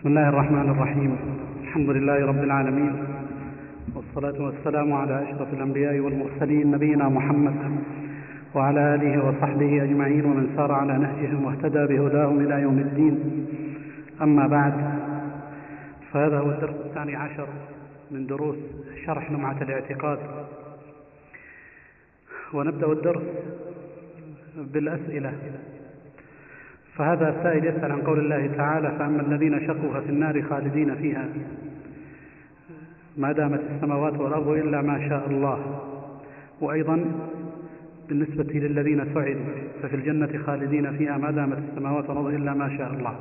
[0.00, 1.16] بسم الله الرحمن الرحيم.
[1.62, 2.94] الحمد لله رب العالمين.
[3.94, 7.54] والصلاة والسلام على أشرف الأنبياء والمرسلين نبينا محمد
[8.54, 13.46] وعلى آله وصحبه أجمعين ومن سار على نهجهم واهتدى بهداهم إلى يوم الدين.
[14.22, 14.74] أما بعد
[16.12, 17.48] فهذا هو الدرس الثاني عشر
[18.10, 18.56] من دروس
[19.06, 20.18] شرح لمعة الاعتقاد.
[22.54, 23.22] ونبدأ الدرس
[24.56, 25.32] بالأسئلة.
[27.00, 31.28] فهذا السائل يسأل عن قول الله تعالى فأما الذين شقوا ففي النار خالدين فيها
[33.16, 35.80] ما دامت السماوات والأرض إلا ما شاء الله.
[36.60, 37.04] وأيضا
[38.08, 39.44] بالنسبة للذين سعدوا
[39.82, 43.14] ففي الجنة خالدين فيها ما دامت السماوات والأرض إلا ما شاء الله.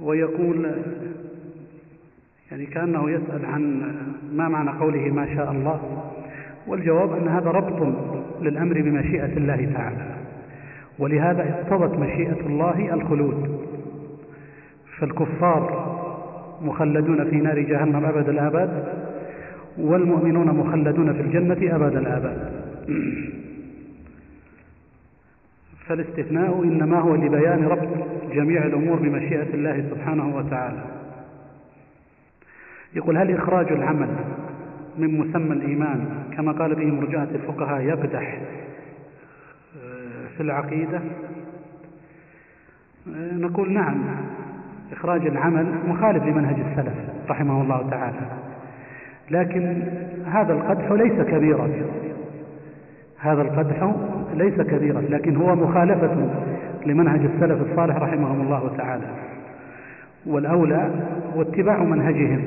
[0.00, 0.70] ويقول
[2.50, 3.92] يعني كأنه يسأل عن
[4.32, 6.02] ما معنى قوله ما شاء الله
[6.66, 7.94] والجواب أن هذا ربط
[8.40, 10.21] للأمر بمشيئة الله تعالى.
[10.98, 13.60] ولهذا اقتضت مشيئة الله الخلود.
[14.98, 15.92] فالكفار
[16.62, 18.84] مخلدون في نار جهنم أبد الآباد
[19.78, 22.52] والمؤمنون مخلدون في الجنة أبد الآباد.
[25.86, 27.88] فالاستثناء إنما هو لبيان ربط
[28.32, 30.84] جميع الأمور بمشيئة الله سبحانه وتعالى.
[32.94, 34.08] يقول هل إخراج العمل
[34.98, 38.40] من مسمى الإيمان كما قال به مرجعة الفقهاء يقدح
[40.36, 41.00] في العقيدة؟
[43.16, 44.02] نقول نعم
[44.92, 46.94] إخراج العمل مخالف لمنهج السلف
[47.28, 48.26] رحمه الله تعالى.
[49.30, 49.82] لكن
[50.26, 51.68] هذا القدح ليس كبيرا.
[53.18, 53.94] هذا القدح
[54.34, 56.28] ليس كبيرا لكن هو مخالفة
[56.86, 59.06] لمنهج السلف الصالح رحمهم الله تعالى.
[60.26, 60.90] والأولى
[61.36, 62.42] هو اتباع منهجهم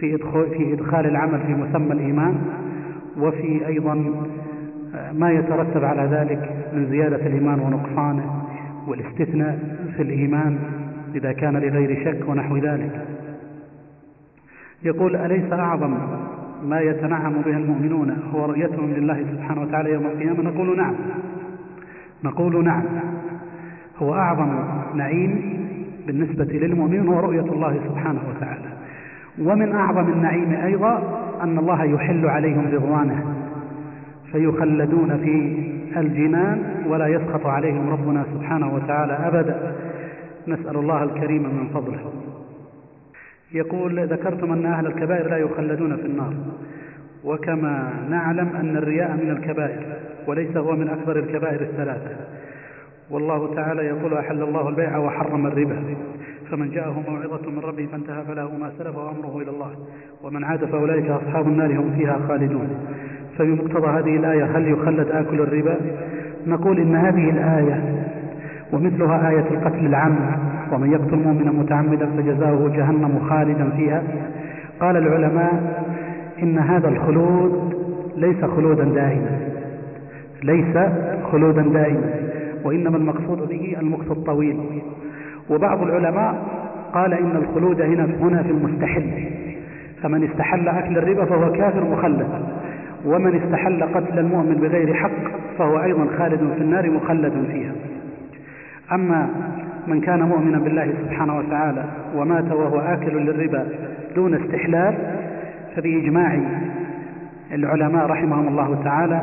[0.00, 0.14] في
[0.72, 2.34] إدخال, العمل في مسمى الإيمان
[3.18, 4.24] وفي أيضا
[5.12, 8.42] ما يترتب على ذلك من زيادة الإيمان ونقصانه
[8.86, 9.58] والاستثناء
[9.96, 10.58] في الإيمان
[11.14, 13.06] إذا كان لغير شك ونحو ذلك.
[14.82, 15.94] يقول أليس أعظم
[16.64, 20.94] ما يتنعم به المؤمنون هو رؤيتهم لله سبحانه وتعالى يوم القيامة؟ نقول نعم.
[22.24, 22.82] نقول نعم.
[23.98, 24.64] هو أعظم
[24.94, 25.62] نعيم
[26.06, 28.72] بالنسبة للمؤمنين هو رؤية الله سبحانه وتعالى.
[29.38, 33.41] ومن أعظم النعيم أيضا أن الله يحل عليهم رضوانه.
[34.32, 35.62] فيخلدون في
[36.00, 39.74] الجنان ولا يسخط عليهم ربنا سبحانه وتعالى أبدا.
[40.48, 42.12] نسأل الله الكريم من فضله.
[43.54, 46.34] يقول ذكرتم أن أهل الكبائر لا يخلدون في النار
[47.24, 49.82] وكما نعلم أن الرياء من الكبائر
[50.26, 52.16] وليس هو من أكبر الكبائر الثلاثة.
[53.10, 55.84] والله تعالى يقول أحل الله البيع وحرم الربا.
[56.50, 59.76] فمن جاءه موعظة من ربه فانتهى فله ما سلف وأمره إلى الله
[60.22, 62.68] ومن عاد فأولئك أصحاب النار هم فيها خالدون.
[63.38, 65.76] فبمقتضى هذه الآية هل يخلد آكل الربا؟
[66.46, 68.04] نقول إن هذه الآية
[68.72, 70.16] ومثلها آية القتل العام
[70.72, 74.02] ومن يقتل مؤمنا متعمدا فجزاؤه جهنم خالدا فيها.
[74.80, 75.84] قال العلماء
[76.42, 77.74] إن هذا الخلود
[78.16, 79.38] ليس خلودا دائما
[80.42, 80.76] ليس
[81.32, 82.10] خلودا دائما
[82.64, 84.60] وإنما المقصود به المكث الطويل.
[85.50, 86.34] وبعض العلماء
[86.94, 89.10] قال إن الخلود هنا هنا في المستحل
[90.02, 92.26] فمن استحل أكل الربا فهو كافر مخلد.
[93.04, 95.10] ومن استحل قتل المؤمن بغير حق
[95.58, 97.72] فهو أيضا خالد في النار مخلد فيها.
[98.92, 99.28] أما
[99.86, 101.84] من كان مؤمنا بالله سبحانه وتعالى
[102.16, 103.66] ومات وهو آكل للربا
[104.14, 104.94] دون استحلال
[105.76, 106.40] فبإجماع
[107.52, 109.22] العلماء رحمهم الله تعالى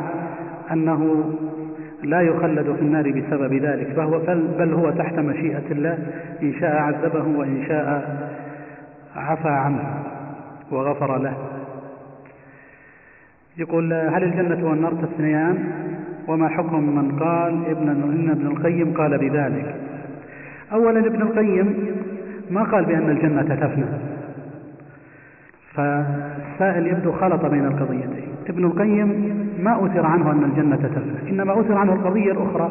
[0.72, 1.24] أنه
[2.02, 4.18] لا يخلد في النار بسبب ذلك فهو
[4.58, 5.98] بل هو تحت مشيئة الله
[6.42, 8.18] إن شاء عذبه وإن شاء
[9.16, 9.80] عفى عنه
[10.70, 11.34] وغفر له.
[13.60, 15.58] يقول هل الجنة والنار تثنيان
[16.28, 19.74] وما حكم من قال ابن إن ابن القيم قال بذلك؟
[20.72, 21.74] أولا ابن القيم
[22.50, 23.84] ما قال بأن الجنة تفنى.
[25.74, 28.28] فالسائل يبدو خلط بين القضيتين.
[28.48, 29.08] ابن القيم
[29.62, 31.30] ما أثر عنه أن الجنة تفنى.
[31.30, 32.70] إنما أثر عنه القضية الأخرى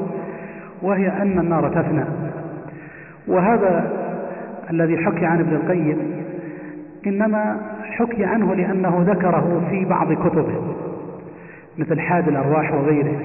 [0.82, 2.04] وهي أن النار تفنى.
[3.28, 3.92] وهذا
[4.70, 5.97] الذي حكي عن ابن القيم
[7.08, 7.59] إنما
[7.99, 10.61] حكي عنه لأنه ذكره في بعض كتبه
[11.78, 13.19] مثل حاد الأرواح وغيره.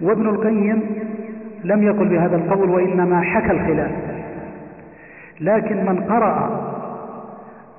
[0.00, 0.82] وابن القيم
[1.64, 3.90] لم يقل بهذا القول وإنما حكى الخلاف.
[5.40, 6.60] لكن من قرأ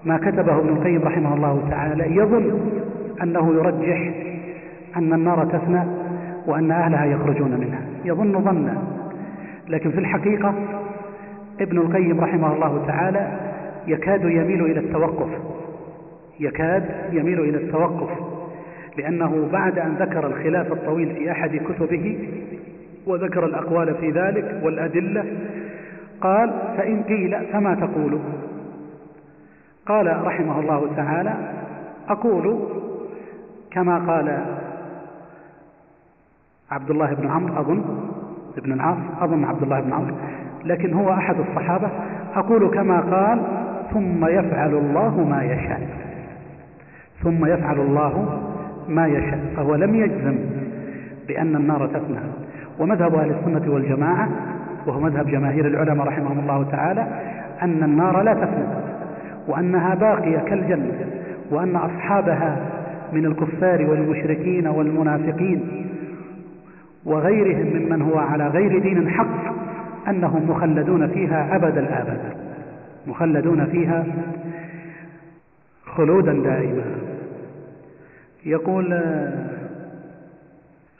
[0.03, 2.59] ما كتبه ابن القيم رحمه الله تعالى يظن
[3.23, 4.11] أنه يرجح
[4.97, 5.83] أن النار تفنى
[6.47, 7.81] وأن أهلها يخرجون منها.
[8.05, 8.77] يظن ظنا
[9.69, 10.53] لكن في الحقيقة
[11.61, 13.27] ابن القيم رحمه الله تعالى
[13.87, 15.56] يكاد يميل إلى التوقف.
[16.39, 18.09] يكاد يميل إلى التوقف
[18.97, 22.29] لأنه بعد أن ذكر الخلاف الطويل في أحد كتبه
[23.07, 25.25] وذكر الأقوال في ذلك والأدلة
[26.21, 28.19] قال فإن قيل فما تقول؟
[29.85, 31.33] قال رحمه الله تعالى
[32.09, 32.59] أقول
[33.71, 34.39] كما قال
[36.71, 37.83] عبد الله بن عمرو أظن
[38.57, 40.15] ابن العاص أظن عبد الله بن عمرو
[40.65, 41.89] لكن هو أحد الصحابة
[42.35, 43.41] أقول كما قال
[43.93, 46.06] ثم يفعل الله ما يشاء.
[47.23, 48.39] ثم يفعل الله
[48.87, 50.37] ما يشاء فهو لم يجزم
[51.27, 52.19] بأن النار تفنى.
[52.79, 54.29] ومذهب أهل السنة والجماعة
[54.87, 57.07] وهو مذهب جماهير العلماء رحمهم الله تعالى
[57.61, 58.65] أن النار لا تفنى
[59.47, 60.91] وأنها باقية كالجنة
[61.51, 62.57] وأن أصحابها
[63.13, 65.85] من الكفار والمشركين والمنافقين
[67.05, 69.53] وغيرهم ممن هو على غير دين حق
[70.07, 72.19] أنهم مخلدون فيها أبد الآبد
[73.07, 74.05] مخلدون فيها
[75.97, 76.85] خلودا دائما.
[78.45, 78.85] يقول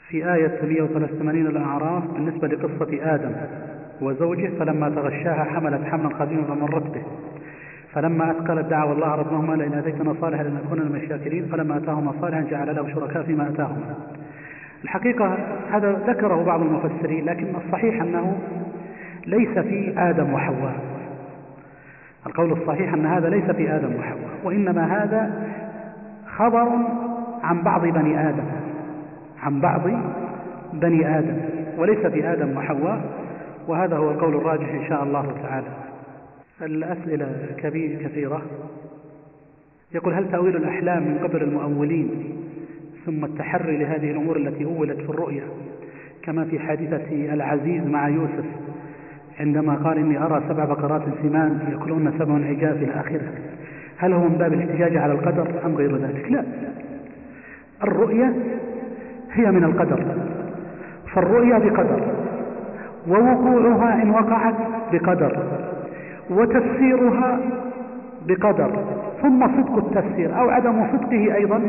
[0.08, 3.32] في آية 183 الأعراف بالنسبة لقصة آدم
[4.00, 7.02] وزوجه فلما تغشاها حملت حملا خفيفا فمرت به
[7.92, 11.46] فلما أثقلت دعوا الله ربهما لئن أتيتنا صالحا لنكون من الشاكرين.
[11.46, 13.94] فلما أتاهما صالحا جعل له شركاء فيما أتاهما.
[14.84, 15.38] الحقيقة
[15.70, 18.38] هذا ذكره بعض المفسرين لكن الصحيح أنه
[19.26, 20.97] ليس في آدم وحواء.
[22.26, 25.48] القول الصحيح أن هذا ليس في آدم وحواء وإنما هذا
[26.36, 26.68] خبر
[27.42, 28.44] عن بعض بني آدم
[29.42, 29.80] عن بعض
[30.72, 31.36] بني آدم
[31.78, 33.00] وليس في آدم وحواء
[33.68, 35.66] وهذا هو القول الراجح إن شاء الله تعالى.
[36.62, 38.42] الأسئلة كبير كثيرة.
[39.94, 42.10] يقول هل تأويل الأحلام من قبل المؤولين
[43.06, 45.44] ثم التحري لهذه الأمور التي أولت في الرؤيا
[46.22, 48.44] كما في حادثة العزيز مع يوسف
[49.40, 53.20] عندما قال إني أرى سبع بقرات سمان يأكلون سبع عجاف إلى آخره.
[53.98, 56.44] هل هو من باب الاحتجاج على القدر أم غير ذلك؟ لا.
[57.82, 58.32] الرؤيا
[59.32, 60.04] هي من القدر.
[61.14, 62.00] فالرؤيا بقدر.
[63.08, 64.54] ووقوعها إن وقعت
[64.92, 65.42] بقدر.
[66.30, 67.38] وتفسيرها
[68.26, 68.70] بقدر.
[69.22, 71.60] ثم صدق التفسير أو عدم صدقه أيضا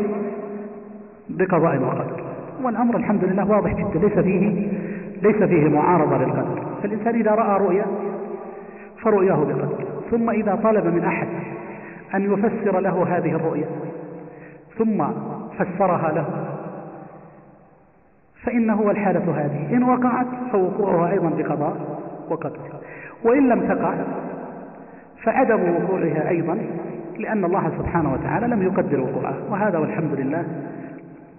[1.29, 2.23] بقضاء وقدر.
[2.63, 4.07] والأمر الحمد لله واضح جدا.
[4.07, 4.67] ليس فيه
[5.23, 6.68] ليس فيه معارضة للقدر.
[6.83, 7.85] فالإنسان إذا رأى رؤيا
[9.01, 9.85] فرؤياه بقدر.
[10.11, 11.27] ثم إذا طلب من أحد
[12.15, 13.67] أن يفسر له هذه الرؤيا
[14.77, 15.07] ثم
[15.57, 16.25] فسرها له
[18.43, 19.75] فإنه والحالة هذه.
[19.75, 21.99] إن وقعت فوقوعها أيضا بقضاء
[22.29, 22.59] وقدر.
[23.23, 23.93] وإن لم تقع
[25.23, 26.57] فعدم وقوعها أيضا
[27.17, 29.37] لأن الله سبحانه وتعالى لم يقدر وقوعها.
[29.49, 30.45] وهذا والحمد لله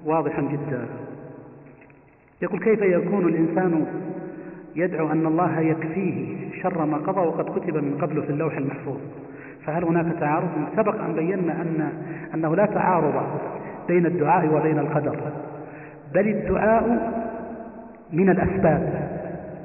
[0.07, 0.87] واضحا جدا.
[2.43, 3.87] يقول كيف يكون الإنسان
[4.77, 8.99] يدعو أن الله يكفيه شر ما قضى وقد كتب من قبل في اللوح المحفوظ.
[9.67, 11.93] فهل هناك تعارض؟ سبق أن بينا أن
[12.35, 13.23] أنه لا تعارض
[13.89, 15.17] بين الدعاء وبين القدر
[16.15, 17.13] بل الدعاء
[18.13, 19.11] من الأسباب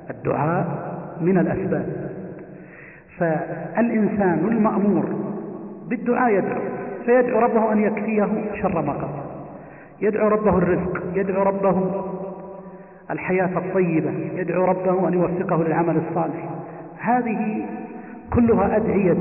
[0.10, 0.66] الدعاء
[1.22, 1.86] من الأسباب.
[3.18, 5.06] فالإنسان المأمور
[5.90, 6.62] بالدعاء يدعو
[7.06, 8.28] فيدعو ربه أن يكفيه
[8.62, 9.22] شر ما قضى
[10.02, 12.06] يدعو ربه الرزق يدعو ربه
[13.12, 16.50] الحياة الطيبة يدعو ربه أن يوفقه للعمل الصالح.
[17.00, 17.66] هذه
[18.34, 19.18] كلها أدعية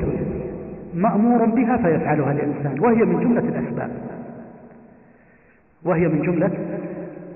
[0.93, 3.91] مأمور بها فيفعلها الإنسان وهي من جملة الأسباب.
[5.85, 6.51] وهي من جملة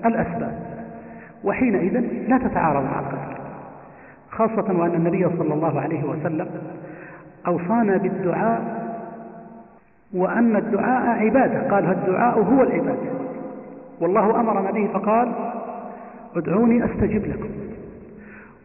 [0.04, 0.58] الأسباب.
[1.44, 3.40] وحينئذ لا تتعارض مع القدر
[4.30, 6.48] خاصة وأن النبي صلى الله عليه وسلم
[7.46, 8.80] أوصانا بالدعاء
[10.14, 13.10] وأن الدعاء عبادة قال الدعاء هو العبادة.
[14.00, 15.32] والله أمرنا به فقال
[16.36, 17.48] ادعوني أستجب لكم.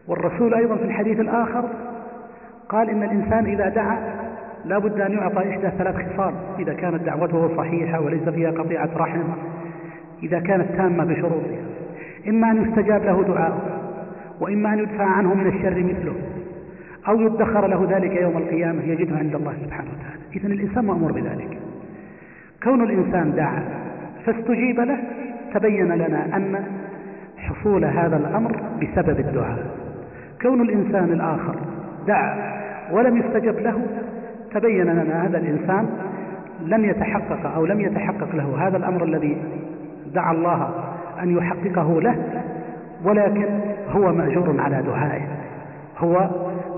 [0.08, 1.64] والرسول أيضا في الحديث الآخر
[2.68, 3.98] قال إن الإنسان إذا دعا
[4.64, 9.22] لا بد أن يعطى إحدى ثلاث خصال إذا كانت دعوته صحيحة وليس فيها قطيعة رحم
[10.22, 11.66] إذا كانت تامة بشروطها.
[12.28, 13.60] إما أن يستجاب له دعاءه
[14.40, 16.14] وإما أن يدفع عنه من الشر مثله
[17.08, 20.22] أو يدخر له ذلك يوم القيامة يجده عند الله سبحانه وتعالى.
[20.36, 21.58] إذن الإنسان مأمور بذلك.
[22.62, 23.62] كون الإنسان دعا
[24.26, 24.98] فاستجيب له
[25.54, 26.64] تبين لنا أن
[27.66, 29.66] حصول هذا الأمر بسبب الدعاء.
[30.42, 31.54] كون الإنسان الآخر
[32.06, 32.56] دعا
[32.92, 33.82] ولم يستجب له
[34.54, 35.88] تبين لنا هذا الإنسان
[36.66, 38.66] لن يتحقق أو لم يتحقق له.
[38.66, 39.36] هذا الأمر الذي
[40.14, 40.70] دعا الله
[41.22, 42.16] أن يحققه له
[43.04, 43.46] ولكن
[43.90, 45.22] هو مأجور على دعائه.
[45.98, 46.30] هو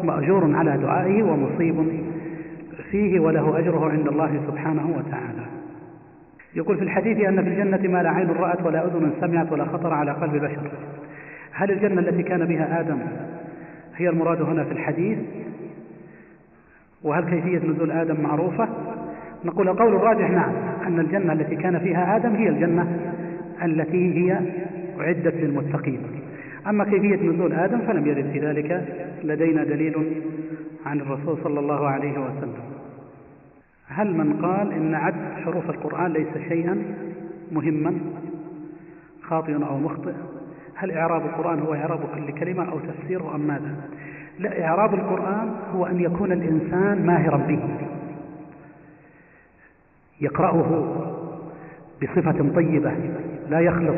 [0.02, 1.88] مأجور على دعائه ومصيب
[2.90, 5.57] فيه وله أجره عند الله سبحانه وتعالى.
[6.58, 9.94] يقول في الحديث أن في الجنة ما لا عين رأت ولا أذن سمعت ولا خطر
[9.94, 10.70] على قلب بشر.
[11.52, 12.98] هل الجنة التي كان بها آدم
[13.96, 15.18] هي المراد هنا في الحديث؟
[17.02, 18.68] وهل كيفية نزول آدم معروفة؟
[19.44, 20.52] نقول القول الراجح نعم
[20.86, 22.98] أن الجنة التي كان فيها آدم هي الجنة
[23.64, 24.40] التي هي
[25.00, 26.00] أعدت للمتقين.
[26.66, 28.84] أما كيفية نزول آدم فلم يرد في ذلك
[29.24, 29.94] لدينا دليل
[30.86, 32.77] عن الرسول صلى الله عليه وسلم.
[33.88, 36.82] هل من قال إن عد حروف القرآن ليس شيئا
[37.52, 37.94] مهما
[39.22, 40.12] خاطئ أو مخطئ
[40.74, 43.74] هل إعراب القرآن هو إعراب كل كلمة أو تفسيره أم ماذا؟
[44.38, 47.60] لا إعراب القرآن هو أن يكون الإنسان ماهرا به
[50.20, 50.96] يقرأه
[52.02, 52.92] بصفة طيبة
[53.50, 53.96] لا يخلط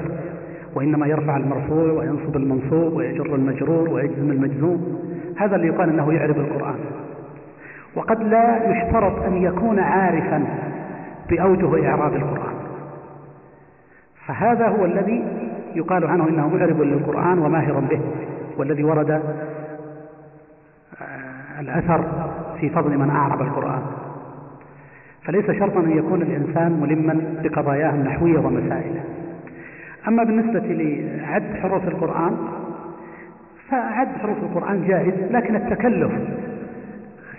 [0.75, 5.01] وإنما يرفع المرفوع وينصب المنصوب ويجر المجرور ويجزم المجزوم.
[5.37, 6.79] هذا اللي يقال أنه يعرف القرآن.
[7.95, 10.45] وقد لا يشترط أن يكون عارفا
[11.31, 12.55] بأوجه إعراب القرآن.
[14.27, 15.25] فهذا هو الذي
[15.75, 18.01] يقال عنه إنه معرب للقرآن وماهر به
[18.57, 19.21] والذي ورد آه،
[21.61, 22.05] الأثر
[22.61, 23.83] في فضل من أعرب القرآن.
[25.25, 29.05] فليس شرطا أن يكون الإنسان ملما بقضاياه النحوية ومسائله.
[30.09, 32.37] أما بالنسبة لعد حروف القرآن
[33.69, 36.13] فعد حروف القرآن جائز لكن التكلف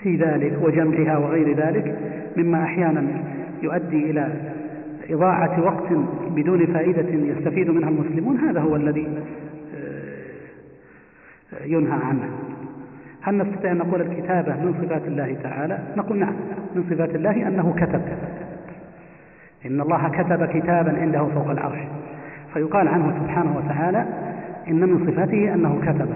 [0.04, 1.98] في ذلك وجمعها وغير ذلك
[2.38, 3.08] مما أحيانا
[3.62, 4.28] يؤدي إلى
[5.10, 5.94] إضاعة وقت
[6.30, 8.38] بدون فائدة يستفيد منها المسلمون.
[8.38, 9.08] هذا هو الذي
[9.76, 12.30] آه، ينهى عنه.
[13.22, 16.34] هل نستطيع أن نقول الكتابة من صفات الله تعالى؟ نقول نعم
[16.76, 18.02] من صفات الله أنه كتب.
[19.66, 21.80] إن الله كتب كتابا عنده فوق العرش.
[22.54, 24.06] فيقال عنه سبحانه وتعالى
[24.68, 26.10] إن من صفاته أنه كتب.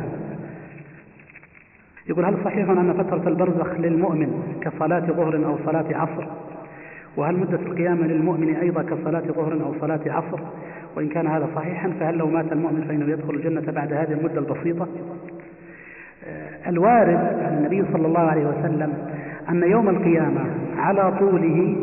[2.10, 6.28] يقول هل صحيح أن فترة البرزخ للمؤمن كصلاة ظهر أو صلاة عصر؟
[7.18, 10.40] وهل مدة القيامة للمؤمن أيضا كصلاة ظهر أو صلاة عصر؟
[10.98, 14.88] وإن كان هذا صحيحا فهل لو مات المؤمن فإنه يدخل الجنة بعد هذه المدة البسيطة؟
[16.28, 18.94] آه، الوارد عن النبي صلى الله عليه وسلم
[19.50, 20.46] أن يوم القيامة
[20.78, 21.76] على طوله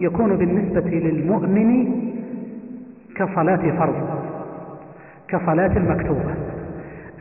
[0.00, 1.88] يكون بالنسبة للمؤمن
[3.16, 4.08] كصلاة فرض
[5.28, 6.34] كصلاة المكتوبة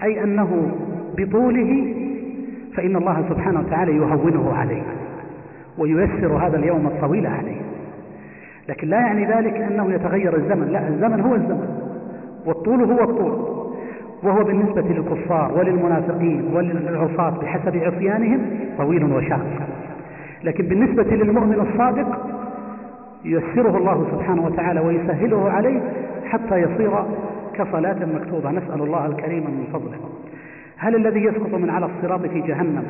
[0.03, 0.71] أي أنه
[1.17, 1.93] بطوله
[2.77, 4.83] فإن الله سبحانه وتعالى يهونه عليه
[5.77, 7.61] وييسر هذا اليوم الطويل عليه.
[8.69, 10.67] لكن لا يعني ذلك أنه يتغير الزمن.
[10.67, 11.67] لا الزمن هو الزمن
[12.45, 13.57] والطول هو الطول
[14.23, 18.41] وهو بالنسبة للكفار وللمنافقين وللعصاة بحسب عصيانهم
[18.77, 19.45] طويل وشاق.
[20.43, 22.19] لكن بالنسبة للمؤمن الصادق
[23.25, 25.79] ييسره الله سبحانه وتعالى ويسهله عليه
[26.25, 26.91] حتى يصير
[27.53, 28.51] كصلاة مكتوبة.
[28.51, 29.97] نسأل الله الكريم من فضله.
[30.77, 32.83] هل الذي يسقط من على الصراط في جهنم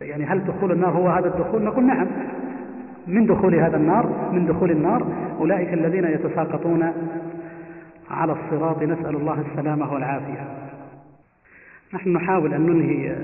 [0.00, 2.06] يعني هل دخول النار هو هذا الدخول نقول نعم
[3.06, 5.06] من دخول هذا النار من دخول النار
[5.38, 6.92] أولئك الذين يتساقطون
[8.10, 10.62] على الصراط نسأل الله السلامة والعافية
[11.94, 13.16] نحن نحاول أن ننهي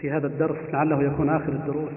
[0.00, 1.92] في هذا الدرس لعله يكون آخر الدروس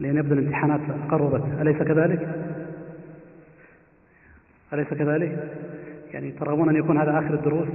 [0.00, 2.28] لأن يبدو الامتحانات قربت أليس كذلك؟
[4.72, 5.50] أليس كذلك؟
[6.12, 7.68] يعني ترغبون أن يكون هذا آخر الدروس؟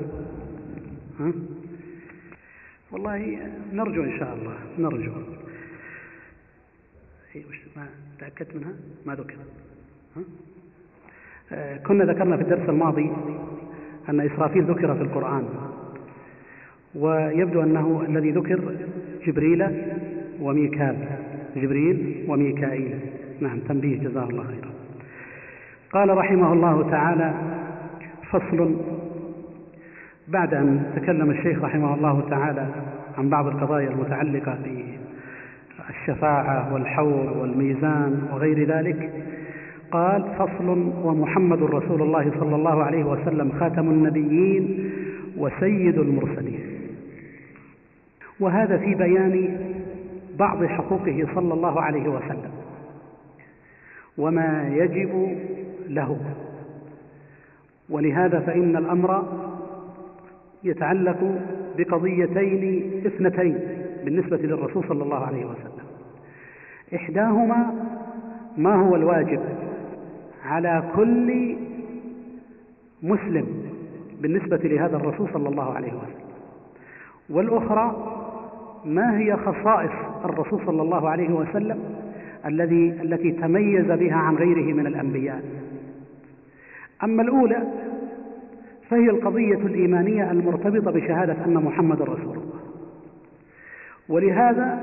[2.91, 3.38] والله
[3.73, 5.11] نرجو إن شاء الله نرجو.
[7.75, 7.88] ما
[8.19, 8.73] تأكدت منها؟
[9.05, 9.35] ما ذكر؟
[11.51, 13.11] آه، كنا ذكرنا في الدرس الماضي
[14.09, 15.43] أن إسرافيل ذكر في القرآن.
[16.95, 18.75] ويبدو أنه الذي ذكر
[19.27, 19.67] جبريل
[20.39, 20.97] وميكال.
[21.55, 22.99] جبريل وميكائيل.
[23.39, 24.71] نعم تنبيه جزاه الله خيرا.
[25.91, 27.33] قال رحمه الله تعالى
[28.31, 28.81] فصل
[30.29, 32.67] بعد أن تكلم الشيخ رحمه الله تعالى
[33.17, 34.57] عن بعض القضايا المتعلقة
[35.88, 39.24] بالشفاعة والحوض والميزان وغير ذلك
[39.91, 44.91] قال فصل ومحمد رسول الله صلى الله عليه وسلم خاتم النبيين
[45.38, 46.59] وسيد المرسلين.
[48.39, 49.57] وهذا في بيان
[50.39, 52.51] بعض حقوقه صلى الله عليه وسلم
[54.17, 55.38] وما يجب
[55.88, 56.19] له.
[57.89, 59.24] ولهذا فإن الأمر
[60.63, 61.41] يتعلق
[61.77, 63.59] بقضيتين اثنتين
[64.05, 65.85] بالنسبة للرسول صلى الله عليه وسلم.
[66.95, 67.73] إحداهما
[68.57, 69.41] ما هو الواجب
[70.45, 71.55] على كل
[73.03, 73.45] مسلم
[74.21, 76.29] بالنسبة لهذا الرسول صلى الله عليه وسلم.
[77.29, 78.15] والأخرى
[78.85, 79.91] ما هي خصائص
[80.25, 81.79] الرسول صلى الله عليه وسلم
[82.45, 85.43] الذي التي تميز بها عن غيره من الأنبياء.
[87.03, 87.63] أما الأولى
[88.89, 92.60] فهي القضية الإيمانية المرتبطة بشهادة أن محمد رسول الله.
[94.10, 94.81] ولهذا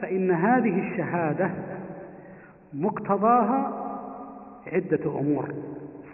[0.00, 1.50] فإن هذه الشهادة
[2.74, 3.72] مقتضاها
[4.72, 5.54] عدة أمور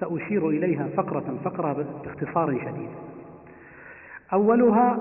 [0.00, 2.90] سأشير إليها فقرة فقرة باختصار شديد.
[4.32, 4.98] أولها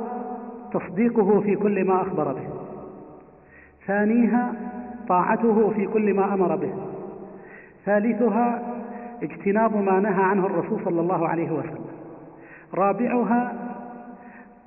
[0.74, 2.48] تصديقه في كل ما أخبر به.
[3.88, 4.54] ثانيها
[5.08, 6.74] طاعته في كل ما أمر به.
[7.86, 8.74] ثالثها
[9.24, 11.83] اجتناب ما نهى عنه الرسول صلى الله عليه وسلم.
[12.74, 13.54] رابعها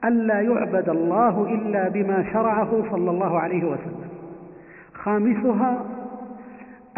[0.05, 4.09] ألا يعبد الله إلا بما شرعه صلى الله عليه وسلم.
[4.95, 5.85] خامسها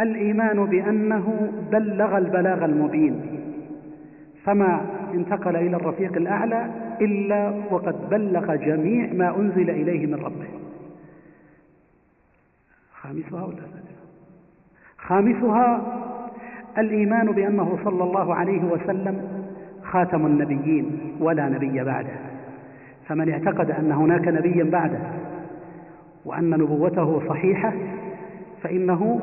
[0.01, 3.41] الإيمان بأنه بلغ البلاغ المبين.
[4.45, 4.81] فما
[5.15, 10.49] انتقل إلى الرفيق الأعلى إلا وقد بلغ جميع ما أنزل إليه من ربه.
[13.03, 13.57] خامسها ولا
[14.99, 15.83] خامسها
[16.79, 19.38] الإيمان بأنه صلى الله عليه وسلم
[19.91, 22.17] خاتم النبيين ولا نبي بعده.
[23.07, 24.99] فمن اعتقد أن هناك نبيا بعده
[26.25, 27.73] وأن نبوته صحيحة
[28.63, 29.21] فإنه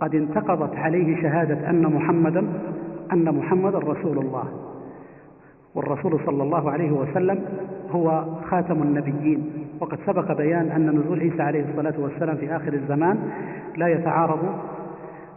[0.00, 2.48] قد انتقضت عليه شهادة أن محمدا
[3.12, 4.44] أن محمدا رسول الله.
[5.74, 7.44] والرسول صلى الله عليه وسلم
[7.90, 9.50] هو خاتم النبيين.
[9.80, 13.18] وقد سبق بيان أن نزول عيسى عليه الصلاة والسلام في آخر الزمان
[13.76, 14.38] لا يتعارض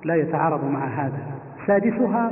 [0.03, 1.21] لا يتعارض مع هذا.
[1.67, 2.31] سادسها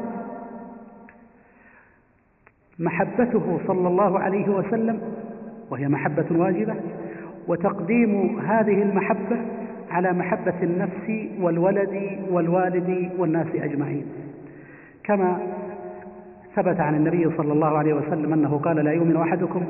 [2.79, 5.01] محبته صلى الله عليه وسلم
[5.69, 6.75] وهي محبة واجبة
[7.47, 9.37] وتقديم هذه المحبة
[9.91, 14.05] على محبة النفس والولد والوالد والناس أجمعين.
[15.03, 15.39] كما
[16.55, 19.61] ثبت عن النبي صلى الله عليه وسلم أنه قال لا يؤمن أحدكم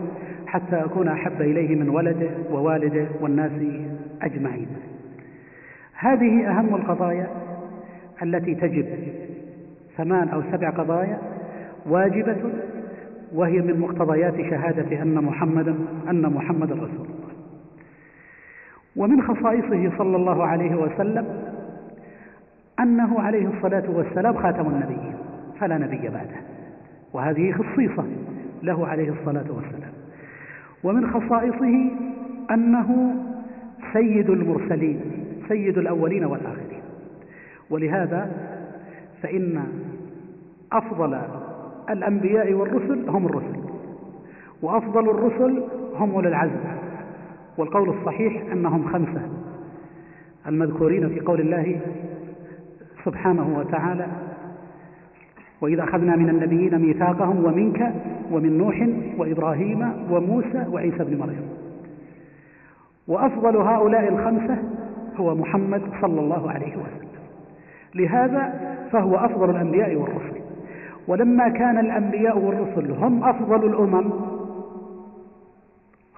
[0.47, 3.51] حتى أكون أحب إليه من ولده ووالده والناس
[4.21, 4.67] أجمعين.
[5.93, 7.27] هذه أهم القضايا
[8.23, 8.85] التي تجب
[9.97, 11.17] ثمان أو سبع قضايا
[11.85, 12.37] واجبة
[13.33, 15.75] وهي من مقتضيات شهادة أن محمدا
[16.09, 17.29] أن محمدا رسول الله.
[18.95, 21.25] ومن خصائصه صلى الله عليه وسلم
[22.79, 25.13] أنه عليه الصلاة والسلام خاتم النبيين
[25.59, 26.39] فلا نبي بعده.
[27.13, 28.05] وهذه خصيصة
[28.63, 29.91] له عليه الصلاة والسلام.
[30.83, 31.91] ومن خصائصه
[32.51, 33.15] أنه
[33.93, 35.01] سيد المرسلين
[35.47, 36.81] سيد الأولين والآخرين.
[37.69, 38.31] ولهذا
[39.21, 39.63] فإن
[40.71, 41.19] أفضل
[41.89, 43.59] الأنبياء والرسل هم الرسل
[44.61, 45.63] وأفضل الرسل
[45.95, 46.59] هم أولي العزم
[47.57, 49.21] والقول الصحيح أنهم خمسة
[50.47, 51.79] المذكورين في قول الله
[53.05, 54.07] سبحانه وتعالى
[55.61, 57.93] وإذا أخذنا من النبيين ميثاقهم ومنك
[58.31, 61.49] ومن نوح وإبراهيم وموسى وعيسى بن مريم.
[63.07, 64.57] وأفضل هؤلاء الخمسة
[65.15, 67.09] هو محمد صلى الله عليه وسلم.
[67.95, 70.38] لهذا فهو أفضل الأنبياء والرسل.
[71.09, 74.11] ولما كان الأنبياء والرسل هم أفضل الأمم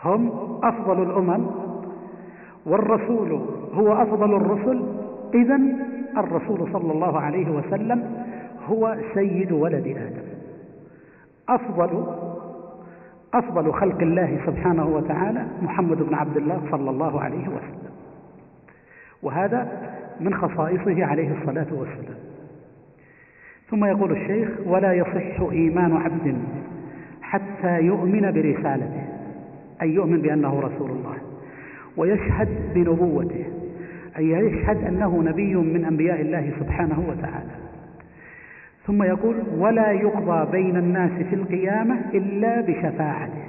[0.03, 0.31] هم
[0.63, 1.45] أفضل الأمم
[2.65, 3.41] والرسول
[3.73, 4.83] هو أفضل الرسل
[5.33, 5.59] إذا
[6.17, 8.25] الرسول صلى الله عليه وسلم
[8.67, 10.27] هو سيد ولد آدم.
[11.49, 12.03] أفضل
[13.33, 17.91] أفضل خلق الله سبحانه وتعالى محمد بن عبد الله صلى الله عليه وسلم.
[19.23, 19.67] وهذا
[20.19, 22.30] من خصائصه عليه الصلاة والسلام.
[23.71, 26.37] ثم يقول الشيخ ولا يصح إيمان عبد
[27.21, 29.03] حتى يؤمن برسالته.
[29.81, 31.15] أي يؤمن بأنه رسول الله.
[31.97, 33.45] ويشهد بنبوته.
[34.17, 37.51] أي يشهد أنه نبي من أنبياء الله سبحانه وتعالى.
[38.87, 43.43] ثم يقول ولا يقضى بين الناس في القيامة إلا بشفاعته.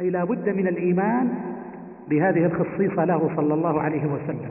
[0.00, 1.28] أي لا بد من الإيمان
[2.08, 4.50] بهذه الخصيصة له صلى الله عليه وسلم.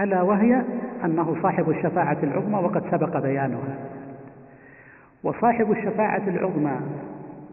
[0.00, 0.62] ألا وهي
[1.04, 3.76] أنه صاحب الشفاعة العظمى وقد سبق بيانها.
[5.24, 6.76] وصاحب الشفاعة العظمى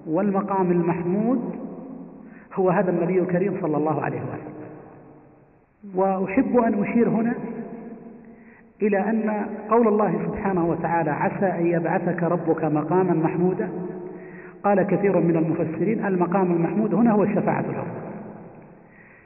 [0.08, 1.56] والمقام المحمود
[2.54, 4.54] هو هذا النبي الكريم صلى الله عليه وسلم.
[5.96, 7.34] وأحب أن أشير هنا
[8.82, 13.70] إلى أن قول الله سبحانه وتعالى عسى أن يبعثك ربك مقاما محمودا.
[14.64, 18.02] قال كثير من المفسرين المقام المحمود هنا هو الشفاعة العظمى.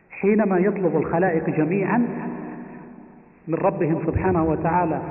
[0.10, 2.08] حينما يطلب الخلائق جميعا
[3.48, 5.02] من ربهم سبحانه وتعالى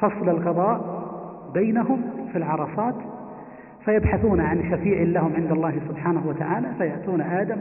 [0.00, 1.00] فصل القضاء
[1.54, 2.94] بينهم في العرصات
[3.84, 7.56] فيبحثون عن شفيع لهم عند الله سبحانه وتعالى فيأتون آدم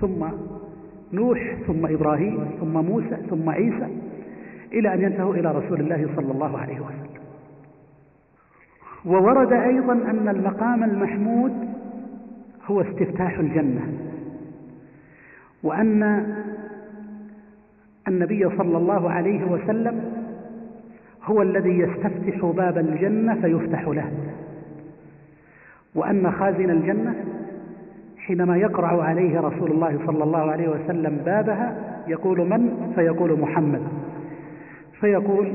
[0.00, 0.26] ثم
[1.12, 3.86] نوح ثم إبراهيم ثم موسى ثم عيسى
[4.72, 7.20] إلى أن ينتهوا إلى رسول الله صلى الله عليه وسلم.
[9.06, 11.52] وورد أيضا أن المقام المحمود
[12.66, 13.92] هو استفتاح الجنة
[15.62, 16.26] وأن
[18.08, 20.12] النبي صلى الله عليه وسلم
[21.24, 24.10] هو الذي يستفتح باب الجنة فيفتح له.
[25.94, 27.14] وأن خازن الجنة
[28.18, 31.76] حينما يقرع عليه رسول الله صلى الله عليه وسلم بابها
[32.08, 33.82] يقول من؟ فيقول محمد.
[35.00, 35.52] فيقول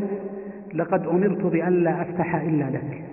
[0.74, 3.04] لقد أمرت بأن لا أفتح إلا لك.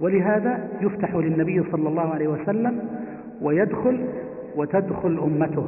[0.00, 2.88] ولهذا يفتح للنبي صلى الله عليه وسلم
[3.42, 4.04] ويدخل
[4.56, 5.66] وتدخل أمته.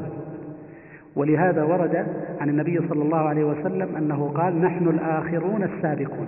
[1.16, 2.06] ولهذا ورد
[2.40, 6.26] عن النبي صلى الله عليه وسلم أنه قال نحن الآخرون السابقون.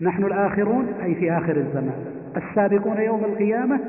[0.00, 2.04] نحن الآخرون أي في آخر الزمان.
[2.36, 3.80] السابقون يوم القيامة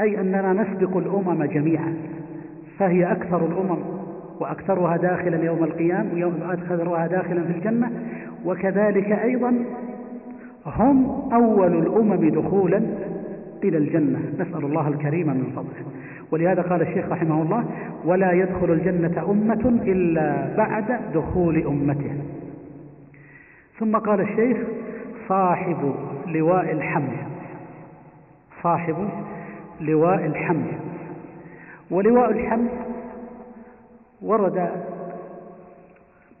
[0.00, 1.94] أي أننا نسبق الأمم جميعا.
[2.78, 3.78] فهي أكثر الأمم
[4.40, 7.90] وأكثرها داخلا يوم القيامة ويوم أكثرها داخلا في الجنة.
[8.44, 9.54] وكذلك أيضا
[10.66, 12.82] هم أول الأمم دخولا
[13.64, 14.18] إلى الجنة.
[14.38, 16.01] نسأل الله الكريم من فضله.
[16.32, 17.64] ولهذا قال الشيخ رحمه الله
[18.04, 22.12] ولا يدخل الجنة أمة إلا بعد دخول أمته
[23.78, 24.58] ثم قال الشيخ
[25.28, 25.94] صاحب
[26.26, 27.16] لواء الحمل.
[28.62, 29.08] صاحب
[29.80, 30.72] لواء الحمل.
[31.90, 32.68] ولواء الحمل
[34.22, 34.68] ورد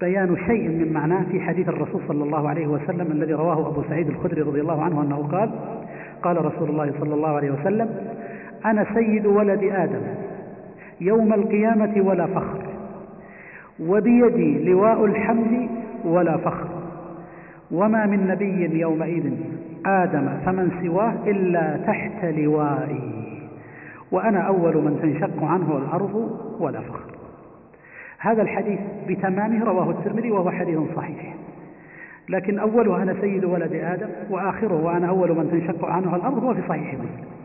[0.00, 4.08] بيان شيء من معناه في حديث الرسول صلى الله عليه وسلم الذي رواه أبو سعيد
[4.08, 5.50] الخدري رضي الله عنه أنه قال
[6.22, 7.96] قال رسول الله صلى الله عليه وسلم
[8.66, 10.02] أنا سيد ولد آدم.
[11.00, 12.58] يوم القيامة ولا فخر.
[13.80, 15.68] وبيدي لواء الحمد
[16.04, 16.68] ولا فخر.
[17.70, 19.32] وما من نبي يومئذ
[19.86, 23.38] آدم فمن سواه إلا تحت لوائي.
[24.12, 27.12] وأنا أول من تنشق عنه الأرض ولا فخر.
[28.18, 31.34] هذا الحديث بتمامه رواه الترمذي وهو حديث صحيح.
[32.28, 36.60] لكن أوله أنا سيد ولد آدم وآخره وأنا أول من تنشق عنه الأرض هو في
[36.68, 37.41] صحيح مسلم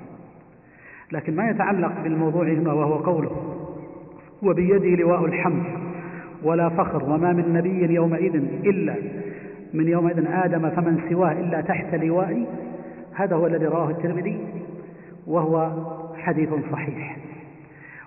[1.12, 3.32] لكن ما يتعلق بالموضوع هنا وهو قوله.
[4.44, 5.64] وبيدي لواء الحمد
[6.44, 8.96] ولا فخر وما من نبي يومئذ إلا
[9.74, 12.46] من يومئذ آدم فمن سواه إلا تحت لوائي
[13.14, 14.40] هذا هو الذي رواه الترمذي
[15.28, 15.72] وهو
[16.18, 17.18] حديث صحيح.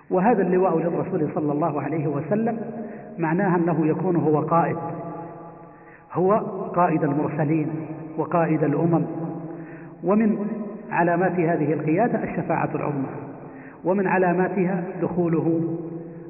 [0.09, 2.59] وهذا اللواء للرسول صلى الله عليه وسلم
[3.17, 4.77] معناه أنه يكون هو قائد.
[6.13, 6.33] هو
[6.75, 7.67] قائد المرسلين
[8.17, 9.05] وقائد الأمم.
[10.03, 10.37] ومن
[10.91, 13.09] علامات هذه القيادة الشفاعة العظمى
[13.83, 15.77] ومن علاماتها دخوله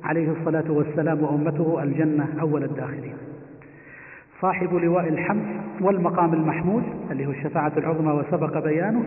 [0.03, 3.13] عليه الصلاة والسلام وأمته الجنة أول الداخلين.
[4.41, 5.45] صاحب لواء الحمد
[5.81, 9.03] والمقام المحمود اللي هو الشفاعة العظمى وسبق بيانه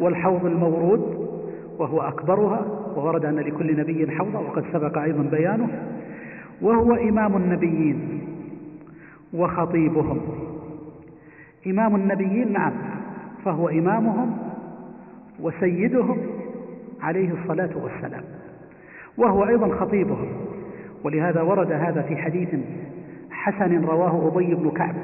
[0.00, 1.28] والحوض المورود
[1.78, 2.66] وهو أكبرها
[2.96, 5.68] وورد أن لكل نبي حوضا وقد سبق أيضا بيانه
[6.62, 8.20] وهو إمام النبيين
[9.34, 10.20] وخطيبهم.
[11.66, 12.72] إمام النبيين نعم
[13.44, 14.47] فهو إمامهم
[15.42, 16.18] وسيدهم
[17.02, 18.24] عليه الصلاة والسلام
[19.16, 20.28] وهو أيضا خطيبهم.
[21.04, 22.48] ولهذا ورد هذا في حديث
[23.30, 24.94] حسن رواه أبي بن كعب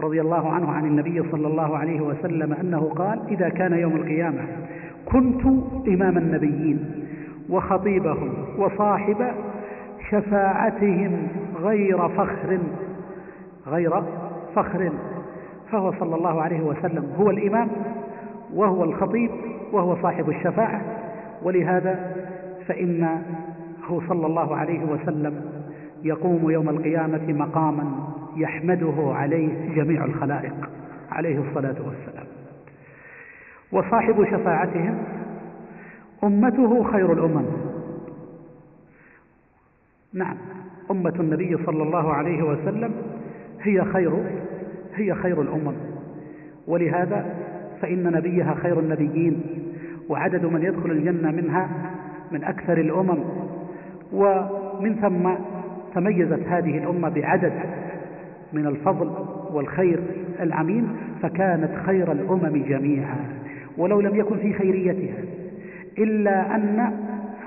[0.00, 4.40] رضي الله عنه عن النبي صلى الله عليه وسلم أنه قال إذا كان يوم القيامة
[5.04, 5.46] كنت
[5.88, 7.06] إمام النبيين
[7.50, 9.16] وخطيبهم وصاحب
[10.10, 11.28] شفاعتهم
[11.62, 12.58] غير فخر
[13.66, 14.02] غير
[14.54, 14.92] فخر.
[15.70, 17.68] فهو صلى الله عليه وسلم هو الإمام
[18.54, 19.30] وهو الخطيب
[19.72, 20.82] وهو صاحب الشفاعة.
[21.42, 22.14] ولهذا
[22.68, 23.22] فإنه
[24.08, 25.44] صلى الله عليه وسلم
[26.04, 30.70] يقوم يوم القيامة مقاما يحمده عليه جميع الخلائق
[31.12, 32.26] عليه الصلاة والسلام.
[33.72, 34.98] وصاحب شفاعتهم
[36.24, 37.44] أمته خير الأمم.
[40.14, 40.36] نعم
[40.90, 42.92] أمة النبي صلى الله عليه وسلم
[43.62, 44.12] هي خير
[44.94, 45.74] هي خير الأمم.
[46.66, 47.34] ولهذا
[47.80, 49.42] فإن نبيها خير النبيين
[50.12, 51.68] وعدد من يدخل الجنة منها
[52.32, 53.18] من أكثر الأمم.
[54.12, 55.30] ومن ثم
[55.94, 57.52] تميزت هذه الأمة بعدد
[58.52, 59.10] من الفضل
[59.52, 60.00] والخير
[60.40, 63.16] العميم فكانت خير الأمم جميعا.
[63.78, 65.22] ولو لم يكن في خيريتها
[65.98, 66.92] إلا أن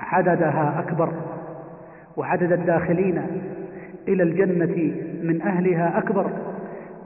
[0.00, 1.12] عددها أكبر
[2.16, 3.22] وعدد الداخلين
[4.08, 6.30] إلى الجنة من أهلها أكبر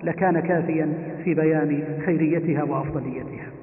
[0.02, 0.88] لكان كافيا
[1.24, 3.59] في بيان خيريتها وأفضليتها.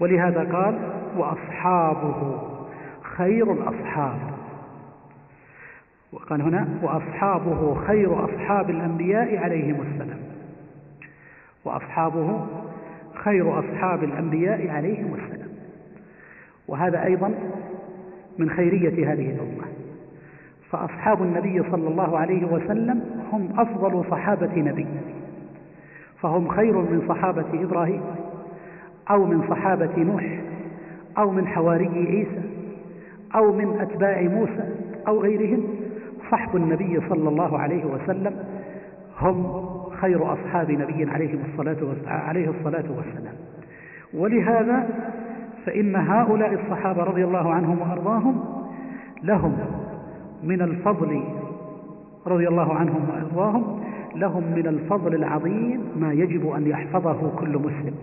[0.00, 0.78] ولهذا قال
[1.16, 2.38] وأصحابه
[3.02, 4.18] خير الأصحاب.
[6.12, 10.18] وقال هنا وأصحابه خير أصحاب الأنبياء عليهم السلام.
[11.64, 12.46] وأصحابه
[13.14, 15.48] خير أصحاب الأنبياء عليهم السلام.
[16.68, 17.34] وهذا أيضا
[18.38, 19.66] من خيرية هذه الأمة.
[20.70, 24.86] فأصحاب النبي صلى الله عليه وسلم هم أفضل صحابة نبي.
[26.22, 28.02] فهم خير من صحابة إبراهيم.
[29.10, 30.40] أو من صحابة نوح
[31.18, 32.42] أو من حواري عيسى
[33.34, 34.74] أو من أتباع موسى
[35.08, 35.64] أو غيرهم
[36.30, 38.36] صحب النبي صلى الله عليه وسلم
[39.20, 39.64] هم
[40.00, 43.34] خير أصحاب نبي عليه الصلاة عليه الصلاة والسلام.
[44.14, 44.88] ولهذا
[45.66, 48.44] فإن هؤلاء الصحابة رضي الله عنهم وأرضاهم
[49.22, 49.56] لهم
[50.42, 51.22] من الفضل
[52.26, 53.80] رضي الله عنهم وأرضاهم
[54.14, 57.94] لهم من الفضل العظيم ما يجب أن يحفظه كل مسلم.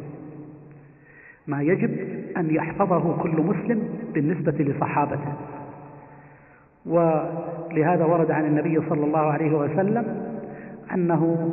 [1.47, 1.97] ما يجب
[2.38, 5.34] أن يحفظه كل مسلم بالنسبة لصحابته.
[6.86, 10.06] ولهذا ورد عن النبي صلى الله عليه وسلم
[10.93, 11.51] أنه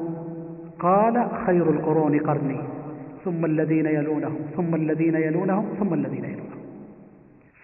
[0.79, 2.61] قال خير القرون قرني
[3.25, 6.61] ثم الذين يلونهم ثم الذين يلونهم ثم الذين يلونهم.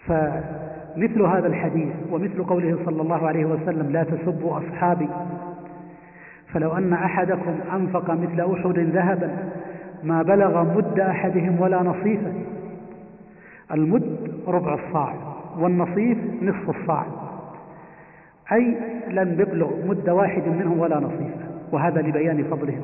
[0.06, 5.08] فمثل هذا الحديث ومثل قوله صلى الله عليه وسلم لا تسبوا أصحابي
[6.52, 9.30] فلو أن أحدكم أنفق مثل أحد ذهبا
[10.04, 12.32] بلغ مد أحدهم ولا نصيفه
[13.72, 15.14] المد ربع الصاع
[15.58, 17.06] والنصيف نصف الصاع.
[18.52, 18.76] أي
[19.10, 22.82] لن يبلغ مد واحد منهم ولا نصيفه وهذا لبيان فضلهم.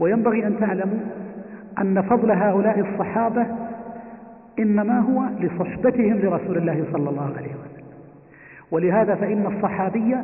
[0.00, 0.98] وينبغي أن تعلموا
[1.78, 3.46] أن فضل هؤلاء الصحابة
[4.58, 7.86] إنما هو لصحبتهم لرسول الله صلى الله عليه وسلم.
[8.70, 10.16] ولهذا فإن الصحابي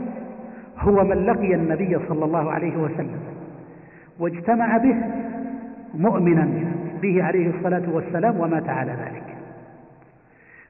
[0.79, 3.21] هو من لقي النبي صلى الله عليه وسلم
[4.19, 4.97] واجتمع به
[5.95, 6.49] مؤمنا
[7.03, 9.23] به عليه الصلاة والسلام ومات على ذلك.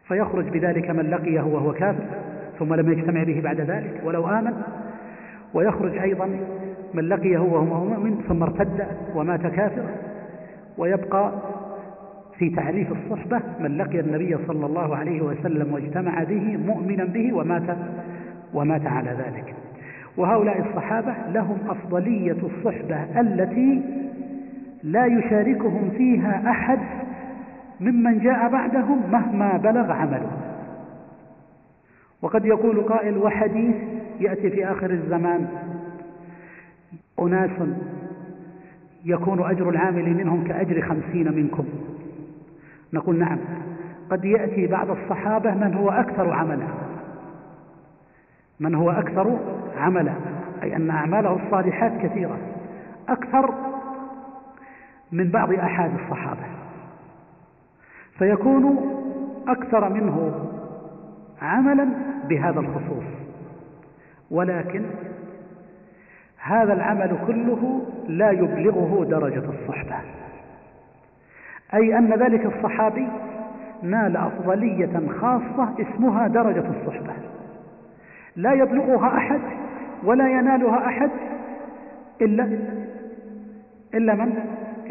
[0.08, 2.04] فيخرج بذلك من لقيه وهو كافر
[2.58, 4.52] ثم لم يجتمع به بعد ذلك ولو آمن.
[5.54, 6.28] ويخرج أيضا
[6.94, 9.90] من لقيه وهو مؤمن ثم ارتد ومات كافرا.
[10.78, 11.32] ويبقى
[12.38, 17.76] في تعريف الصحبة من لقي النبي صلى الله عليه وسلم واجتمع به مؤمنا به ومات
[18.54, 19.54] ومات على ذلك.
[20.16, 23.82] وهؤلاء الصحابة لهم أفضلية الصحبة التي
[24.82, 26.78] لا يشاركهم فيها أحد
[27.80, 30.30] ممن جاء بعدهم مهما بلغ عمله.
[32.22, 33.76] وقد يقول قائل وحديث
[34.20, 35.48] يأتي في آخر الزمان
[37.20, 37.50] أناس
[39.04, 41.64] يكون أجر العامل منهم كأجر خمسين منكم.
[42.92, 43.38] نقول نعم
[44.10, 46.66] قد يأتي بعض الصحابة من هو أكثر عملا.
[48.60, 49.38] من هو أكثر
[49.76, 50.12] عملا
[50.62, 52.38] أي أن أعماله الصالحات كثيرة.
[53.08, 53.71] أكثر
[55.12, 56.44] من بعض أحد الصحابة.
[58.18, 58.77] فيكون
[59.48, 60.48] أكثر منه
[61.42, 61.88] عملا
[62.29, 63.05] بهذا الخصوص.
[64.31, 64.85] ولكن
[66.38, 69.96] هذا العمل كله لا يبلغه درجة الصحبة.
[71.75, 73.09] أي أن ذلك الصحابي
[73.83, 77.12] نال أفضلية خاصة اسمها درجة الصحبة.
[78.37, 79.40] لا يبلغها أحد
[80.05, 81.11] ولا ينالها أحد
[82.20, 82.59] إلا
[83.94, 84.35] إلا من؟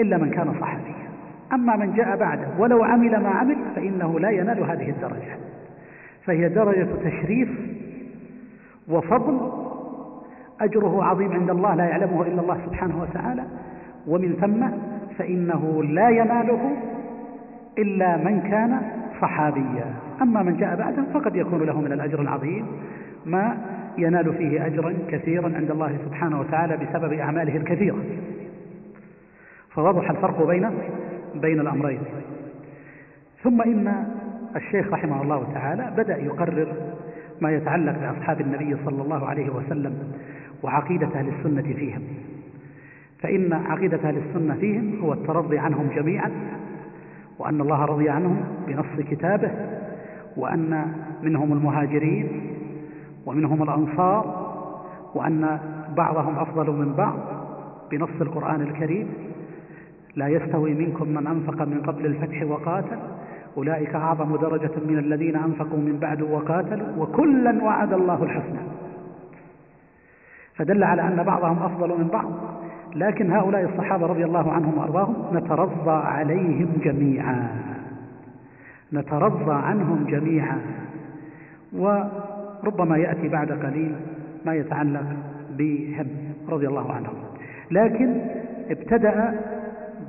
[0.02, 1.02] إلا من كان صحابيا.
[1.54, 5.38] أما من جاء بعده ولو عمل ما عمل فإنه لا ينال هذه الدرجة.
[6.26, 7.50] فهي درجة تشريف
[8.90, 9.52] وفضل
[10.62, 13.44] أجره عظيم عند الله لا يعلمه إلا الله سبحانه وتعالى.
[14.08, 14.68] ومن ثم
[15.18, 16.72] فإنه لا يناله
[17.78, 18.82] إلا من كان
[19.22, 19.86] صحابيا.
[20.22, 22.66] أما من جاء بعده فقد يكون له من الأجر العظيم
[23.26, 23.58] ما
[23.98, 27.98] ينال فيه أجرا كثيرا عند الله سبحانه وتعالى بسبب أعماله الكثيرة.
[29.76, 30.70] فوضح الفرق بين
[31.36, 32.00] بين الأمرين.
[33.44, 34.06] ثم إن
[34.56, 36.68] الشيخ رحمه الله تعالى بدأ يقرر
[37.42, 40.14] ما يتعلق بأصحاب النبي صلى الله عليه وسلم
[40.64, 42.02] وعقيدة أهل السنة فيهم.
[43.20, 46.32] فإن عقيدة أهل السنة فيهم هو الترضي عنهم جميعا
[47.40, 49.52] وأن الله رضي عنهم بنص كتابه
[50.38, 52.28] وأن منهم المهاجرين
[53.26, 54.52] ومنهم الأنصار
[55.16, 55.60] وأن
[55.98, 57.20] بعضهم أفضل من بعض
[57.92, 59.08] بنص القرآن الكريم.
[60.16, 62.98] لا يستوي منكم من أنفق من قبل الفتح وقاتل.
[63.58, 68.60] أولئك أعظم درجة من الذين أنفقوا من بعد وقاتلوا وكلا وعد الله الحسنى.
[70.56, 72.32] فدل على أن بعضهم أفضل من بعض.
[72.96, 77.48] لكن هؤلاء الصحابة رضي الله عنهم وأرضاهم نترضى عليهم جميعا.
[78.94, 80.62] نترضى عنهم جميعا.
[81.74, 83.96] وربما يأتي بعد قليل
[84.46, 85.04] ما يتعلق
[85.58, 86.08] بهم
[86.50, 87.14] رضي الله عنهم.
[87.72, 88.22] لكن
[88.70, 89.40] ابتدأ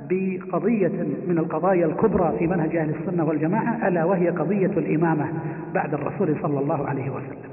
[0.09, 5.27] بقضية من القضايا الكبرى في منهج أهل السنة والجماعة ألا وهي قضية الإمامة
[5.73, 7.51] بعد الرسول صلى الله عليه وسلم.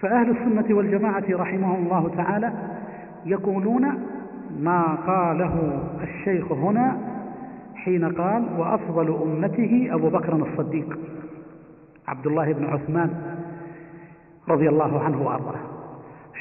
[0.00, 2.52] فأهل السنة والجماعة رحمهم الله تعالى
[3.26, 3.86] يقولون
[4.60, 6.96] ما قاله الشيخ هنا
[7.74, 10.98] حين قال وأفضل أمته أبو بكر الصديق
[12.08, 13.10] عبد الله بن عثمان
[14.48, 15.60] رضي الله عنه وأرضاه.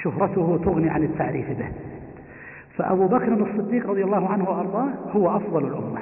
[0.04, 1.93] شهرته تغني عن التعريف به.
[2.78, 6.00] فأبو بكر الصديق رضي الله عنه وأرضاه هو أفضل الأمة.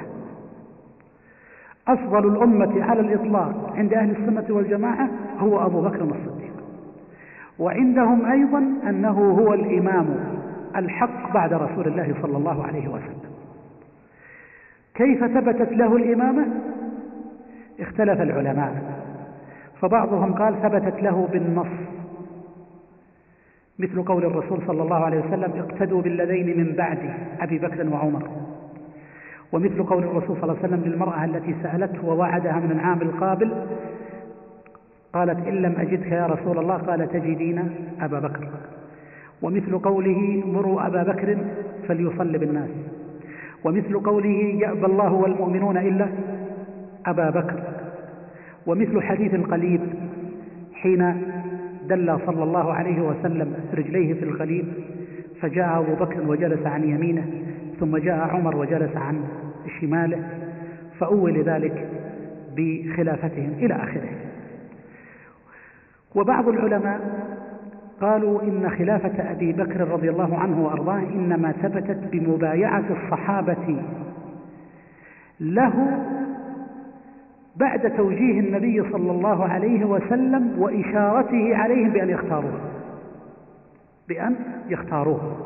[1.88, 5.08] أفضل الأمة على الإطلاق عند أهل السنة والجماعة
[5.38, 6.52] هو أبو بكر الصديق.
[7.58, 8.58] وعندهم أيضا
[8.88, 10.16] أنه هو الإمام
[10.76, 13.32] الحق بعد رسول الله صلى الله عليه وسلم.
[14.94, 16.46] كيف ثبتت له الإمامة؟
[17.80, 18.82] اختلف العلماء.
[19.80, 22.01] فبعضهم قال ثبتت له بالنص.
[23.78, 28.22] مثل قول الرسول صلى الله عليه وسلم اقتدوا بالذين من بعدي أبي بكر وعمر.
[29.52, 33.52] ومثل قول الرسول صلى الله عليه وسلم للمرأة التي سألته ووعدها من العام القابل
[35.12, 38.48] قالت إن لم أجدك يا رسول الله قال تجدين أبا بكر.
[39.42, 41.36] ومثل قوله مروا أبا بكر
[41.88, 42.70] فليصل بالناس.
[43.64, 46.08] ومثل قوله يأبى الله والمؤمنون إلا
[47.06, 47.60] أبا بكر.
[48.66, 49.80] ومثل حديث القليب
[50.74, 51.31] حين
[51.88, 54.64] دل صلى الله عليه وسلم رجليه في القليب
[55.40, 57.26] فجاء أبو بكر وجلس عن يمينه
[57.80, 59.24] ثم جاء عمر وجلس عن
[59.80, 60.28] شماله
[61.00, 61.88] فأول ذلك
[62.56, 64.08] بخلافتهم إلى آخره.
[66.14, 67.00] وبعض العلماء
[68.00, 73.82] قالوا إن خلافة أبي بكر رضي الله عنه وأرضاه إنما ثبتت بمبايعة الصحابة
[75.40, 76.04] له
[77.56, 82.60] بعد توجيه النبي صلى الله عليه وسلم وإشارته عليهم بأن يختاروه.
[84.08, 84.36] بأن
[84.68, 85.36] يختاروه.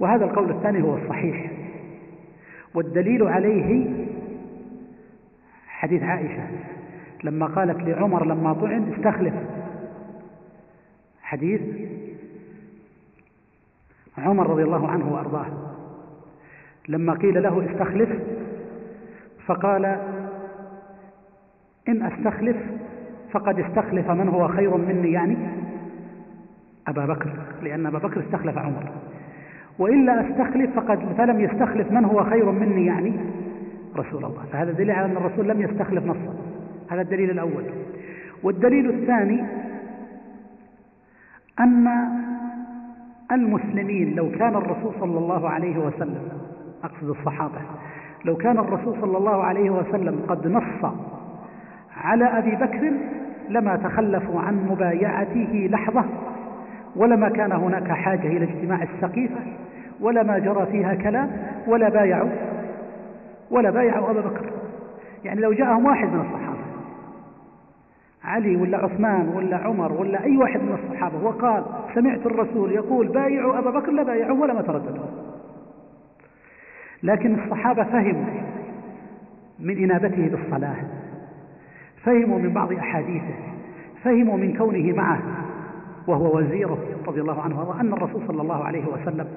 [0.00, 1.50] وهذا القول الثاني هو الصحيح.
[2.74, 3.90] والدليل عليه
[5.66, 6.48] حديث عائشة.
[7.24, 9.34] لما قالت لعمر لما طعن استخلف.
[11.22, 11.60] حديث
[14.18, 15.46] عمر رضي الله عنه وأرضاه.
[16.88, 18.10] لما قيل له استخلف
[19.46, 20.11] فقال
[21.88, 22.56] إن أستخلف
[23.32, 25.36] فقد استخلف من هو خير مني يعني؟
[26.88, 27.30] أبا بكر
[27.62, 28.90] لأن أبا بكر استخلف عمر.
[29.78, 33.12] وإلا أستخلف فقد فلم يستخلف من هو خير مني يعني؟
[33.96, 34.44] رسول الله.
[34.52, 36.34] فهذا دليل على أن الرسول لم يستخلف نصا.
[36.90, 37.64] هذا الدليل الأول.
[38.42, 39.44] والدليل الثاني
[41.60, 41.88] أن
[43.32, 46.28] المسلمين لو كان الرسول صلى الله عليه وسلم
[46.84, 47.58] أقصد الصحابة
[48.24, 50.92] لو كان الرسول صلى الله عليه وسلم قد نص
[51.96, 52.92] على أبي بكر
[53.48, 56.04] لما تخلفوا عن مبايعته لحظة
[56.96, 59.40] ولما كان هناك حاجة إلى اجتماع السقيفة
[60.00, 61.30] ولما جرى فيها كلام
[61.66, 62.30] ولا بايعوا
[63.50, 64.50] ولا بايعوا أبا بكر.
[65.24, 66.62] يعني لو جاءهم واحد من الصحابة
[68.24, 73.58] علي ولا عثمان ولا عمر ولا أي واحد من الصحابة وقال سمعت الرسول يقول بايعوا
[73.58, 75.04] أبا بكر لا بايعوا ولا ما ترددوا.
[77.02, 78.24] لكن الصحابة فهموا
[79.58, 80.76] من إنابته بالصلاة.
[82.04, 83.34] فهموا من بعض أحاديثه
[84.04, 85.22] فهموا من كونه معه
[86.06, 89.28] وهو وزيره رضي الله عنه أن الرسول صلى الله عليه وسلم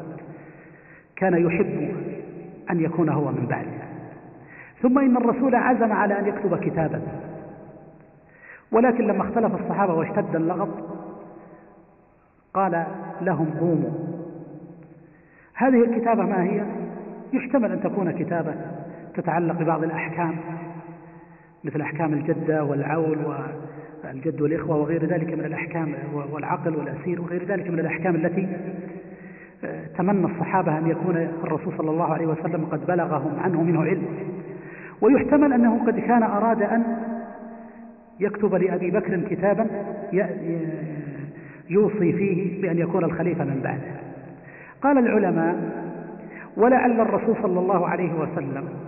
[1.16, 1.96] كان يحب
[2.72, 3.86] أن يكون هو من بعده
[4.82, 7.02] ثم إن الرسول عزم على أن يكتب كتابا.
[8.72, 10.70] ولكن لما اختلف الصحابة واشتد اللغط
[12.54, 12.86] قال
[13.22, 13.92] لهم قوموا.
[15.54, 16.66] هذه الكتابة ما هي؟
[17.34, 18.54] يحتمل أن تكون كتابة
[19.16, 20.36] تتعلق ببعض الأحكام.
[21.66, 23.18] مثل أحكام الجدة والعول
[24.04, 25.94] والجد والإخوة وغير ذلك من الأحكام
[26.34, 28.48] والعقل والأسير وغير ذلك من الأحكام التي
[29.64, 34.06] آه، تمنى الصحابة أن يكون الرسول صلى الله عليه وسلم قد بلغهم عنه منه علم.
[35.02, 36.84] ويحتمل أنه قد كان أراد أن
[38.20, 39.68] يكتب لأبي بكر كتابا
[41.70, 43.96] يوصي فيه بأن يكون الخليفة من بعده.
[44.82, 45.56] قال العلماء
[46.58, 48.85] ولعل الرسول صلى الله عليه وسلم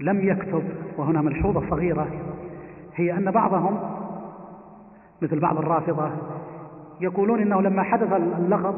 [0.00, 0.62] لم يكتب
[0.96, 2.06] وهنا ملحوظة صغيرة
[2.94, 3.78] هي أن بعضهم
[5.22, 6.10] مثل بعض الرافضة
[7.00, 8.74] يقولون إنه لما حدث اللغط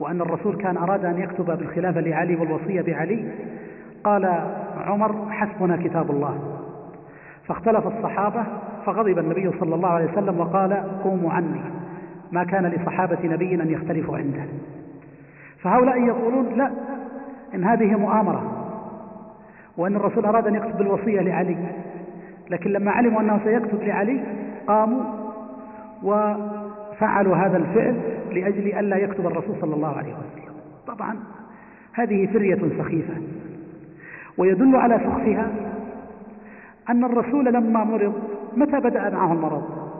[0.00, 3.32] وأن الرسول كان أراد أن يكتب بالخلافة لعلي والوصية بعلي
[4.04, 4.24] قال
[4.76, 6.58] عمر حسبنا كتاب الله.
[7.46, 8.44] فاختلف الصحابة
[8.86, 10.72] فغضب النبي صلى الله عليه وسلم وقال
[11.04, 11.60] قوموا عني
[12.32, 14.44] ما كان لصحابة نبي أن يختلفوا عنده.
[15.62, 16.70] فهؤلاء يقولون لا
[17.54, 18.61] إن هذه مؤامرة.
[19.76, 21.56] وأن الرسول أراد أن يكتب الوصية لعلي.
[22.50, 24.20] لكن لما علموا أنه سيكتب لعلي
[24.66, 25.02] قاموا
[26.02, 27.96] وفعلوا هذا الفعل
[28.32, 30.54] لأجل ألا يكتب الرسول صلى الله عليه وسلم.
[30.86, 31.16] طبعا
[31.92, 33.14] هذه فرية سخيفة.
[34.38, 35.50] ويدل على سخفها
[36.90, 38.14] أن الرسول لما مرض
[38.56, 39.92] متى بدأ معه المرض؟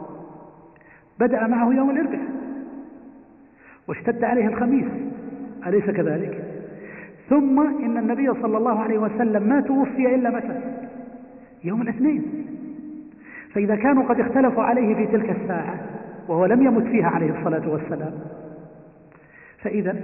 [1.19, 2.31] بدأ معه يوم الأربعاء
[3.87, 4.85] واشتد عليه الخميس.
[5.67, 6.52] أليس كذلك؟
[7.29, 10.61] ثم إن النبي صلى الله عليه وسلم ما توفي إلا متى
[11.63, 12.23] يوم الاثنين.
[13.53, 15.75] فإذا كانوا قد اختلفوا عليه في تلك الساعة
[16.27, 18.13] وهو لم يمت فيها عليه الصلاة والسلام.
[19.61, 19.95] فإذا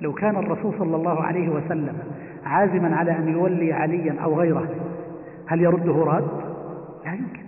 [0.00, 1.98] لو كان الرسول صلى الله عليه وسلم
[2.44, 4.68] عازما على أن يولي عليا أو غيره
[5.46, 6.28] هل يرده راد
[7.04, 7.44] لا يمكن.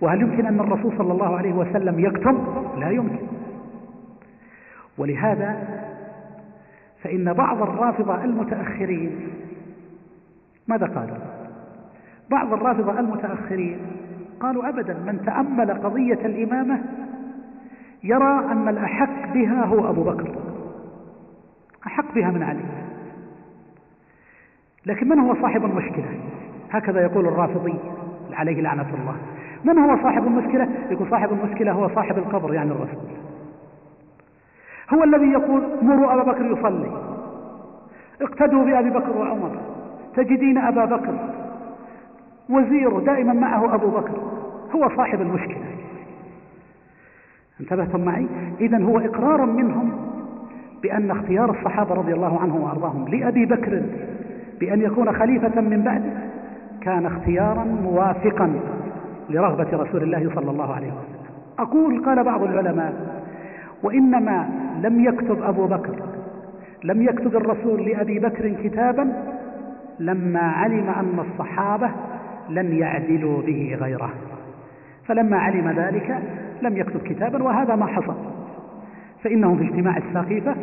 [0.00, 2.38] وهل يمكن أن الرسول صلى الله عليه وسلم يكتم
[2.80, 3.26] لا يمكن.
[4.98, 5.56] ولهذا
[7.06, 9.28] فإن بعض الرافضة المتأخرين
[10.68, 11.16] ماذا قالوا؟
[12.30, 13.78] بعض الرافضة المتأخرين
[14.40, 16.82] قالوا أبدا من تأمل قضية الإمامة
[18.04, 20.34] يرى أن الأحق بها هو أبو بكر.
[21.86, 22.64] أحق بها من علي.
[24.86, 26.18] لكن من هو صاحب المشكلة؟
[26.70, 27.74] هكذا يقول الرافضي
[28.32, 29.16] عليه لعنة الله.
[29.64, 33.25] من هو صاحب المشكلة؟ يقول صاحب المشكلة هو صاحب القبر يعني الرسول.
[34.94, 36.90] هو الذي يقول مروا أبا بكر يصلي.
[38.22, 39.50] اقتدوا بأبي بكر وعمر.
[40.16, 41.14] تجدين أبا بكر
[42.50, 44.12] وزيره دائما معه أبو بكر.
[44.74, 45.64] هو صاحب المشكلة.
[47.60, 48.26] انتبهتم معي؟
[48.60, 49.92] إذا هو إقرار منهم
[50.82, 53.82] بأن اختيار الصحابة رضي الله عنهم وأرضاهم لأبي بكر
[54.60, 56.12] بأن يكون خليفة من بعده
[56.80, 58.60] كان اختيارا موافقا
[59.30, 61.16] لرغبة رسول الله صلى الله عليه وسلم.
[61.58, 62.92] أقول قال بعض العلماء
[63.82, 64.48] وإنما
[64.82, 66.02] لم يكتب أبو بكر
[66.84, 69.12] لم يكتب الرسول لأبي بكر كتابا
[70.00, 71.90] لما علم أن الصحابة
[72.50, 74.10] لن يعدلوا به غيره.
[75.06, 76.22] فلما علم ذلك
[76.62, 78.14] لم يكتب كتابا وهذا ما حصل.
[79.22, 80.54] فإنهم في اجتماع الساقيفة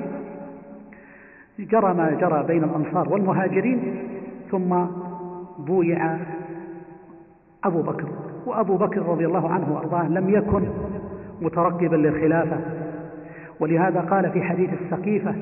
[1.60, 3.96] جرى ما جرى بين الأنصار والمهاجرين
[4.52, 4.86] ثم
[5.60, 6.18] بويع
[7.64, 8.08] أبو بكر.
[8.46, 10.64] وأبو بكر رضي الله عنه وأرضاه لم يكن
[11.42, 12.58] مترقبا للخلافة.
[13.64, 15.36] ولهذا قال في حديث السقيفة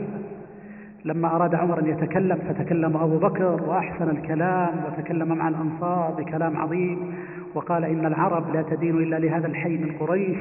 [1.06, 7.14] لما أراد عمر أن يتكلم فتكلم أبو بكر وأحسن الكلام وتكلم مع الأنصار بكلام عظيم
[7.56, 10.38] وقال إن العرب لا تدين إلا لهذا الحي من قريش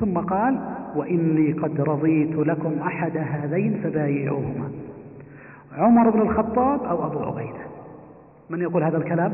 [0.00, 0.58] ثم قال
[0.96, 4.70] وإني قد رضيت لكم أحد هذين فبايعوهما.
[5.76, 7.64] عمر بن الخطاب أو أبو عبيدة؟
[8.50, 9.32] من يقول هذا الكلام؟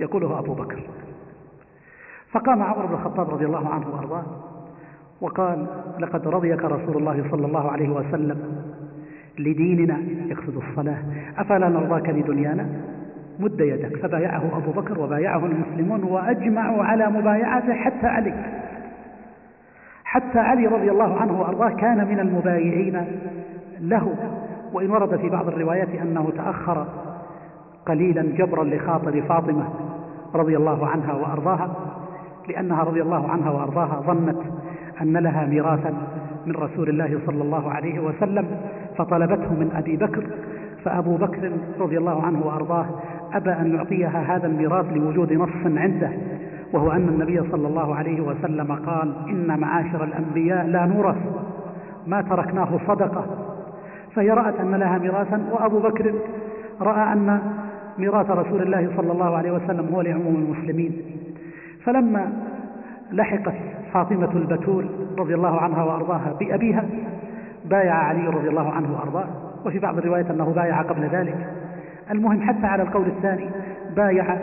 [0.00, 0.80] يقوله أبو بكر.
[2.32, 4.53] فقام عمر بن الخطاب رضي الله عنه وأرضاه.
[5.24, 5.66] وقال
[6.00, 8.38] لقد رضيك رسول الله صلى الله عليه وسلم
[9.38, 10.98] لديننا يقصد الصلاة
[11.38, 12.66] أفلا نرضاك لدنيانا
[13.38, 18.34] مد يدك فبايعه أبو بكر وبايعه المسلمون وأجمعوا على مبايعته حتى علي.
[20.04, 23.04] حتى علي رضي الله عنه وأرضاه كان من المبايعين
[23.80, 24.14] له.
[24.72, 26.86] وإن ورد في بعض الروايات أنه تأخر
[27.86, 29.68] قليلا جبرا لخاطر فاطمة
[30.34, 31.70] رضي الله عنها وأرضاها
[32.48, 34.38] لأنها رضي الله عنها وأرضاها ظنت
[35.00, 35.94] أن لها ميراثا
[36.46, 38.46] من رسول الله صلى الله عليه وسلم
[38.98, 40.26] فطلبته من أبي بكر
[40.84, 42.86] فأبو بكر رضي الله عنه وأرضاه
[43.32, 46.10] أبى أن يعطيها هذا الميراث لوجود نص عنده
[46.72, 51.16] وهو أن النبي صلى الله عليه وسلم قال إن معاشر الأنبياء لا نورث
[52.06, 53.24] ما تركناه صدقة.
[54.14, 56.14] فهي رأت أن لها ميراثا وأبو بكر
[56.80, 57.40] رأى أن
[57.98, 60.92] ميراث رسول الله صلى الله عليه وسلم هو لعموم المسلمين.
[61.84, 62.32] فلما
[63.12, 63.54] لحقت
[63.94, 64.86] فاطمة البتول
[65.18, 66.84] رضي الله عنها وأرضاها بأبيها
[67.64, 69.26] بايع علي رضي الله عنه وأرضاه
[69.66, 71.46] وفي بعض الروايات أنه بايع قبل ذلك.
[72.10, 73.48] المهم حتى على القول الثاني
[73.96, 74.38] بايع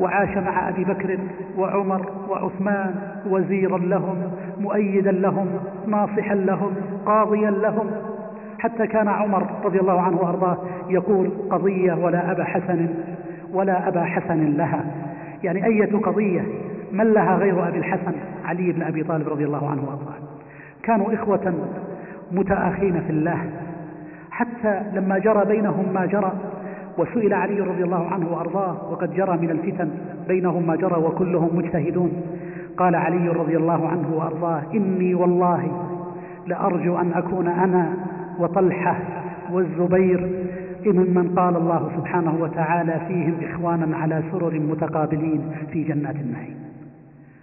[0.00, 1.18] وعاش مع أبي بكر
[1.58, 2.94] وعمر وعثمان
[3.30, 4.16] وزيرا لهم
[4.60, 5.46] مؤيدا لهم
[5.86, 6.74] ناصحا لهم
[7.06, 7.86] قاضيا لهم.
[8.58, 12.88] حتى كان عمر رضي الله عنه وأرضاه يقول قضية ولا أبا حسن
[13.52, 14.84] ولا أبا حسن لها.
[15.42, 16.42] يعني أية قضية
[16.92, 18.12] من لها غير أبي الحسن
[18.44, 20.28] علي بن أبي طالب رضي الله عنه وأرضاه.
[20.82, 21.54] كانوا إخوة
[22.32, 23.50] متآخين في الله.
[24.30, 26.32] حتى لما جرى بينهم ما جرى
[26.98, 29.90] وسئل علي رضي الله عنه وأرضاه وقد جرى من الفتن
[30.28, 32.12] بينهم ما جرى وكلهم مجتهدون.
[32.76, 35.84] قال علي رضي الله عنه وأرضاه إني والله
[36.46, 37.94] لأرجو أن أكون أنا
[38.38, 38.96] وطلحة
[39.52, 40.48] والزبير
[40.86, 46.67] من قال الله سبحانه وتعالى فيهم إخوانا على سرر متقابلين في جنات النعيم.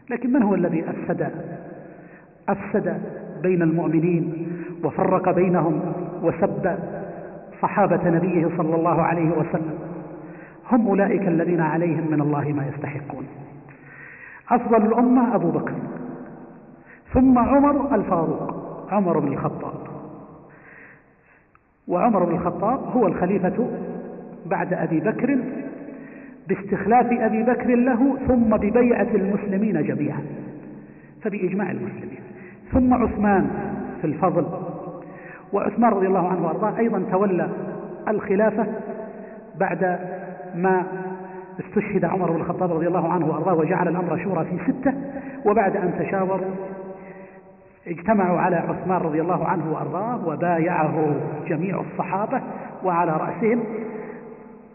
[0.10, 1.32] لكن من هو الذي أفسد؟
[2.50, 3.02] أفسد
[3.42, 4.48] بين المؤمنين
[4.84, 5.82] وفرق بينهم
[6.22, 6.78] وسب
[7.62, 9.80] صحابة نبيه صلى الله عليه وسلم.
[10.72, 13.28] هم أولئك الذين عليهم من الله ما يستحقون.
[14.50, 15.74] أفضل الأمة أبو بكر
[17.14, 18.56] ثم عمر الفاروق
[18.92, 19.74] عمر بن الخطاب.
[21.88, 23.70] وعمر بن الخطاب هو الخليفة
[24.46, 25.40] بعد أبي بكر
[26.48, 30.22] باستخلاف أبي بكر له ثم ببيعة المسلمين جميعا.
[31.22, 32.20] فبإجماع المسلمين.
[32.72, 33.48] ثم عثمان
[34.02, 34.46] في الفضل.
[35.54, 37.50] وعثمان رضي الله عنه وأرضاه أيضا تولى
[38.08, 38.68] الخلافة
[39.60, 40.00] بعد
[40.56, 40.84] ما
[41.60, 44.94] استشهد عمر بن الخطاب رضي الله عنه وأرضاه وجعل الأمر شورى في ستة.
[45.46, 46.52] وبعد أن تشاوروا
[47.88, 51.16] اجتمعوا على عثمان رضي الله عنه وأرضاه وبايعه
[51.48, 52.42] جميع الصحابة
[52.84, 53.64] وعلى رأسهم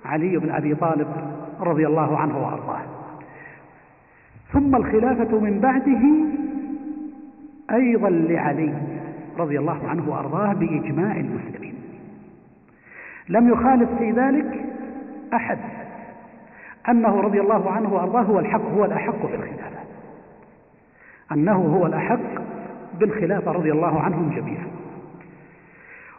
[0.05, 1.07] علي بن أبي طالب
[1.61, 2.81] رضي الله عنه وأرضاه.
[4.53, 6.03] ثم الخلافة من بعده
[7.77, 8.75] أيضا لعلي
[9.39, 11.75] رضي الله عنه وأرضاه بإجماع المسلمين.
[13.29, 14.65] لم يخالف في ذلك
[15.35, 15.59] أحد.
[16.89, 19.81] أنه رضي الله عنه وأرضاه هو الحق هو الأحق بالخلافة
[21.33, 22.43] أنه هو الأحق
[23.01, 24.67] بالخلافة رضي الله عنهم جميعا.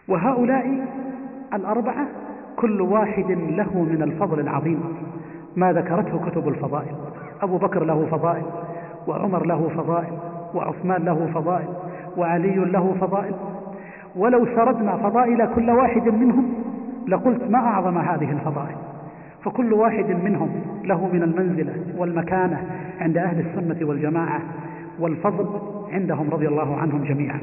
[0.08, 0.88] وهؤلاء
[1.54, 2.08] الأربعة
[2.56, 4.84] كل واحد له من الفضل العظيم.
[5.56, 6.96] ما ذكرته كتب الفضائل.
[7.42, 8.46] أبو بكر له فضائل
[9.08, 10.14] وعمر له فضائل
[10.54, 11.68] وعثمان له فضائل
[12.18, 13.34] وعلي له فضائل.
[14.16, 16.54] ولو سردنا فضائل كل واحد منهم
[17.08, 18.76] لقلت ما أعظم هذه الفضائل.
[19.44, 20.50] فكل واحد منهم
[20.84, 22.64] له من المنزلة والمكانة
[23.00, 24.42] عند أهل السنة والجماعة
[25.00, 25.48] والفضل
[25.92, 27.40] عندهم رضي الله عنهم جميعا.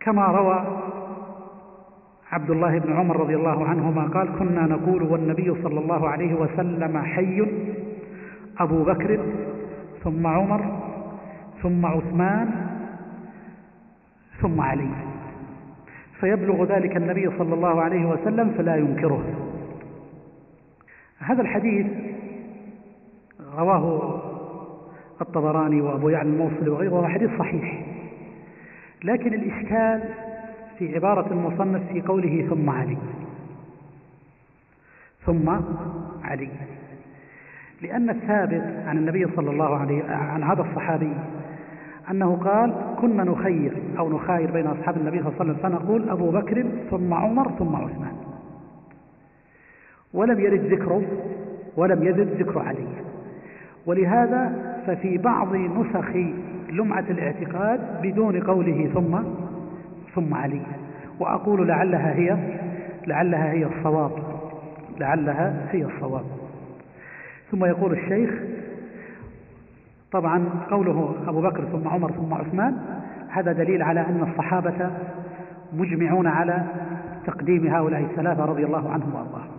[0.00, 0.64] كما روى
[2.32, 6.98] عبد الله بن عمر رضي الله عنهما قال كنا نقول والنبي صلى الله عليه وسلم
[6.98, 7.46] حي
[8.58, 9.20] أبو بكر
[10.04, 10.80] ثم عمر
[11.62, 12.66] ثم عثمان
[14.40, 14.90] ثم علي.
[16.20, 19.24] فيبلغ ذلك النبي صلى الله عليه وسلم فلا ينكره.
[21.18, 21.86] هذا الحديث
[23.58, 24.22] رواه
[25.20, 27.86] الطبراني وأبو يعلى الموصلي وغيره حديث صحيح.
[29.04, 30.02] لكن الإشكال
[30.80, 32.96] في عبارة المصنف في قوله ثم علي.
[35.26, 35.48] ثم
[36.24, 36.48] علي.
[37.82, 41.12] لأن الثابت عن النبي صلى الله عليه عن هذا الصحابي
[42.10, 45.78] أنه قال كنا نخير أو نخاير بين أصحاب النبي صلى الله عليه وسلم.
[45.78, 48.16] فنقول أبو بكر ثم عمر ثم عثمان.
[50.14, 51.02] ولم يرد ذكره
[51.76, 52.86] ولم يرد ذكر علي.
[53.86, 56.16] ولهذا ففي بعض نسخ
[56.70, 59.18] لمعة الاعتقاد بدون قوله ثم
[60.14, 60.62] ثم علي.
[61.20, 62.36] وأقول لعلها هي
[63.06, 64.12] لعلها هي الصواب
[64.98, 66.24] لعلها هي الصواب.
[67.50, 68.30] ثم يقول الشيخ
[70.12, 72.76] طبعا قوله أبو بكر ثم عمر ثم عثمان
[73.28, 74.90] هذا دليل على أن الصحابة
[75.72, 76.62] مجمعون على
[77.26, 79.50] تقديم هؤلاء الثلاثة رضي الله عنهم وأرضاهم.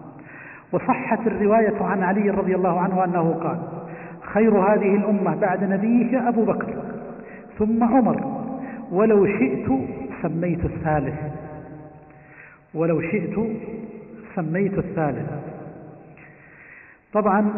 [0.71, 3.59] وصحت الرواية عن علي رضي الله عنه أنه قال
[4.21, 6.75] خير هذه الأمة بعد نبيه أبو بكر
[7.59, 8.41] ثم عمر
[8.91, 9.67] ولو شئت
[10.21, 11.19] سميت الثالث.
[12.73, 13.35] ولو شئت
[14.35, 15.29] سميت الثالث.
[17.13, 17.51] طبعا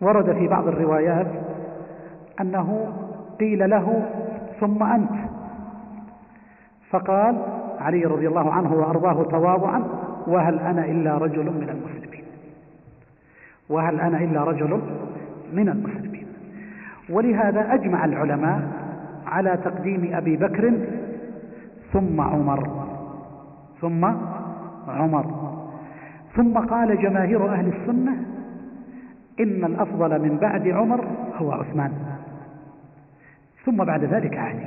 [0.00, 1.26] ورد في بعض الروايات
[2.40, 2.92] أنه
[3.40, 4.10] قيل له
[4.60, 5.30] ثم أنت.
[6.90, 7.36] فقال
[7.80, 9.84] علي رضي الله عنه وأرضاه تواضعا
[10.26, 12.24] وهل أنا إلا رجل من المسلمين؟
[13.68, 14.82] وهل أنا إلا رجل
[15.52, 16.26] من المسلمين؟
[17.10, 18.79] ولهذا أجمع العلماء
[19.30, 20.72] على تقديم أبي بكر
[21.92, 22.90] ثم عمر
[23.80, 24.04] ثم
[24.88, 25.26] عمر.
[26.36, 28.12] ثم قال جماهير أهل السنة
[29.40, 31.04] إن الأفضل من بعد عمر
[31.36, 31.92] هو عثمان.
[33.64, 34.66] ثم بعد ذلك علي.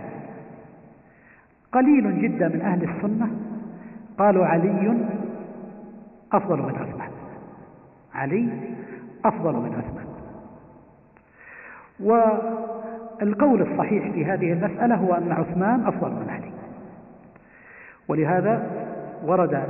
[1.71, 3.27] قليل جدا من أهل السنة
[4.17, 5.07] قالوا علي
[6.33, 7.11] أفضل من عثمان.
[8.13, 8.49] علي
[9.25, 10.07] أفضل من عثمان.
[13.21, 16.51] والقول الصحيح في هذه المسألة هو أن عثمان أفضل من علي.
[18.07, 18.63] ولهذا
[19.25, 19.63] ورد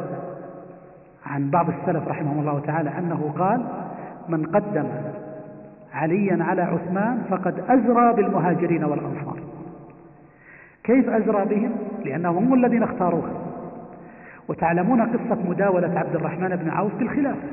[1.26, 3.66] عن بعض السلف رحمه الله تعالى أنه قال
[4.30, 4.86] من قدم
[5.94, 9.40] عليا على عثمان فقد أزرى بالمهاجرين والأنصار.
[10.84, 11.72] كيف أزرى بهم؟
[12.06, 13.32] لأنهم هم الذين اختاروها
[14.48, 17.48] وتعلمون قصة مداولة عبد الرحمن بن عوف بالخلافة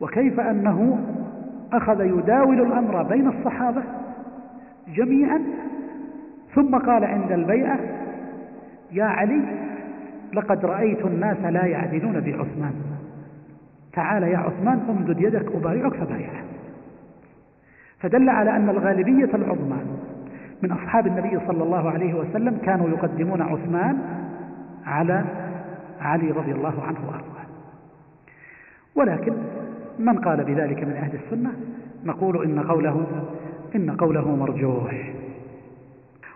[0.00, 0.98] وكيف أنه
[1.72, 3.82] أخذ يداول الأمر بين الصحابة؟
[4.88, 5.42] جميعا.
[6.54, 7.78] ثم قال عند البيعة
[8.92, 9.42] يا علي
[10.34, 12.74] لقد رأيت الناس لا يعدلون بعثمان.
[13.92, 16.42] تعال يا عثمان امدد يدك أبايعك فبايعه.
[17.98, 19.78] فدل على أن الغالبية العظمى
[20.62, 23.98] من أصحاب النبي صلى الله عليه وسلم كانوا يقدمون عثمان
[24.86, 25.24] على
[26.00, 27.46] علي رضي الله عنه وأرضاه.
[28.94, 29.32] ولكن
[29.98, 31.52] من قال بذلك من أهل السنة؟
[32.04, 33.06] نقول إن قوله
[33.76, 35.12] إن قوله مرجوح.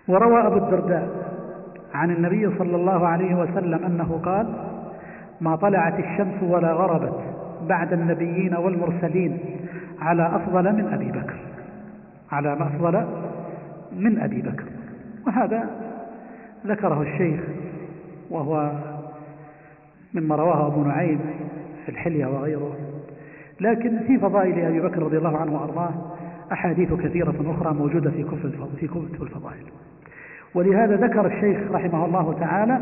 [0.08, 1.08] وروى أبو الدرداء
[1.94, 4.46] عن النبي صلى الله عليه وسلم أنه قال
[5.40, 7.20] ما طلعت الشمس ولا غربت
[7.68, 9.38] بعد النبيين والمرسلين
[10.00, 11.36] على أفضل من أبي بكر.
[12.32, 13.06] على أفضل
[13.92, 14.64] من أبي بكر.
[15.26, 15.70] وهذا
[16.66, 17.40] ذكره الشيخ
[18.30, 18.72] وهو
[20.14, 21.20] مما رواه أبو نعيم
[21.84, 22.76] في الحلية وغيره.
[23.60, 26.15] لكن في فضائل أبي بكر رضي الله عنه وأرضاه
[26.52, 29.64] أحاديث كثيرة أخرى موجودة في كتب في كتب الفضائل.
[30.54, 32.80] ولهذا ذكر الشيخ رحمه الله تعالى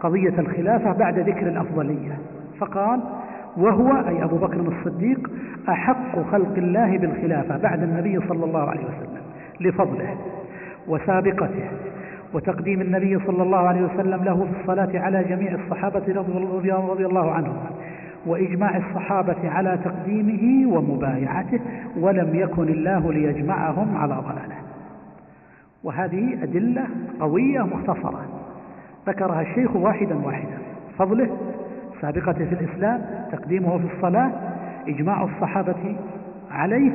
[0.00, 2.18] قضية الخلافة بعد ذكر الأفضلية.
[2.58, 3.00] فقال
[3.56, 5.30] وهو أي أبو بكر الصديق
[5.68, 9.22] أحق خلق الله بالخلافة بعد النبي صلى الله عليه وسلم
[9.60, 10.16] لفضله
[10.88, 11.68] وسابقته
[12.34, 16.02] وتقديم النبي صلى الله عليه وسلم له في الصلاة على جميع الصحابة
[16.88, 17.56] رضي الله عنهم
[18.26, 21.60] وإجماع الصحابة على تقديمه ومبايعته
[21.98, 24.56] ولم يكن الله ليجمعهم على ضلاله.
[25.84, 26.86] وهذه أدلة
[27.20, 28.26] قوية مختصرة.
[29.06, 30.58] ذكرها الشيخ واحدا واحدا
[30.98, 31.36] فضله
[32.00, 34.30] سابقته في الإسلام تقديمه في الصلاة
[34.88, 35.96] إجماع الصحابة
[36.50, 36.92] عليه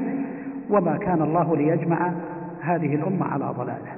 [0.70, 2.12] وما كان الله ليجمع
[2.62, 3.92] هذه الأمة على ضلاله.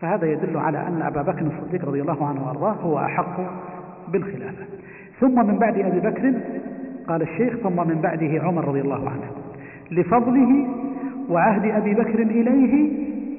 [0.00, 3.40] فهذا يدل على أن أبا بكر الصديق رضي الله عنه وأرضاه هو أحق
[4.08, 4.64] بالخلافة.
[5.20, 6.34] ثم من بعد أبي بكر
[7.08, 9.30] قال الشيخ ثم من بعده عمر رضي الله عنه.
[9.90, 10.68] لفضله
[11.28, 12.90] وعهد أبي بكر إليه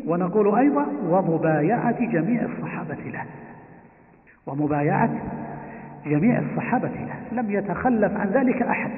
[0.07, 3.23] ونقول أيضا ومبايعة جميع الصحابة له.
[4.47, 5.09] ومبايعة
[6.05, 7.41] جميع الصحابة له.
[7.41, 8.91] لم يتخلف عن ذلك أحد.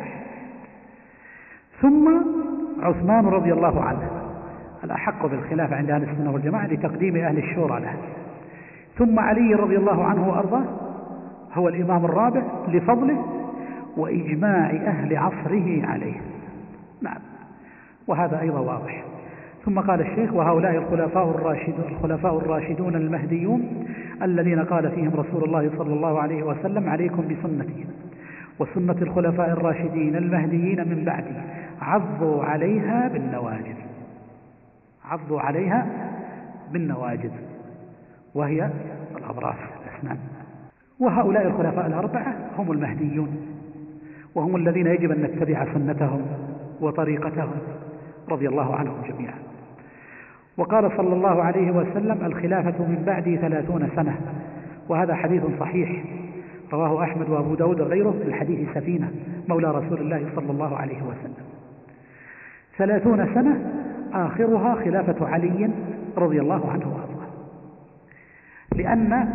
[1.81, 2.09] ثم
[2.81, 4.09] عثمان رضي الله عنه
[4.83, 7.93] الأحق بالخلافة عند أهل السنة والجماعة لتقديم أهل الشورى له.
[8.97, 10.63] ثم علي رضي الله عنه وأرضاه
[11.53, 13.25] هو الإمام الرابع لفضله
[13.97, 16.21] وإجماع أهل عصره عليه.
[17.01, 17.19] نعم.
[18.07, 19.03] وهذا أيضا واضح.
[19.65, 23.85] ثم قال الشيخ وهؤلاء الخلفاء الراشدون, الخلفاء الراشدون المهديون
[24.21, 27.85] الذين قال فيهم رسول الله صلى الله عليه وسلم عليكم بسنتي.
[28.59, 31.35] وسنة الخلفاء الراشدين المهديين من بعدي
[31.81, 33.75] عضوا عليها بالنواجذ.
[35.05, 35.87] عضوا عليها
[36.71, 37.31] بالنواجذ.
[38.35, 38.69] وهي
[39.17, 40.17] الأضراس الأسنان
[41.03, 43.37] وهؤلاء الخلفاء الأربعة هم المهديون
[44.35, 46.21] وهم الذين يجب أن نتبع سنتهم
[46.81, 47.51] وطريقتهم
[48.29, 49.35] رضي الله عنهم جميعا.
[50.57, 54.15] وقال صلى الله عليه وسلم الخلافة من بعدي ثلاثون سنة
[54.89, 56.03] وهذا حديث صحيح.
[56.73, 59.11] رواه أحمد وأبو داود وغيره من حديث سفينة
[59.47, 61.45] مولى رسول الله صلى الله عليه وسلم.
[62.77, 63.71] ثلاثون سنة
[64.13, 65.69] آخرها خلافة علي
[66.17, 67.27] رضي الله عنه وأرضاه.
[68.75, 69.27] لأن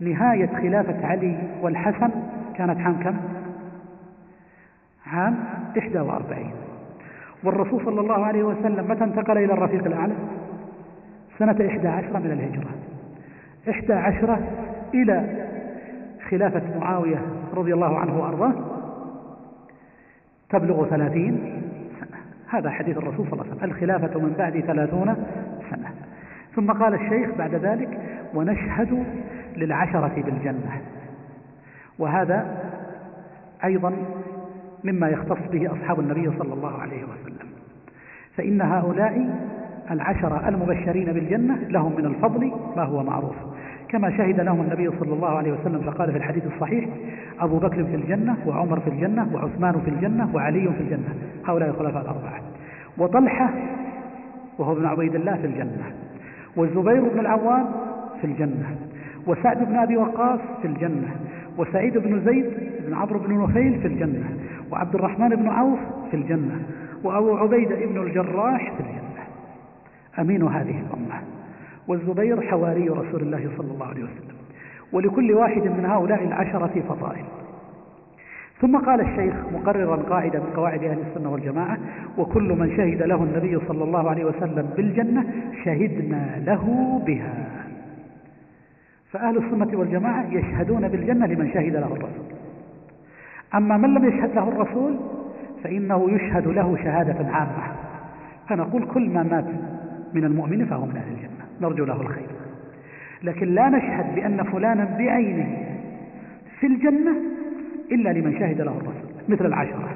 [0.00, 2.10] نهاية خلافة علي والحسن
[2.54, 3.16] كانت عام كم؟
[5.06, 5.38] عام
[5.76, 6.50] 41
[7.44, 10.14] والرسول صلى الله عليه وسلم متى انتقل إلى الرفيق الأعلى؟
[11.38, 12.70] سنة إحدى عشرة من الهجرة.
[13.70, 14.38] إحدى عشرة
[14.94, 15.46] إلى
[16.30, 17.22] خلافة معاوية
[17.54, 18.54] رضي الله عنه وأرضاه.
[20.50, 21.62] تبلغ ثلاثين
[22.00, 22.18] سنة.
[22.48, 23.70] هذا حديث الرسول صلى الله عليه وسلم.
[23.70, 25.16] الخلافة من بعد ثلاثون
[25.70, 25.97] سنة.
[26.54, 27.98] ثم قال الشيخ بعد ذلك
[28.34, 29.04] ونشهد
[29.56, 30.80] للعشرة بالجنة.
[31.98, 32.46] وهذا
[33.64, 33.92] أيضا
[34.84, 37.48] مما يختص به أصحاب النبي صلى الله عليه وسلم.
[38.36, 39.40] فإن هؤلاء
[39.90, 43.36] العشرة المبشرين بالجنة لهم من الفضل ما هو معروف.
[43.88, 46.88] كما شهد لهم النبي صلى الله عليه وسلم فقال في الحديث الصحيح
[47.40, 51.14] أبو بكر في الجنة وعمر في الجنة وعثمان في الجنة وعلي في الجنة.
[51.46, 52.40] هؤلاء الخلفاء الأربعة.
[52.98, 53.50] وطلحة
[54.58, 55.92] وهو ابن عبيد الله في الجنة.
[56.58, 57.66] والزبير بن العوام
[58.20, 58.76] في الجنة
[59.26, 61.16] وسعد بن أبي وقاص في الجنة
[61.58, 62.52] وسعيد بن زيد
[62.86, 64.36] بن عمرو بن نفيل في الجنة
[64.70, 65.78] وعبد الرحمن بن عوف
[66.10, 66.62] في الجنة
[67.04, 69.24] وأبو عبيدة بن الجراح في الجنة.
[70.18, 71.22] أمين هذه الأمة.
[71.88, 74.36] والزبير حواري رسول الله صلى الله عليه وسلم.
[74.92, 77.24] ولكل واحد من هؤلاء العشرة فضائل.
[78.60, 81.78] ثم قال الشيخ مقررا قاعدة من قواعد أهل السنة والجماعة
[82.18, 85.24] وكل من شهد له النبي صلى الله عليه وسلم بالجنة
[85.64, 87.46] شهدنا له بها.
[89.10, 92.26] فأهل السنة والجماعة يشهدون بالجنة لمن شهد له الرسول.
[93.54, 94.96] أما من لم يشهد له الرسول
[95.64, 97.72] فإنه يشهد له شهادة عامة.
[98.48, 99.46] فنقول كل ما مات
[100.14, 102.28] من المؤمن فهو من أهل الجنة نرجو له الخير.
[103.22, 105.66] لكن لا نشهد بأن فلانا بعينه
[106.60, 107.37] في الجنة
[107.92, 109.88] إلا لمن شهد له الرسول مثل العشرة.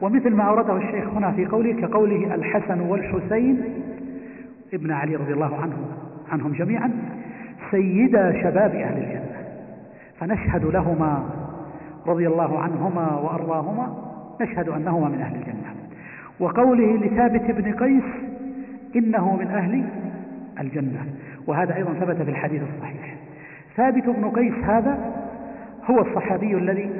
[0.00, 3.60] ومثل ما أورده الشيخ هنا في قوله كقوله الحسن والحسين
[4.74, 5.76] ابن علي رضي الله عنه
[6.32, 6.90] عنهم جميعا
[7.70, 9.36] سيدا شباب أهل الجنة.
[10.20, 11.30] فنشهد لهما
[12.06, 13.96] رضي الله عنهما وأرضاهما
[14.40, 15.74] نشهد أنهما من أهل الجنة.
[16.40, 18.04] وقوله لثابت بن قيس
[18.96, 19.84] إنه من أهل
[20.60, 21.04] الجنة.
[21.46, 23.14] وهذا أيضا ثبت في الحديث الصحيح.
[23.76, 24.98] ثابت بن قيس هذا
[25.90, 26.90] هو الصحابي الذي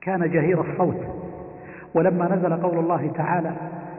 [0.00, 0.96] كان جهير الصوت.
[1.94, 3.52] ولما نزل قول الله تعالى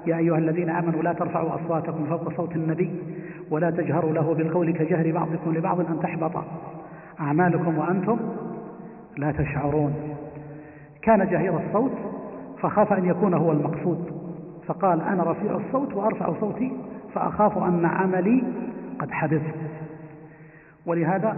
[0.07, 2.91] يا أيها الذين آمنوا لا ترفعوا أصواتكم فوق صوت النبي
[3.51, 6.31] ولا تجهروا له بالقول كجهر بعضكم لبعض أن تحبط
[7.19, 8.19] أعمالكم وأنتم
[9.17, 9.93] لا تشعرون.
[11.01, 11.91] كان جهير الصوت
[12.61, 14.11] فخاف أن يكون هو المقصود.
[14.67, 16.71] فقال أنا رفيع الصوت وأرفع صوتي
[17.13, 18.43] فأخاف أن عملي
[18.99, 19.41] قد حدث
[20.85, 21.37] ولهذا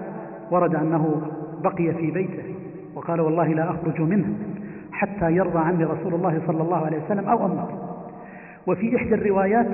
[0.51, 1.21] ورد أنه
[1.63, 2.43] بقي في بيته
[2.95, 4.52] وقال والله لا أخرج منه.
[4.93, 7.69] حتى يرضى عني رسول الله صلى الله عليه وسلم أو أمر
[8.67, 9.67] وفي إحدى الروايات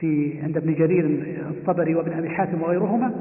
[0.00, 1.04] في عند ابن جرير
[1.50, 3.12] الطبري وابن أبي حاتم وغيرهما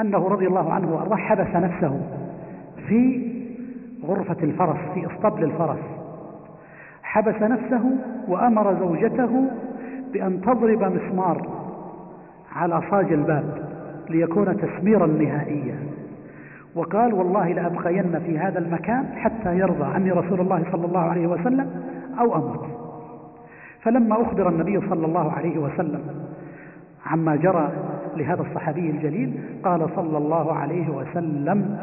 [0.00, 2.00] أنه رضي الله عنه وأرضاه حبس نفسه
[2.88, 3.30] في
[4.04, 5.78] غرفة الفرس في أسطبل الفرس.
[7.02, 7.90] حبس نفسه
[8.28, 9.50] وأمر زوجته
[10.12, 11.48] بأن تضرب مسمار
[12.56, 13.68] على صاج الباب
[14.10, 15.76] ليكون تسميرا نهائيا.
[16.76, 21.70] وقال والله لأبقين في هذا المكان حتى يرضى عني رسول الله صلى الله عليه وسلم
[22.20, 22.66] أو أموت.
[23.82, 26.00] فلما أخبر النبي صلى الله عليه وسلم
[27.06, 27.72] عما جرى
[28.16, 31.78] لهذا الصحابي الجليل قال صلى الله عليه وسلم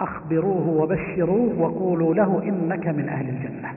[0.00, 3.72] أخبروه وبشروه وقولوا له إنك من أهل الجنة.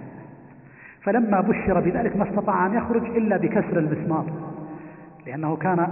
[1.01, 4.26] فلما بشر بذلك ما استطاع أن يخرج إلا بكسر المسمار
[5.28, 5.88] لأنه كان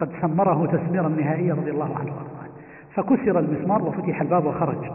[0.00, 2.12] قد سمره تسميرا نهائيا رضي الله عنه.
[2.96, 4.90] فكسر المسمار وفتح الباب وخرج.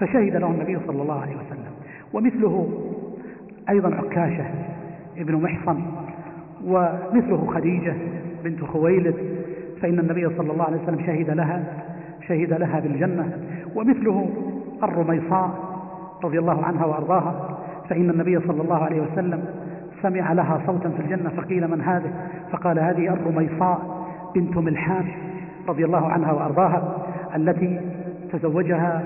[0.00, 1.72] فشهد له النبي صلى الله عليه وسلم.
[2.12, 2.68] ومثله
[3.68, 4.44] أيضا عكاشة
[5.18, 5.82] ابن محصن
[6.64, 7.94] ومثله خديجة
[8.44, 9.14] بنت خويلد
[9.82, 11.64] فإن النبي صلى الله عليه وسلم شهد لها
[12.28, 13.38] شهد لها بالجنة.
[13.74, 14.28] ومثله
[14.82, 15.50] الرميصاء
[16.24, 19.44] رضي الله عنها وأرضاها فإن النبي صلى الله عليه وسلم
[20.02, 22.12] سمع لها صوتا في الجنة فقيل من هذه؟
[22.52, 25.04] فقال هذه الرميصاء بنت ملحان
[25.68, 26.96] رضي الله عنها وأرضاها
[27.36, 27.80] التي
[28.32, 29.02] تزوجها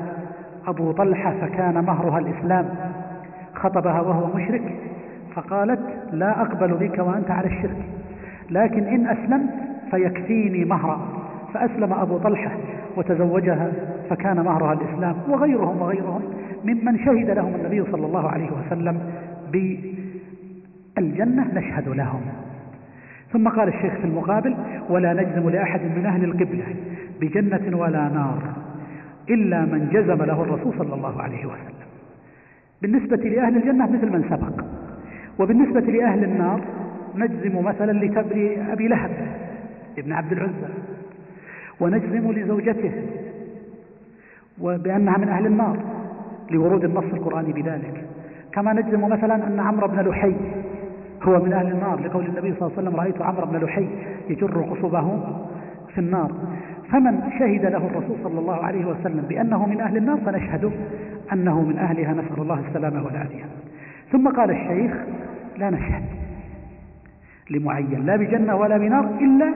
[0.67, 2.69] أبو طلحة فكان مهرها الإسلام
[3.55, 4.77] خطبها وهو مشرك
[5.35, 5.81] فقالت
[6.13, 7.77] لا أقبل بك وأنت على الشرك
[8.51, 9.51] لكن إن أسلمت
[9.91, 11.01] فيكفيني مهرا.
[11.55, 12.51] فأسلم أبو طلحة
[12.97, 13.73] وتزوجها
[14.11, 16.21] فكان مهرها الإسلام وغيرهم وغيرهم
[16.65, 19.01] ممن شهد لهم النبي صلى الله عليه وسلم
[20.97, 22.21] بالجنة نشهد لهم.
[23.33, 24.57] ثم قال الشيخ في المقابل
[24.89, 26.65] ولا نجزم لأحد من أهل القبلة
[27.21, 28.43] بجنة ولا نار
[29.31, 31.81] إلا من جزم له الرسول صلى الله عليه وسلم.
[32.83, 34.65] بالنسبة لأهل الجنة مثل من سبق.
[35.39, 36.61] وبالنسبة لأهل النار
[37.17, 39.11] نجزم مثلا لأبي لهب
[39.99, 40.73] ابن عبد العزى
[41.81, 42.93] ونجزم لزوجته
[44.61, 45.79] وبأنها من أهل النار
[46.51, 48.05] لورود النص القرآني بذلك.
[48.53, 50.35] كما نجزم مثلا أن عمرو بن لحي
[51.23, 52.01] هو من أهل النار.
[52.01, 53.89] لقول النبي صلى الله عليه وسلم رأيت عمرو بن لحي
[54.29, 55.21] يجر قصبه
[55.95, 56.33] في النار.
[56.93, 60.73] فمن شهد له الرسول صلى الله عليه وسلم بأنه من أهل النار فنشهد
[61.33, 62.13] أنه من أهلها.
[62.13, 63.45] نسأل الله السلامة والعافية.
[64.13, 64.93] ثم قال الشيخ
[65.59, 66.05] لا نشهد
[67.51, 69.55] لمعين لا بجنة ولا بنار إلا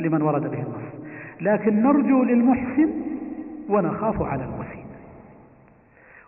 [0.00, 1.08] لمن ورد به النص.
[1.40, 2.88] لكن نرجو للمحسن
[3.68, 4.84] ونخاف على المسيء.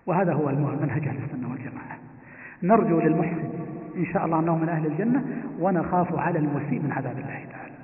[0.07, 1.99] وهذا هو المنهج أهل السنة والجماعة.
[2.63, 3.60] نرجو للمحسن
[3.97, 5.25] إن شاء الله أنه من أهل الجنة
[5.61, 7.75] ونخاف على المسيء من عذاب الله تعالى.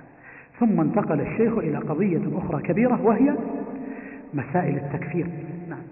[0.61, 3.34] ثم انتقل الشيخ إلى قضية أخرى كبيرة وهي
[4.34, 5.26] مسائل التكفير.
[5.68, 5.82] نعم.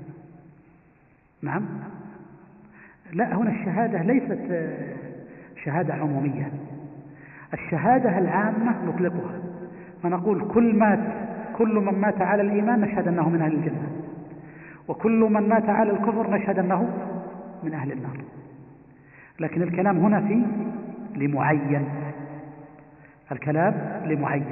[1.42, 1.62] نعم.
[3.12, 4.68] لا هنا الشهادة ليست
[5.64, 6.52] شهادة عمومية.
[7.54, 9.40] الشهادة العامة نطلقها.
[10.02, 11.00] فنقول كل مات
[11.56, 13.88] كل من مات على الإيمان نشهد أنه من أهل الجنة.
[14.88, 16.88] وكل من مات على الكفر نشهد أنه
[17.62, 18.16] من أهل النار.
[19.40, 20.42] لكن الكلام هنا في
[21.16, 21.88] لمعين.
[23.32, 23.74] الكلام
[24.06, 24.44] لمعين.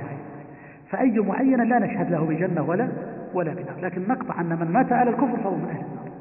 [0.91, 2.89] فأي معين لا نشهد له بجنة ولا
[3.35, 3.81] ولا بنار.
[3.83, 6.13] لكن نقطع أن من مات على الكفر فهو من أهل النار.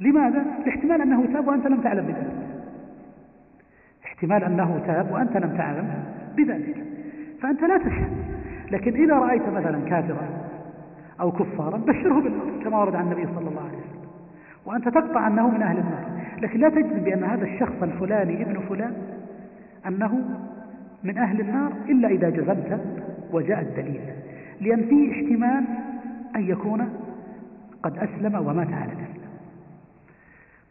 [0.00, 2.36] لماذا؟ لاحتمال أنه تاب وأنت لم تعلم بذلك.
[4.04, 6.04] احتمال أنه تاب وأنت لم تعلم
[6.36, 6.84] بذلك.
[7.40, 8.12] فأنت لا تشهد.
[8.70, 10.28] لكن إذا رأيت مثلا كافرا
[11.20, 14.10] أو كفارا بشره بالنار كما ورد عن النبي صلى الله عليه وسلم.
[14.66, 16.11] وأنت تقطع أنه من أهل النار.
[16.42, 18.94] لكن لا تجزم بأن هذا الشخص الفلاني ابن فلان
[19.86, 20.20] أنه
[21.04, 22.80] من أهل النار إلا إذا جزمت
[23.32, 24.00] وجاء الدليل
[24.60, 25.64] لأن فيه احتمال
[26.36, 26.88] أن يكون
[27.82, 29.32] قد أسلم ومات على الإسلام.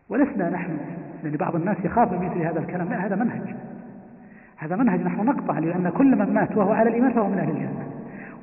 [0.09, 0.77] ولسنا نحن
[1.23, 2.89] لأن بعض الناس يخاف من مثل هذا الكلام.
[2.89, 3.55] لا هذا منهج.
[4.57, 7.87] هذا منهج نحن نقطع لأن كل من مات وهو على الإيمان فهو من أهل الجنة.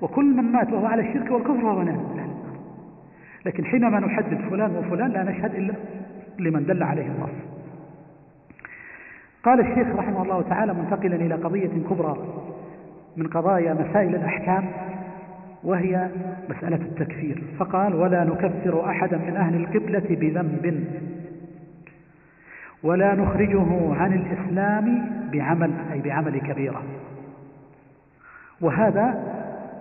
[0.03, 2.29] وكل من مات وهو على الشرك والكفر فهو من أهل النار.
[3.47, 5.75] لكن حينما نحدد فلان وفلان لا نشهد إلا
[6.39, 7.59] لمن دل عليه النص
[9.43, 12.17] قال الشيخ رحمه الله تعالى منتقلا إلى قضية كبرى
[13.17, 14.71] من قضايا مسائل الأحكام
[15.65, 16.09] وهي
[16.51, 17.45] مسألة التكفير.
[17.59, 20.85] فقال ولا نكفر أحدا من أهل القبلة بذنب.
[22.83, 26.83] ولا نخرجه عن الإسلام بعمل أي بعمل كبيرة
[28.61, 29.35] وهذا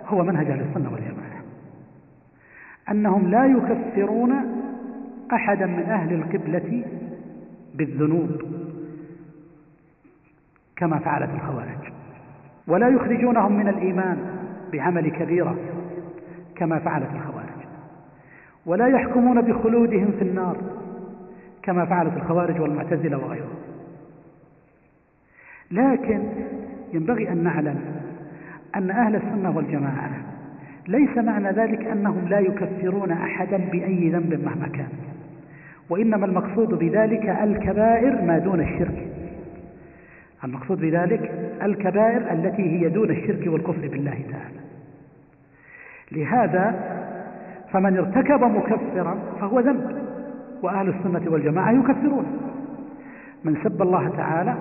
[0.06, 1.42] هو منهج أهل السنة والجماعة.
[2.90, 4.57] أنهم لا يكفرون
[5.32, 6.84] أحدا من أهل القبلة
[7.74, 8.42] بالذنوب
[10.76, 11.92] كما فعلت الخوارج.
[12.66, 14.18] ولا يخرجونهم من الإيمان
[14.72, 15.56] بعمل كبيرة
[16.56, 17.48] كما فعلت الخوارج.
[18.66, 20.56] ولا يحكمون بخلودهم في النار
[21.62, 23.58] كما فعلت الخوارج والمعتزلة وغيرهم.
[25.70, 26.22] لكن
[26.92, 27.80] ينبغي أن نعلم
[28.76, 30.10] أن أهل السنة والجماعة
[30.88, 34.88] ليس معنى ذلك أنهم لا يكفرون أحدا بأي ذنب مهما كان.
[35.90, 39.08] وإنما المقصود بذلك الكبائر ما دون الشرك.
[40.44, 44.58] المقصود بذلك الكبائر التي هي دون الشرك والكفر بالله تعالى.
[46.12, 46.74] لهذا
[47.72, 49.98] فمن ارتكب مكفرا فهو ذنب
[50.62, 52.26] وأهل السنة والجماعة يكفرون.
[53.44, 54.54] من سب الله تعالى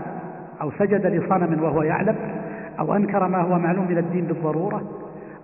[0.62, 2.16] أو سجد لصنم وهو يعلم
[2.80, 4.82] أو أنكر ما هو معلوم من الدين بالضرورة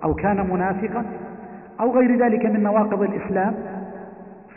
[0.03, 1.05] أو كان منافقا
[1.79, 3.53] أو غير ذلك من نواقض الإسلام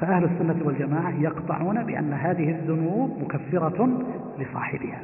[0.00, 3.88] فأهل السنة والجماعة يقطعون بأن هذه الذنوب مكفرة
[4.38, 5.00] لصاحبها.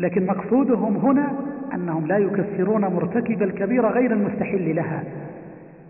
[0.00, 1.32] لكن مقصودهم هنا
[1.74, 5.04] أنهم لا يكفرون مرتكب الكبيرة غير المستحل لها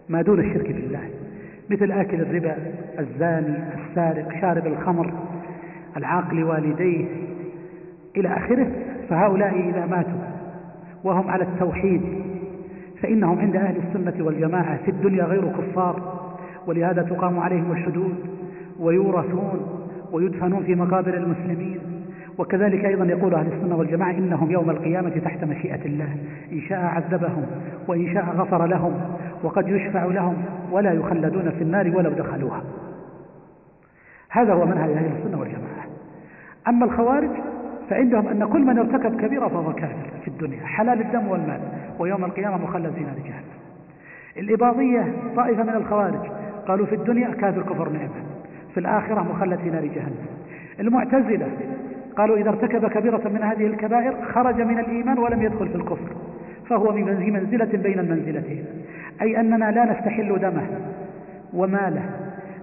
[0.09, 1.11] ما دون الشرك بالله.
[1.71, 2.57] مثل آكل الربا
[2.99, 5.13] الزاني السارق شارب الخمر
[5.97, 7.07] العاقل والديه
[8.17, 8.73] إلى آخره.
[9.09, 10.21] فهؤلاء إذا ماتوا
[11.05, 12.03] وهم على التوحيد
[13.03, 16.28] فإنهم عند أهل السنة والجماعة في الدنيا غير كفار.
[16.67, 18.15] ولهذا تقام عليهم الحدود
[18.81, 19.79] ويورثون
[20.13, 21.79] ويدفنون في مقابر المسلمين.
[22.39, 26.17] وكذلك أيضا يقول أهل السنة والجماعة إنهم يوم القيامة تحت مشيئة الله.
[26.53, 27.47] إن شاء عذبهم
[27.89, 28.95] وإن شاء غفر لهم
[29.43, 30.37] وقد يشفع لهم
[30.71, 32.63] ولا يخلدون في النار ولو دخلوها.
[34.31, 35.87] هذا هو منهج أهل السنة والجماعة.
[36.69, 37.31] أما الخوارج
[37.91, 40.67] فعندهم أن كل من ارتكب كبيرة فهو كافر في الدنيا.
[40.67, 41.61] حلال الدم والمال
[41.99, 43.59] ويوم القيامة مخلد في نار جهنم
[44.39, 46.31] الإباضية طائفة من الخوارج
[46.69, 48.23] قالوا في الدنيا كافر كفر نعمة
[48.75, 50.27] في الآخرة مخلد في نار جهنم.
[50.81, 51.49] المعتزلة
[52.17, 56.17] قالوا إذا ارتكب كبيرة من هذه الكبائر خرج من الإيمان ولم يدخل في الكفر
[56.69, 58.65] فهو في منزلة بين المنزلتين.
[59.23, 60.67] أي أننا لا نستحل دمه
[61.53, 62.11] وماله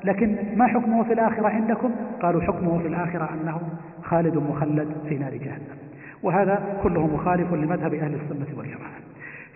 [0.03, 1.91] لكن ما حكمه في الآخرة عندكم؟
[2.21, 3.61] قالوا حكمه في الآخرة أنه
[4.03, 5.77] خالد مخلد في نار جهنم.
[6.23, 8.99] وهذا كله مخالف لمذهب أهل السنة والجماعة.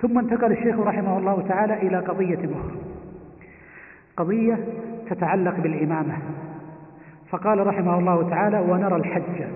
[0.02, 2.88] ثم انتقل الشيخ رحمه الله تعالى إلى قضية أخرى.
[4.20, 4.57] قضية
[5.09, 6.17] تتعلق بالإمامة.
[7.30, 9.47] فقال رحمه الله تعالى ونرى الحج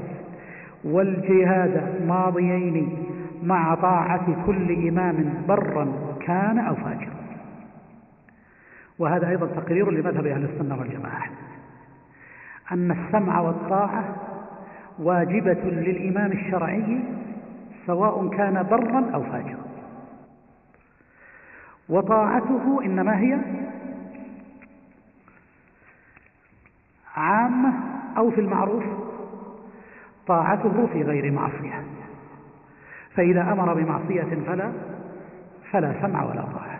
[0.83, 2.97] والجهاد ماضيين
[3.43, 5.93] مع طاعة كل إمام برا
[6.25, 7.13] كان أو فاجرا.
[8.99, 11.23] وهذا أيضا تقرير لمذهب أهل السنة والجماعة.
[12.71, 14.15] أن السمع والطاعة
[14.99, 16.99] واجبة للإمام الشرعي
[17.87, 19.63] سواء كان برا أو فاجرا.
[21.89, 23.37] وطاعته إنما هي
[27.15, 27.73] عامة
[28.17, 28.83] أو في المعروف
[30.27, 31.83] طاعته في غير معصية.
[33.15, 34.71] فإذا أمر بمعصية فلا
[35.71, 36.79] فلا سمع ولا طاعة.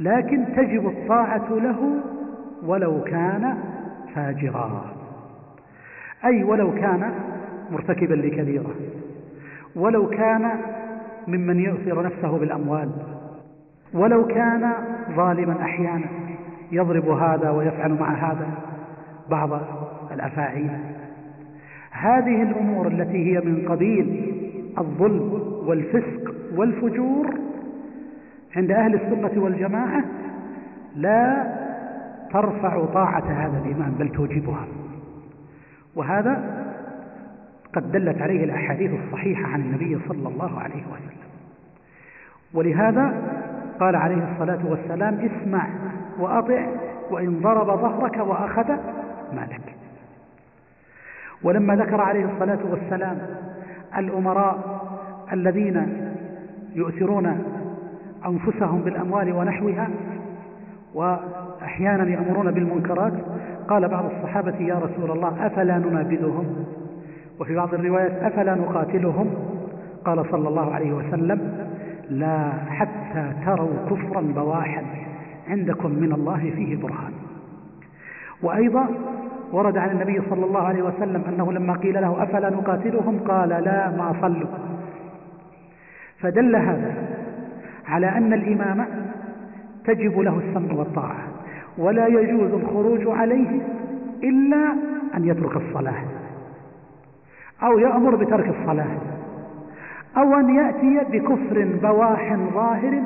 [0.00, 2.02] لكن تجب الطاعة له
[2.62, 3.58] ولو كان
[4.14, 4.84] فاجرا.
[6.24, 7.12] أي ولو كان
[7.70, 8.74] مرتكبا لكبيرة.
[9.76, 10.50] ولو كان
[11.28, 12.90] ممن يؤثر نفسه بالأموال.
[13.94, 14.72] ولو كان
[15.16, 16.06] ظالما أحيانا
[16.72, 18.69] يضرب هذا ويفعل مع هذا.
[19.30, 19.60] بعض
[20.12, 20.70] الأفاعيل.
[21.90, 24.34] هذه الأمور التي هي من قبيل
[24.78, 25.32] الظلم
[25.66, 27.34] والفسق والفجور
[28.56, 30.04] عند أهل السنة والجماعة
[30.96, 31.46] لا
[32.32, 34.66] ترفع طاعة هذا الإمام بل توجبها.
[35.96, 36.64] وهذا
[37.74, 41.20] قد دلت عليه الأحاديث الصحيحة عن النبي صلى الله عليه وسلم.
[42.54, 43.14] ولهذا
[43.80, 45.66] قال عليه الصلاة والسلام اسمع
[46.18, 46.66] وأطع
[47.10, 48.76] وإن ضرب ظهرك وأخذ
[49.34, 49.74] مالك
[51.42, 53.18] ولما ذكر عليه الصلاة والسلام
[53.98, 54.80] الأمراء
[55.32, 56.06] الذين
[56.74, 57.42] يؤثرون
[58.26, 59.88] أنفسهم بالأموال ونحوها
[60.94, 63.12] وأحيانا يأمرون بالمنكرات
[63.68, 66.64] قال بعض الصحابة يا رسول الله أفلا ننابذهم؟
[67.40, 69.34] وفي بعض الروايات أفلا نقاتلهم؟
[70.04, 71.68] قال صلى الله عليه وسلم
[72.10, 74.84] لا حتى تروا كفرا بواحا
[75.48, 77.12] عندكم من الله فيه برهان.
[78.42, 78.86] وأيضا
[79.52, 83.90] ورد عن النبي صلى الله عليه وسلم أنه لما قيل له أفلا نقاتلهم قال لا
[83.90, 84.48] ما صلوا.
[86.18, 86.94] فدل هذا
[87.88, 88.86] على أن الإمام
[89.84, 91.16] تجب له السمع والطاعة
[91.78, 93.60] ولا يجوز الخروج عليه
[94.22, 94.72] إلا
[95.16, 96.04] أن يترك الصلاة
[97.62, 98.98] أو يأمر بترك الصلاة
[100.16, 103.02] أو أن يأتي بكفر بواح ظاهر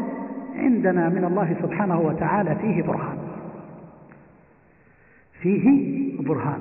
[0.56, 3.18] عندنا من الله سبحانه وتعالى فيه برهان.
[5.44, 5.68] فيه
[6.22, 6.60] برهان.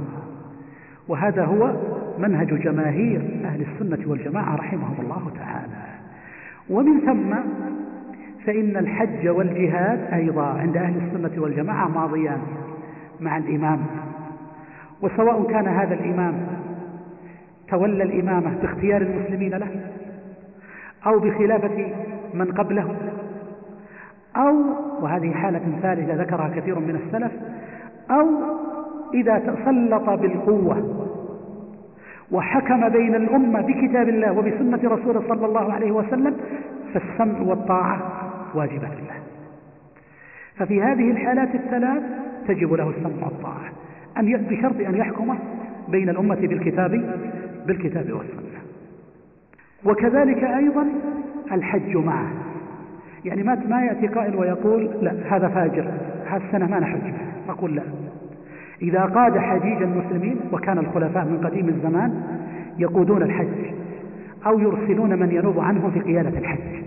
[1.07, 1.73] وهذا هو
[2.19, 5.83] منهج جماهير أهل السنة والجماعة رحمهم الله تعالى.
[6.69, 7.35] ومن ثم
[8.45, 12.41] فإن الحج والجهاد أيضا عند أهل السنة والجماعة ماضيان
[13.19, 13.79] مع الإمام.
[15.01, 16.33] وسواء كان هذا الإمام
[17.69, 19.67] تولى الإمامة باختيار المسلمين له
[21.05, 21.93] أو بخلافة
[22.33, 22.95] من قبله
[24.35, 24.55] أو
[25.01, 27.31] وهذه حالة ثالثة ذكرها كثير من السلف
[28.11, 28.27] أو
[29.13, 31.03] إذا تسلط بالقوة.
[32.31, 36.37] وحكم بين الأمة بكتاب الله وبسنة رسوله صلى الله عليه وسلم
[36.93, 38.01] فالسمع والطاعة
[38.53, 39.23] واجبة له
[40.55, 42.03] ففي هذه الحالات الثلاث
[42.47, 43.71] تجب له السمع والطاعة.
[44.17, 45.35] أن بشرط أن يحكم
[45.87, 46.91] بين الأمة بالكتاب
[47.67, 48.61] بالكتاب والسنة.
[49.85, 50.87] وكذلك أيضا
[51.51, 52.27] الحج معه.
[53.25, 55.87] يعني ما ما يأتي قائل ويقول لا هذا فاجر
[56.25, 57.13] هذه السنة ما نحج
[57.49, 57.83] نقول لا.
[58.83, 62.23] إذا قاد حجيج المسلمين وكان الخلفاء من قديم الزمان
[62.77, 63.73] يقودون الحج
[64.45, 66.83] أو يرسلون من ينوب عنهم في قيادة الحج.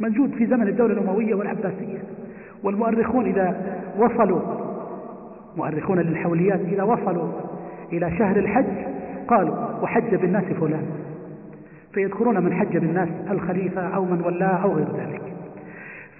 [0.00, 1.98] موجود في زمن الدولة الأموية والعباسية.
[2.62, 3.56] والمؤرخون إذا
[3.98, 4.40] وصلوا
[5.56, 7.28] مؤرخون للحوليات إذا وصلوا
[7.92, 8.64] إلى شهر الحج
[9.28, 10.86] قالوا وحج بالناس فلان.
[11.92, 15.22] فيذكرون من حج بالناس الخليفة أو من ولاه أو غير ذلك.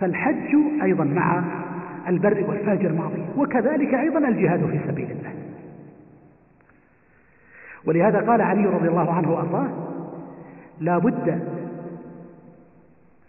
[0.01, 1.45] فالحج أيضا مع
[2.09, 5.33] البر والفاجر ماضي وكذلك أيضا الجهاد في سبيل الله.
[7.87, 9.69] ولهذا قال علي رضي الله عنه وأرضاه
[10.81, 11.49] لا بد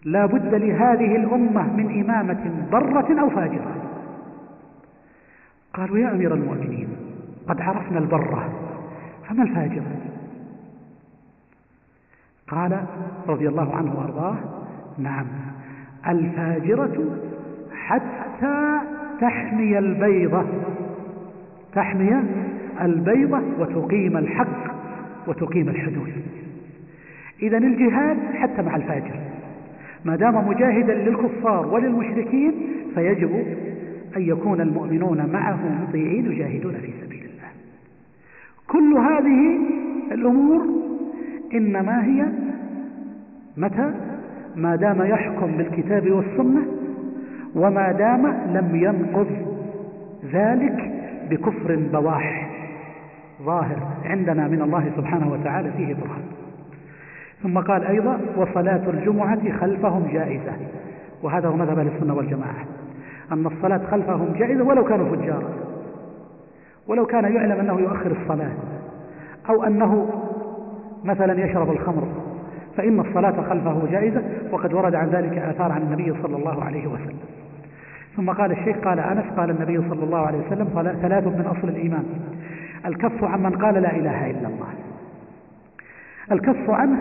[0.04, 3.76] لا بد لهذه الأمة من إمامة برة أو فاجرة.
[5.74, 6.88] قالوا يا أمير المؤمنين
[7.48, 8.52] قد عرفنا البرة
[9.28, 9.96] فما الفاجرة
[12.48, 12.86] قال
[13.28, 14.36] رضي الله عنه وأرضاه
[14.98, 15.26] نعم
[16.08, 17.18] الفاجرة
[17.72, 18.25] حتى
[19.20, 20.44] تحمي البيضة.
[21.74, 22.22] تحمي
[22.82, 24.74] البيضة وتقيم الحق
[25.26, 26.12] وتقيم الحدود.
[27.42, 29.20] إذا الجهاد حتى مع الفاجر.
[30.04, 32.52] ما دام مجاهدا للكفار وللمشركين
[32.94, 33.44] فيجب
[34.16, 35.58] أن يكون المؤمنون معه
[35.88, 37.50] مطيعين يجاهدون في سبيل الله.
[38.66, 39.58] كل هذه
[40.12, 40.66] الأمور
[41.54, 42.26] إنما هي
[43.56, 43.94] متى؟
[44.56, 46.75] ما دام يحكم بالكتاب والسنة
[47.56, 49.26] وما دام لم ينقض
[50.32, 50.92] ذلك
[51.30, 52.50] بكفر بواح.
[53.42, 56.22] ظاهر عندنا من الله سبحانه وتعالى فيه برهان.
[57.42, 60.52] ثم قال أيضا وصلاة الجمعة خلفهم جائزة.
[61.22, 62.64] وهذا هو مذهب السنة والجماعة.
[63.32, 65.48] أن الصلاة خلفهم جائزة ولو كانوا فجارا.
[66.88, 68.52] ولو كان يعلم أنه يؤخر الصلاة.
[69.48, 70.08] أو أنه
[71.04, 72.08] مثلا يشرب الخمر.
[72.76, 74.22] فإن الصلاة خلفه جائزة.
[74.52, 77.35] وقد ورد عن ذلك آثار عن النبي صلى الله عليه وسلم.
[78.16, 82.04] ثم قال الشيخ قال أنس قال النبي صلى الله عليه وسلم ثلاث من أصل الإيمان.
[82.86, 84.68] الكف عمن قال لا إله إلا الله.
[86.32, 86.98] الكف عنه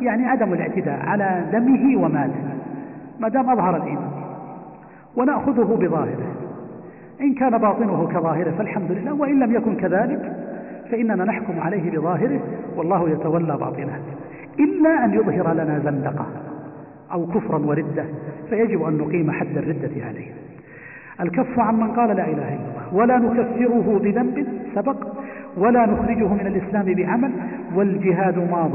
[0.00, 2.56] يعني عدم الاعتداء على دمه وماله
[3.20, 4.10] ما دام أظهر الإيمان.
[5.16, 6.34] ونأخذه بظاهره.
[7.20, 10.36] إن كان باطنه كظاهره فالحمد لله وإن لم يكن كذلك
[10.90, 12.40] فإننا نحكم عليه بظاهره
[12.76, 13.98] والله يتولى باطنه.
[14.58, 16.26] إلا أن يظهر لنا زندقة
[17.12, 18.04] أو كفرا وردة
[18.50, 20.47] فيجب أن نقيم حد الردة عليه.
[21.20, 22.94] الكف عن من قال لا إله إلا الله.
[22.94, 24.96] ولا نكفره بذنب سبق.
[25.56, 27.30] ولا نخرجه من الإسلام بعمل.
[27.74, 28.70] والجهاد ماض.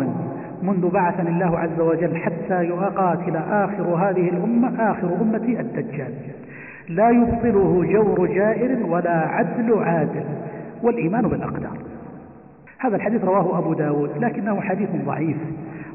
[0.63, 6.13] منذ بعثني الله عز وجل حتى يقاتل آخر هذه الأمة آخر أمتي الدجال.
[6.89, 10.23] لا يبطله جور جائر ولا عدل عادل.
[10.83, 11.77] والإيمان بالأقدار.
[12.79, 15.37] هذا الحديث رواه أبو داود لكنه حديث ضعيف.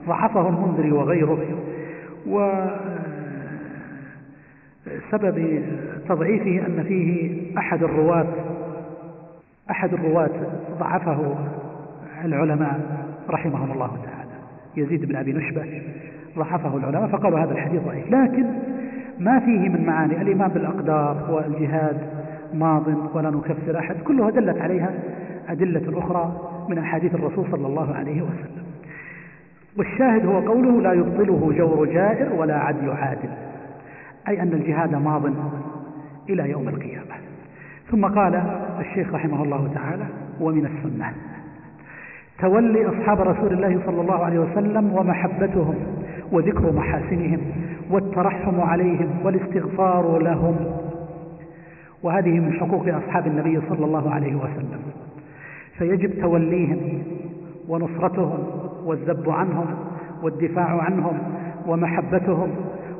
[0.08, 1.38] ضعفه المنذري وغيره.
[5.08, 5.62] وسبب
[6.08, 8.26] تضعيفه أن فيه أحد الرواة
[9.70, 10.30] أحد الرواة
[10.80, 11.34] ضعفه
[12.24, 12.80] العلماء
[13.30, 14.30] رحمهم الله تعالى
[14.76, 15.82] يزيد بن أبي نشبة
[16.36, 18.10] ضعفه العلماء فقالوا هذا الحديث ضعيف.
[18.10, 18.46] لكن
[19.18, 21.96] ما فيه من معاني الإيمان بالأقدار والجهاد
[22.54, 22.84] ماض
[23.14, 24.90] ولا نكفر أحد كلها دلت عليها
[25.48, 28.64] أدلة أخرى من أحاديث الرسول صلى الله عليه وسلم.
[29.78, 33.28] والشاهد هو قوله لا يبطله جور جائر ولا عدل عادل
[34.28, 35.22] أي أن الجهاد ماض
[36.28, 37.14] إلى يوم القيامة.
[37.90, 38.42] ثم قال
[38.80, 40.04] الشيخ رحمه الله تعالى
[40.40, 41.12] ومن السنة.
[42.38, 45.74] تولي أصحاب رسول الله صلى الله عليه وسلم ومحبتهم
[46.32, 47.40] وذكر محاسنهم
[47.90, 50.56] والترحم عليهم والاستغفار لهم.
[52.02, 54.80] وهذه من حقوق أصحاب النبي صلى الله عليه وسلم.
[55.78, 57.02] فيجب توليهم
[57.68, 58.38] ونصرتهم
[58.84, 59.66] والذب عنهم
[60.22, 61.18] والدفاع عنهم
[61.66, 62.50] ومحبتهم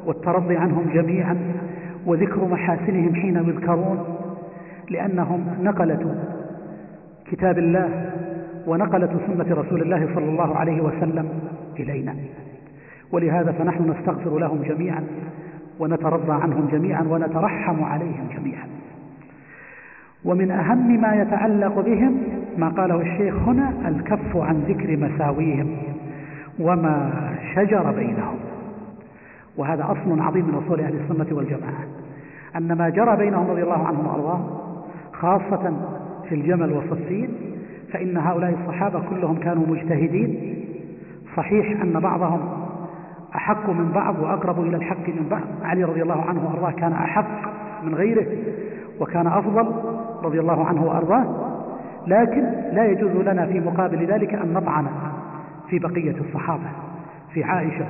[0.09, 1.37] والترضي عنهم جميعا
[2.07, 4.05] وذكر محاسنهم حين يذكرون
[4.91, 6.25] لأنهم نقلة
[7.31, 8.11] كتاب الله
[8.67, 11.29] ونقلة سنة رسول الله صلى الله عليه وسلم
[11.79, 12.15] إلينا.
[13.13, 15.05] ولهذا فنحن نستغفر لهم جميعا
[15.79, 18.67] ونترضى عنهم جميعا ونترحم عليهم جميعا.
[20.25, 22.23] ومن أهم ما يتعلق بهم
[22.59, 25.77] ما قاله الشيخ هنا الكف عن ذكر مساويهم
[26.61, 27.11] وما
[27.55, 28.48] شجر بينهم.
[29.59, 31.85] وهذا أصل عظيم من أصول أهل السنة والجماعة.
[32.57, 34.51] أن ما جرى بينهم رضي الله عنهم وأرضاهم
[35.13, 35.73] خاصة
[36.29, 37.29] في الجمل وصفين
[37.93, 40.55] فإن هؤلاء الصحابة كلهم كانوا مجتهدين.
[41.37, 42.41] صحيح أن بعضهم
[43.35, 45.43] أحق من بعض وأقرب إلى الحق من بعض.
[45.63, 47.49] علي رضي الله عنه وأرضاه كان أحق
[47.83, 48.27] من غيره
[49.01, 49.73] وكان أفضل
[50.23, 51.49] رضي الله عنه وأرضاه.
[52.07, 52.43] لكن
[52.73, 54.87] لا يجوز لنا في مقابل ذلك أن نطعن
[55.69, 56.71] في بقية الصحابة
[57.35, 57.87] في عائشة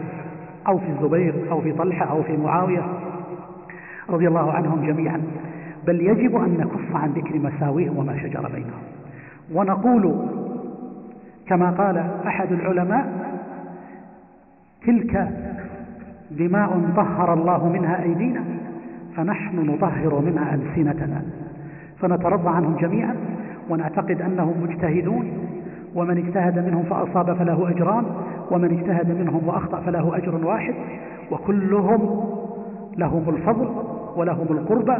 [0.69, 2.83] أو في الزبير أو في طلحة أو في معاوية
[4.11, 5.23] رضي الله عنهم جميعا.
[5.87, 8.83] بل يجب أن نكف عن ذكر مساوئهم وما شجر بينهم.
[9.55, 10.29] ونقول
[11.47, 13.29] كما قال أحد العلماء
[14.87, 15.29] تلك
[16.31, 18.45] دماء طهر الله منها أيدينا
[19.17, 21.23] فنحن نطهر منها ألسنتنا.
[22.01, 23.17] فنترضى عنهم جميعا
[23.71, 25.33] ونعتقد أنهم مجتهدون
[25.99, 28.05] ومن اجتهد منهم فأصاب فله أجران
[28.51, 30.75] ومن اجتهد منهم وأخطأ فله أجر واحد
[31.31, 32.25] وكلهم
[32.99, 33.69] لهم الفضل
[34.17, 34.97] ولهم القربى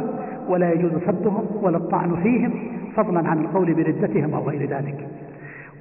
[0.49, 2.53] ولا يجوز سبهم ولا الطعن فيهم
[2.95, 5.07] فضلا عن القول بردتهم أو غير ذلك.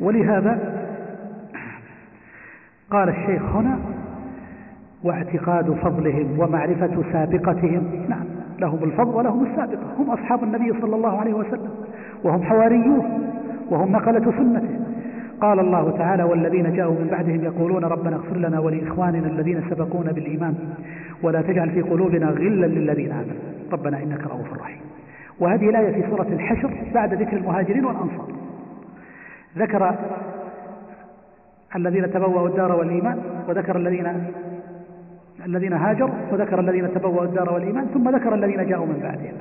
[0.00, 0.84] ولهذا
[2.90, 3.78] قال الشيخ هنا
[5.04, 8.24] واعتقاد فضلهم ومعرفة سابقتهم نعم
[8.58, 11.70] لهم الفضل ولهم السابقة هم أصحاب النبي صلى الله عليه وسلم
[12.24, 13.04] وهم حواريوه
[13.70, 14.87] وهم نقلة سنته
[15.40, 20.54] قال الله تعالى والذين جاءوا من بعدهم يقولون ربنا اغفر لنا ولإخواننا الذين سبقونا بالإيمان
[21.22, 23.72] ولا تجعل في قلوبنا غلا للذين آمنوا.
[23.72, 24.80] ربنا إنك رؤوف رحيم.
[25.40, 28.32] وهذه الآية في سورة الحشر بعد ذكر المهاجرين والأنصار.
[29.58, 29.94] ذكر
[31.76, 33.18] الذين تبوأوا الدار والإيمان
[33.48, 34.06] وذكر الذين
[35.46, 39.32] الذين هاجروا وذكر الذين تبوأوا الدار والإيمان ثم ذكر الذين جاءوا من بعدهم.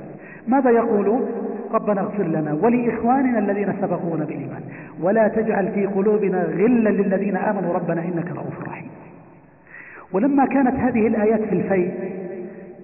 [0.48, 1.26] ماذا يقولون؟
[1.72, 4.62] ربنا اغفر لنا ولإخواننا الذين سبقونا بالإيمان.
[5.00, 7.74] ولا تجعل في قلوبنا غلا للذين آمنوا.
[7.74, 8.88] ربنا إنك رؤوف رحيم.
[10.12, 11.94] ولما كانت هذه الآيات في الفيء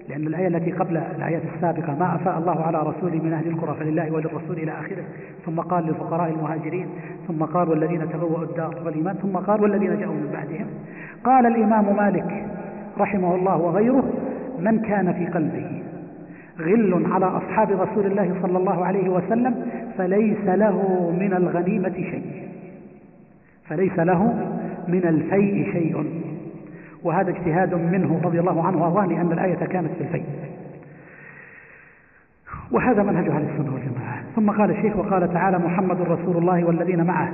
[0.09, 4.11] لأن الآية التي قبل الآيات السابقة ما أفاء الله على رسوله من أهل القرى فلله
[4.11, 5.03] وللرسول إلى آخره
[5.45, 6.87] ثم قال للفقراء المهاجرين
[7.27, 10.67] ثم قال والذين تبوأوا الدار والإيمان ثم قال والذين جاءوا من بعدهم.
[11.23, 12.45] قال الإمام مالك
[12.97, 14.13] رحمه الله وغيره
[14.59, 15.81] من كان في قلبه
[16.59, 19.65] غل على أصحاب رسول الله صلى الله عليه وسلم
[19.97, 22.25] فليس له من الغنيمة شيء.
[23.69, 24.23] فليس له
[24.87, 26.21] من الفيء شيء.
[27.03, 30.25] وهذا اجتهاد منه رضي الله عنه وأرضاه لأن الآية كانت في الفيء.
[32.71, 34.23] وهذا منهج أهل السنة والجماعة.
[34.35, 37.31] ثم قال الشيخ وقال تعالى محمد رسول الله والذين معه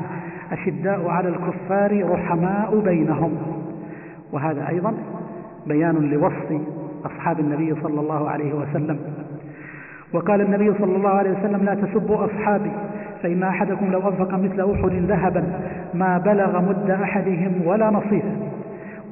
[0.51, 3.37] أشداء على الكفار رحماء بينهم.
[4.31, 4.93] وهذا أيضا
[5.67, 6.61] بيان لوصف
[7.05, 8.99] أصحاب النبي صلى الله عليه وسلم.
[10.13, 12.71] وقال النبي صلى الله عليه وسلم لا تسبوا أصحابي
[13.23, 15.43] فإن أحدكم لو أنفق مثل أحد ذهبا
[15.93, 18.35] ما بلغ مد أحدهم ولا نصيفه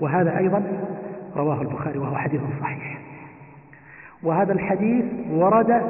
[0.01, 0.63] وهذا أيضا
[1.37, 2.99] رواه البخاري وهو حديث صحيح.
[4.23, 5.81] وهذا الحديث ورد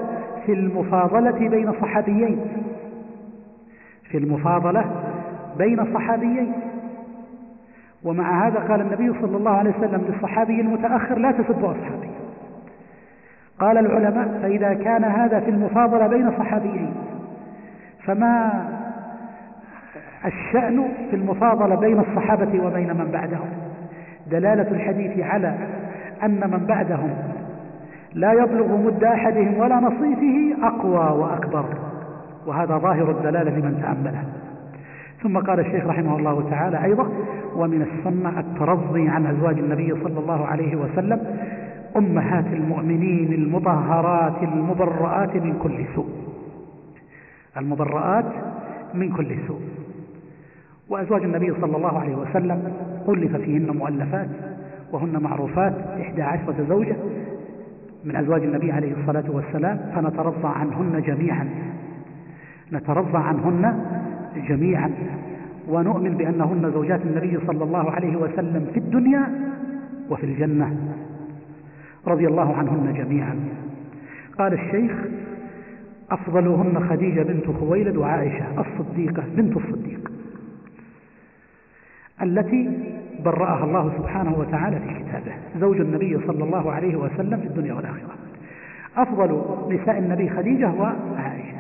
[0.46, 2.40] في المفاضلة بين صحابيين.
[4.04, 4.86] في المفاضلة
[5.58, 6.52] بين صحابيين.
[8.04, 12.10] ومع هذا قال النبي صلى الله عليه وسلم للصحابي المتأخر لا تسبوا أصحابي.
[13.60, 16.94] قال العلماء فإذا كان هذا في المفاضلة بين صحابيين
[18.04, 18.52] فما
[20.26, 23.50] الشأن في المفاضلة بين الصحابة وبين من بعدهم؟
[24.32, 25.56] دلالة الحديث على
[26.24, 27.14] أن من بعدهم
[28.14, 31.66] لا يبلغ مد أحدهم ولا نصيفه أقوى وأكبر
[32.48, 34.24] وهذا ظاهر الدلالة لمن تأمله.
[35.24, 37.10] ثم قال الشيخ رحمه الله تعالى أيضا
[37.56, 41.20] ومن السنة الترضي عن أزواج النبي صلى الله عليه وسلم
[41.98, 46.10] أمهات المؤمنين المطهرات المبرآت من كل سوء.
[47.58, 48.26] المبرآت
[48.94, 49.62] من كل سوء.
[50.90, 52.74] وأزواج النبي صلى الله عليه وسلم
[53.10, 54.30] ألف فيهن مؤلفات
[54.92, 56.96] وهن معروفات إحدى عشرة زوجة.
[58.06, 61.50] من أزواج النبي عليه الصلاة والسلام فنترضى عنهن جميعا.
[62.74, 63.86] نترضى عنهن
[64.48, 64.92] جميعا.
[65.68, 69.30] ونؤمن بأنهن زوجات النبي صلى الله عليه وسلم في الدنيا
[70.10, 70.78] وفي الجنة.
[72.08, 73.40] رضي الله عنهن جميعا.
[74.40, 74.92] قال الشيخ
[76.12, 80.12] أفضلهن خديجة بنت خويلد وعائشة الصديقة بنت الصديق
[82.22, 82.70] التي
[83.26, 88.16] برأها الله سبحانه وتعالى في كتابه زوج النبي صلى الله عليه وسلم في الدنيا والآخرة.
[88.98, 91.59] أفضل نساء النبي خديجة وعائشة.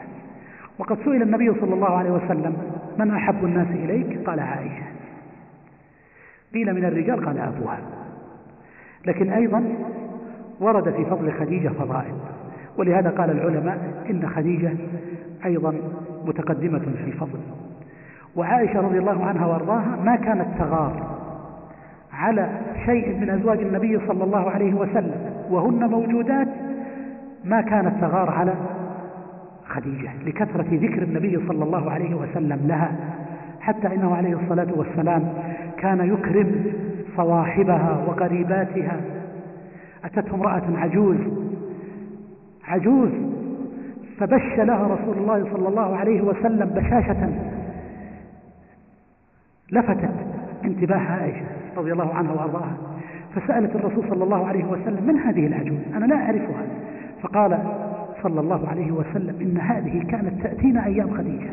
[0.80, 2.58] وقد سئل النبي صلى الله عليه وسلم
[2.98, 4.84] من أحب الناس إليك؟ قال عائشة.
[6.54, 7.80] قيل من الرجال؟ قال أبوها.
[9.06, 9.64] لكن أيضا
[10.60, 12.14] ورد في فضل خديجة فضائل.
[12.78, 14.74] ولهذا قال العلماء إن خديجة
[15.46, 15.76] أيضا
[16.26, 17.40] متقدمة في الفضل.
[18.36, 21.20] وعائشة رضي الله عنها وأرضاها ما كانت تغار
[22.14, 22.50] على
[22.86, 26.48] شيء من أزواج النبي صلى الله عليه وسلم وهن موجودات
[27.44, 28.54] ما كانت تغار على
[29.70, 32.92] خديجة لكثرة ذكر النبي صلى الله عليه وسلم لها
[33.60, 35.34] حتى إنه عليه الصلاة والسلام
[35.78, 36.64] كان يكرم
[37.18, 39.02] صواحبها وقريباتها.
[40.06, 41.18] أتته امرأة عجوز
[42.68, 43.10] عجوز
[44.20, 47.30] فبش لها رسول الله صلى الله عليه وسلم بشاشة
[49.72, 50.14] لفتت
[50.66, 51.46] انتباه عائشة
[51.78, 52.78] رضي الله عنها وأرضاها
[53.36, 56.64] فسألت الرسول صلى الله عليه وسلم من هذه العجوز؟ أنا لا أعرفها.
[57.22, 57.60] فقال
[58.24, 61.50] صلى الله عليه وسلم إن هذه كانت تأتينا أيام خديجة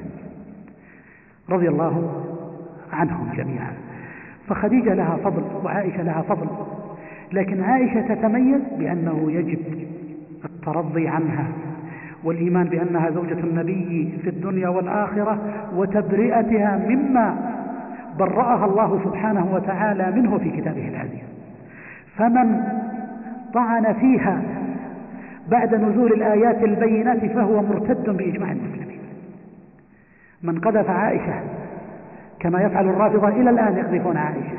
[1.51, 2.25] رضي الله
[2.93, 3.73] عنهم جميعا.
[4.49, 6.47] فخديجة لها فضل وعائشة لها فضل.
[7.33, 9.59] لكن عائشة تتميز بأنه يجب
[10.45, 11.47] الترضي عنها
[12.25, 15.39] والإيمان بأنها زوجة النبي في الدنيا والآخرة
[15.77, 17.37] وتبرئتها مما
[18.19, 21.27] برأها الله سبحانه وتعالى منه في كتابه العزيز.
[22.17, 22.63] فمن
[23.55, 24.43] طعن فيها
[25.49, 29.01] بعد نزول الآيات البينات فهو مرتد بإجماع المسلمين.
[30.43, 31.41] من قذف عائشة
[32.41, 34.59] كما يفعل الرافضة إلى الآن يقذفون عائشة.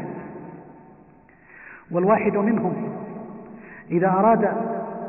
[1.92, 2.74] والواحد منهم
[3.92, 4.50] إذا أراد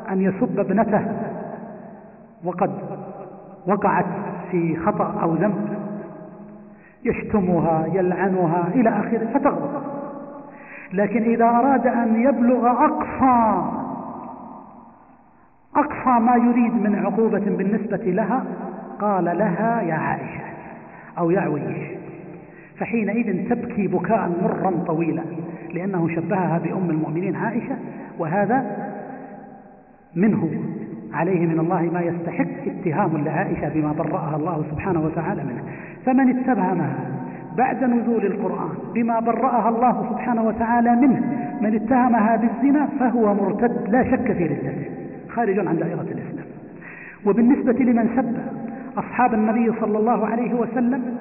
[0.09, 1.05] أن يسب ابنته
[2.43, 2.71] وقد
[3.67, 4.05] وقعت
[4.51, 5.77] في خطأ أو ذنب
[7.03, 9.81] يشتمها يلعنها إلى آخره فتغضب.
[10.93, 13.78] لكن إذا أراد أن يبلغ أقصى
[15.75, 18.43] أقصى ما يريد من عقوبة بالنسبة لها
[18.99, 20.43] قال لها يا عائشة
[21.17, 21.99] أو يا عويش
[22.77, 25.23] فحينئذ تبكي بكاء مرا طويلا
[25.73, 27.75] لأنه شبهها بأم المؤمنين عائشة
[28.19, 28.89] وهذا
[30.15, 30.49] منه
[31.13, 35.63] عليه من الله ما يستحق اتهام لعائشة بما برأها الله سبحانه وتعالى منه.
[36.05, 36.95] فمن اتهمها
[37.57, 41.21] بعد نزول القرآن بما برأها الله سبحانه وتعالى منه
[41.61, 44.98] من اتهمها بالزنا فهو مرتد لا شك في ردته.
[45.35, 46.45] خارج عن دائرة الإسلام.
[47.25, 48.35] وبالنسبة لمن سب
[48.97, 51.17] أصحاب النبي صلى الله عليه وسلم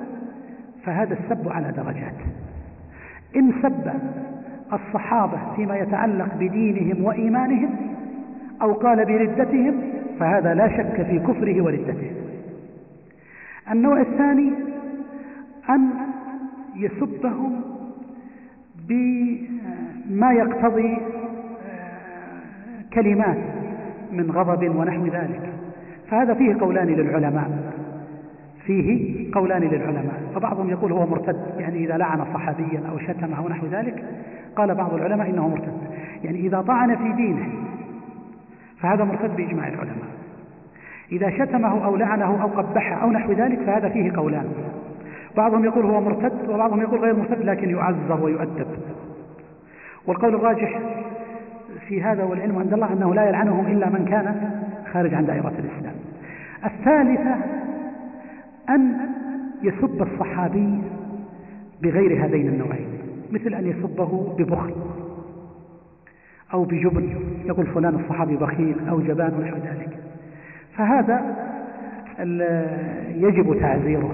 [0.85, 2.15] فهذا السب على درجات.
[3.37, 3.93] إن سب
[4.73, 7.77] الصحابة فيما يتعلق بدينهم وإيمانهم
[8.63, 9.81] أو قال بردتهم
[10.21, 12.11] فهذا لا شك في كفره وردته.
[13.71, 14.53] النوع الثاني
[15.71, 15.91] أن
[16.77, 17.61] يسبهم
[18.89, 20.99] بما يقتضي
[21.67, 23.58] آه، كلمات.
[24.13, 25.53] من غضب ونحو ذلك.
[26.11, 27.73] فهذا فيه قولان للعلماء.
[28.67, 30.23] فيه قولان للعلماء.
[30.35, 31.37] فبعضهم يقول هو مرتد.
[31.59, 34.05] يعني إذا لعن صحابيا أو شتمه ونحو ذلك
[34.57, 35.79] قال بعض العلماء إنه مرتد.
[36.25, 37.49] يعني إذا طعن في دينه
[38.81, 40.09] فهذا مرتد بإجماع العلماء.
[41.13, 44.53] إذا شتمه أو لعنه أو قبحه أو نحو ذلك فهذا فيه قولان.
[45.37, 48.67] بعضهم يقول هو مرتد وبعضهم يقول غير مرتد لكن يعذر ويؤدب.
[50.07, 50.81] والقول الراجح
[51.89, 54.51] في هذا والعلم عند الله أنه لا يلعنهم إلا من كان
[54.93, 55.95] خارج عن دائرة الإسلام.
[56.65, 57.37] الثالثة
[58.71, 58.97] أن
[59.63, 60.81] يسب الصحابي
[61.83, 62.89] بغير هذين النوعين
[63.33, 64.75] مثل أن يسبه ببخل
[66.53, 67.11] أو بجبن
[67.45, 69.99] يقول فلان الصحابي بخيل أو جبان ونحو ذلك.
[70.77, 71.37] فهذا
[73.15, 74.13] يجب تعزيره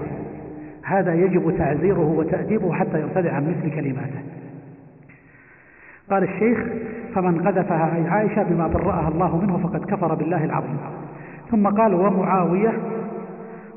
[0.83, 4.21] هذا يجب تعزيره وتأديبه حتى يرتدع عن مثل كلماته.
[6.11, 6.59] قال الشيخ
[7.15, 10.77] فمن قذفها عائشة بما برأها الله منه فقد كفر بالله العظيم.
[11.51, 12.73] ثم قال ومعاوية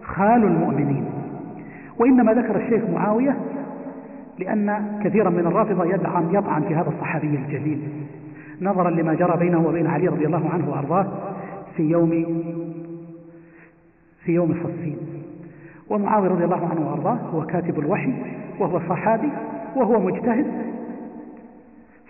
[0.03, 1.05] خال المؤمنين.
[1.99, 3.37] وإنما ذكر الشيخ معاوية
[4.39, 7.81] لأن كثيرا من الرافضة يدعم يطعن في هذا الصحابي الجليل.
[8.61, 11.07] نظرا لما جرى بينه وبين علي رضي الله عنه وأرضاه
[11.75, 12.25] في يوم
[14.23, 14.97] في يوم صفين
[15.89, 18.13] ومعاوية رضي الله عنه وأرضاه هو كاتب الوحي
[18.59, 19.29] وهو صحابي
[19.75, 20.45] وهو مجتهد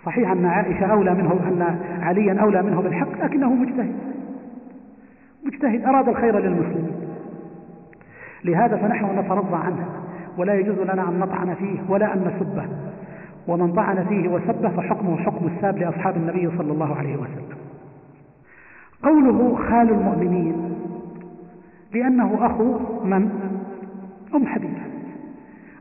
[0.04, 3.96] صحيح أن عائشة أولى منه أن عليا أولى منه بالحق لكنه مجتهد.
[5.46, 6.92] مجتهد أراد الخير للمسلمين.
[8.44, 9.88] لهذا فنحن نترضى عنه
[10.38, 12.64] ولا يجوز لنا أن نطعن فيه ولا أن نسبه.
[13.48, 17.58] ومن طعن فيه وسبه فحكمه حكم الساب لأصحاب النبي صلى الله عليه وسلم.
[19.02, 20.74] قوله خال المؤمنين
[21.94, 23.30] لأنه أخو من؟
[24.34, 24.80] أم حبيبة.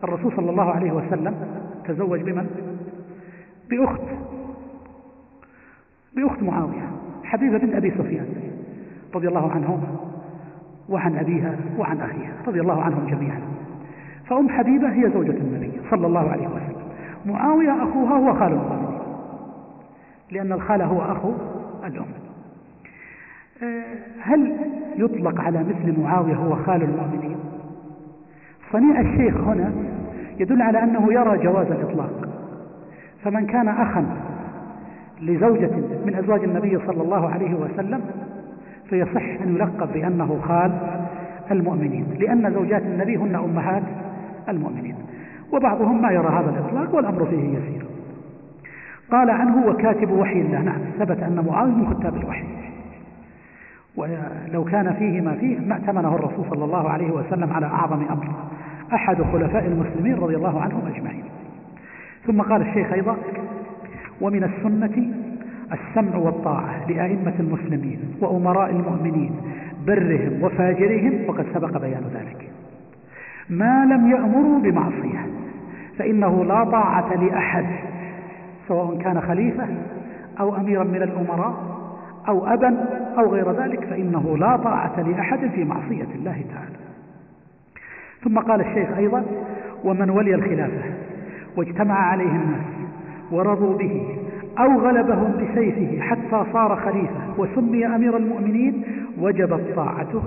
[0.04, 1.36] الرسول صلى الله عليه وسلم
[1.86, 2.77] تزوج بمن؟
[3.70, 4.02] بأخت
[6.16, 6.92] بأخت معاوية
[7.24, 8.28] حبيبة بنت أبي سفيان
[9.16, 9.84] رضي الله عنهم
[10.90, 13.42] وعن أبيها وعن أخيها رضي الله عنهم جميعا.
[14.26, 16.88] فأم حبيبة هي زوجة النبي صلى الله عليه وسلم.
[17.26, 18.60] معاوية أخوها هو خال
[20.32, 21.34] لأن الخال هو أخو
[21.84, 22.06] الأم.
[23.64, 23.84] آه،
[24.22, 24.56] هل
[24.98, 27.38] يطلق على مثل معاوية هو خال المؤمنين؟
[28.72, 29.72] صنيع الشيخ هنا
[30.40, 32.37] يدل على أنه يرى جواز الإطلاق.
[33.24, 34.06] فمن كان أخا
[35.22, 35.72] لزوجة
[36.06, 38.02] من أزواج النبي صلى الله عليه وسلم
[38.90, 40.72] فيصح أن يلقب بأنه خال
[41.52, 43.84] المؤمنين لأن زوجات النبي هن أمهات
[44.50, 44.96] المؤمنين.
[45.54, 47.86] وبعضهم ما يرى هذا الإطلاق والأمر فيه يسير.
[49.12, 50.62] قال عنه وكاتب وحي الله.
[50.62, 52.46] نعم ثبت أن معاوية من كتاب الوحي.
[53.96, 58.28] ولو كان فيه ما فيه ما ائتمنه الرسول صلى الله عليه وسلم على أعظم أمر.
[58.94, 61.24] أحد خلفاء المسلمين رضي الله عنهم أجمعين.
[62.28, 63.18] ثم قال الشيخ أيضا
[64.22, 65.14] ومن السنة
[65.72, 69.32] السمع والطاعة لأئمة المسلمين وأمراء المؤمنين
[69.88, 72.50] برهم وفاجرهم وقد سبق بيان ذلك.
[73.50, 75.26] ما لم يأمروا بمعصية
[75.98, 77.66] فإنه لا طاعة لأحد
[78.68, 79.68] سواء كان خليفة
[80.40, 81.78] أو أميرا من الأمراء
[82.28, 82.86] أو أبا
[83.18, 86.78] أو غير ذلك فإنه لا طاعة لأحد في معصية الله تعالى.
[88.24, 89.24] ثم قال الشيخ أيضا
[89.84, 90.84] ومن ولي الخلافة
[91.58, 92.66] واجتمع عليه الناس
[93.32, 94.18] ورضوا به
[94.60, 98.84] أو غلبهم بسيفه حتى صار خليفة وسمي أمير المؤمنين
[99.20, 100.24] وجبت طاعته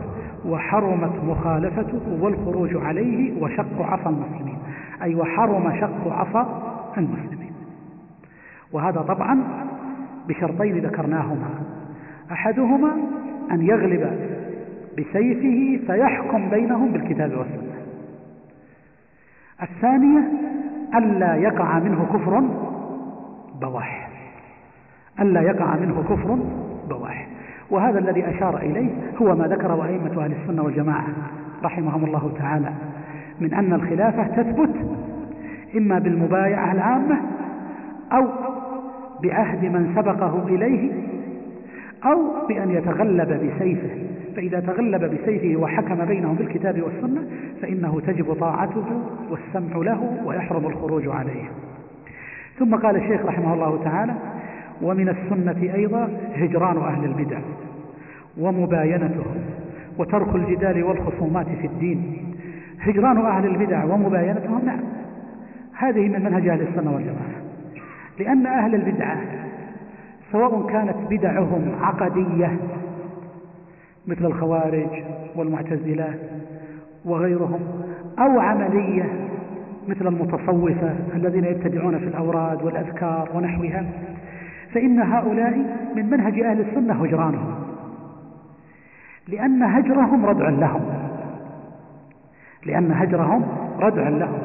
[0.47, 4.59] وحرمت مخالفته والخروج عليه وشق عصا المسلمين.
[5.03, 6.63] أي وحرم شق عصا
[6.99, 7.53] المسلمين.
[8.73, 9.41] وهذا طبعا
[10.29, 11.49] بشرطين ذكرناهما.
[12.33, 12.91] أحدهما
[13.51, 14.19] أن يغلب
[14.99, 17.81] بسيفه فيحكم بينهم بالكتاب والسنة.
[19.63, 20.31] الثانية
[20.95, 22.43] ألا يقع منه كفر
[23.61, 24.09] بواح
[25.21, 26.39] ألا يقع منه كفر
[26.89, 27.29] بواح
[27.71, 28.91] وهذا الذي أشار إليه
[29.23, 31.07] هو ما ذكره أئمة أهل السنة والجماعة
[31.65, 32.73] رحمهم الله تعالى
[33.41, 34.75] من أن الخلافة تثبت
[35.77, 37.21] إما بالمبايعة العامة
[38.13, 38.29] أو
[39.23, 40.93] بعهد من سبقه إليه
[42.05, 44.10] أو بأن يتغلب بسيفه.
[44.37, 47.27] فإذا تغلب بسيفه وحكم بينهم بالكتاب والسنة
[47.63, 48.85] فإنه تجب طاعته
[49.31, 51.51] والسمع له ويحرم الخروج عليه.
[52.59, 54.15] ثم قال الشيخ رحمه الله تعالى
[54.83, 57.39] ومن السنة أيضا هجران أهل البدع
[58.39, 59.37] ومباينتهم
[59.99, 62.17] وترك الجدال والخصومات في الدين.
[62.81, 64.81] هجران أهل البدع ومباينتهم نعم.
[65.79, 67.41] هذه من منهج أهل السنة والجماعة.
[68.19, 69.21] لأن أهل البدعة
[70.33, 72.57] سواء كانت بدعهم عقدية
[74.11, 74.89] مثل الخوارج
[75.37, 76.15] والمعتزلة
[77.05, 77.61] وغيرهم
[78.19, 79.05] أو عملية
[79.89, 83.85] مثل المتصوفة الذين يبتدعون في الأوراد والأذكار ونحوها
[84.75, 85.59] فإن هؤلاء
[85.97, 87.55] من منهج أهل السنة هجرانهم
[89.29, 90.83] لأن هجرهم ردع لهم
[92.67, 93.45] لأن هجرهم
[93.79, 94.39] ردع لهم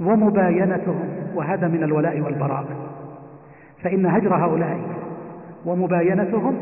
[0.00, 2.64] ومباينتهم وهذا من الولاء والبراء
[3.82, 4.78] فإن هجر هؤلاء
[5.66, 6.56] ومباينتهم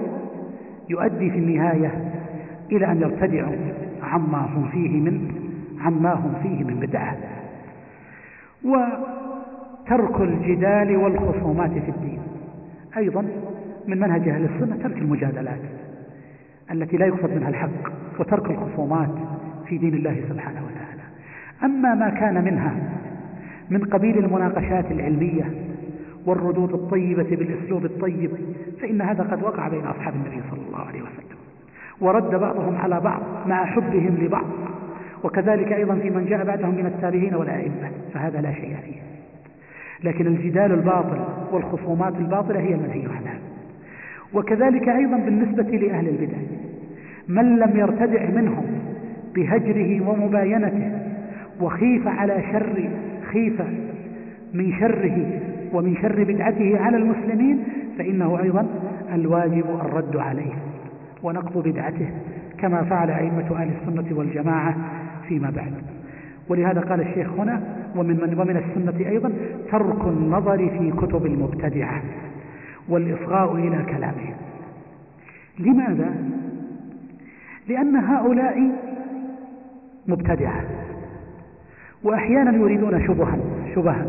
[0.88, 2.12] يؤدي في النهاية
[2.72, 3.56] إلى أن يرتدعوا
[4.02, 5.30] عما هم فيه من
[5.80, 7.16] عما هم فيه من بدعة.
[8.64, 12.18] وترك الجدال والخصومات في الدين.
[12.96, 13.26] أيضا
[13.86, 15.60] من منهج أهل السنة ترك المجادلات
[16.70, 19.14] التي لا يقصد منها الحق وترك الخصومات
[19.66, 21.02] في دين الله سبحانه وتعالى.
[21.64, 22.74] أما ما كان منها
[23.70, 25.65] من قبيل المناقشات العلمية
[26.26, 28.30] والردود الطيبة بالأسلوب الطيب
[28.80, 31.36] فإن هذا قد وقع بين أصحاب النبي صلى الله عليه وسلم.
[32.00, 34.46] ورد بعضهم على بعض مع حبهم لبعض.
[35.24, 39.00] وكذلك أيضا في من جاء بعدهم من التابعين والأئمة فهذا لا شيء فيه.
[40.04, 43.38] لكن الجدال الباطل والخصومات الباطلة هي المنهي عنها.
[44.34, 46.38] وكذلك أيضا بالنسبة لأهل البدع
[47.28, 48.64] من لم يرتدع منهم
[49.34, 50.92] بهجره ومباينته
[51.60, 52.88] وخيف على شر
[53.32, 53.62] خيف
[54.54, 55.40] من شره
[55.72, 57.64] ومن شر بدعته على المسلمين
[57.98, 58.66] فإنه أيضا
[59.14, 60.52] الواجب الرد عليه
[61.22, 62.10] ونقض بدعته
[62.58, 64.76] كما فعل أئمة أهل السنة والجماعة
[65.28, 65.72] فيما بعد.
[66.48, 67.62] ولهذا قال الشيخ هنا
[67.96, 69.32] ومن, ومن السنة أيضا
[69.70, 72.02] ترك النظر في كتب المبتدعة
[72.88, 74.34] والإصغاء إلى كلامهم
[75.58, 76.14] لماذا؟
[77.68, 78.70] لأن هؤلاء
[80.08, 80.64] مبتدعة
[82.04, 83.38] وأحيانا يريدون شبها
[83.74, 84.06] شبها.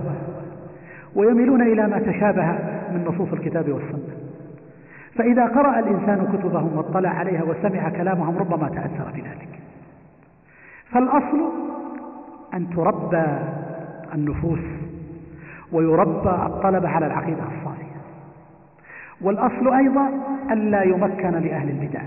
[1.16, 2.52] ويميلون إلى ما تشابه
[2.92, 4.18] من نصوص الكتاب والسنة.
[5.16, 9.60] فإذا قرأ الإنسان كتبهم واطلع عليها وسمع كلامهم ربما تأثر بذلك
[10.92, 11.52] فالأصل
[12.54, 13.26] أن تربى
[14.16, 14.60] النفوس
[15.72, 17.98] ويربى الطلبة على العقيدة الصافية
[19.22, 20.10] والأصل أيضا
[20.52, 22.02] ألا يمكن لأهل البدع.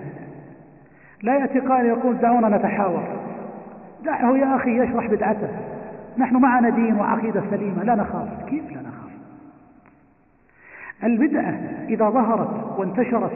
[1.23, 3.03] لا يأتي قائل يقول دعونا نتحاور.
[4.05, 5.49] دعه يا أخي يشرح بدعته.
[6.21, 8.29] نحن معنا دين وعقيدة سليمة لا نخاف.
[8.47, 9.11] كيف لا نخاف؟
[11.05, 13.33] البدعة إذا ظهرت وانتشرت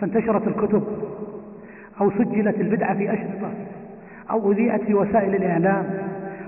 [0.00, 0.84] فانتشرت الكتب
[2.00, 3.50] أو سجلت البدعة في أشرطة
[4.30, 5.84] أو أذيعت في وسائل الإعلام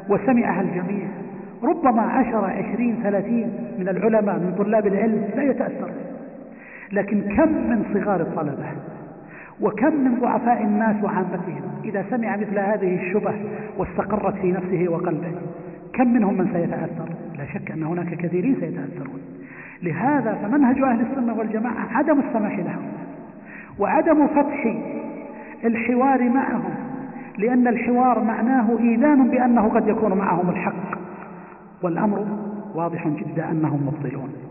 [0.08, 1.06] وسمعها الجميع
[1.62, 5.90] ربما عشر عشرين ثلاثين من العلماء من طلاب العلم لا يتأثر
[6.92, 8.64] لكن كم من صغار الطلبة؟
[9.64, 13.34] وكم من ضعفاء الناس وعامتهم إذا سمع مثل هذه الشبه
[13.78, 15.32] واستقرت في نفسه وقلبه
[15.92, 17.08] كم منهم من سيتأثر؟
[17.38, 19.20] لا شك أن هناك كثيرين سيتأثرون.
[19.82, 22.82] لهذا فمنهج أهل السنة والجماعة عدم السماح لهم
[23.78, 24.76] وعدم فتح
[25.64, 26.74] الحوار معهم
[27.38, 30.98] لأن الحوار معناه إيذان بأنه قد يكون معهم الحق.
[31.82, 32.26] والأمر
[32.74, 34.43] واضح جدا أنهم مبطلون.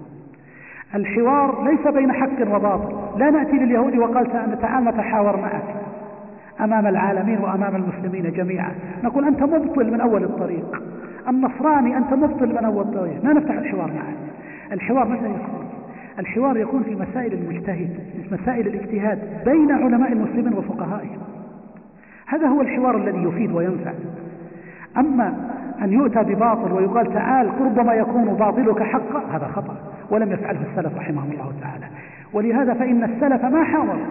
[0.95, 3.19] الحوار ليس بين حق وباطل.
[3.19, 5.75] لا نأتي لليهود وقال تعال نتحاور معك.
[6.61, 8.71] أمام العالمين وأمام المسلمين جميعا.
[9.03, 10.83] نقول أنت مبطل من أول الطريق.
[11.29, 14.15] النصراني أنت مبطل من أول الطريق ما نفتح الحوار معك.
[14.71, 15.65] الحوار متى يكون؟
[16.19, 17.89] الحوار يكون في مسائل المجتهد
[18.31, 21.19] مسائل الاجتهاد بين علماء المسلمين وفقهائهم.
[22.27, 23.91] هذا هو الحوار الذي يفيد وينفع.
[24.97, 25.33] أما
[25.81, 29.75] أن يؤتى بباطل ويقال تعال ربما يكون باطلك حقا هذا خطأ.
[30.13, 31.85] ولم يفعله السلف رحمهم الله تعالى.
[32.33, 34.05] ولهذا فإن السلف ما حاولوا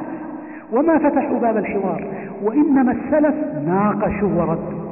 [0.73, 2.05] وما فتحوا باب الحوار
[2.43, 3.35] وإنما السلف
[3.66, 4.83] ناقشوا وردوا.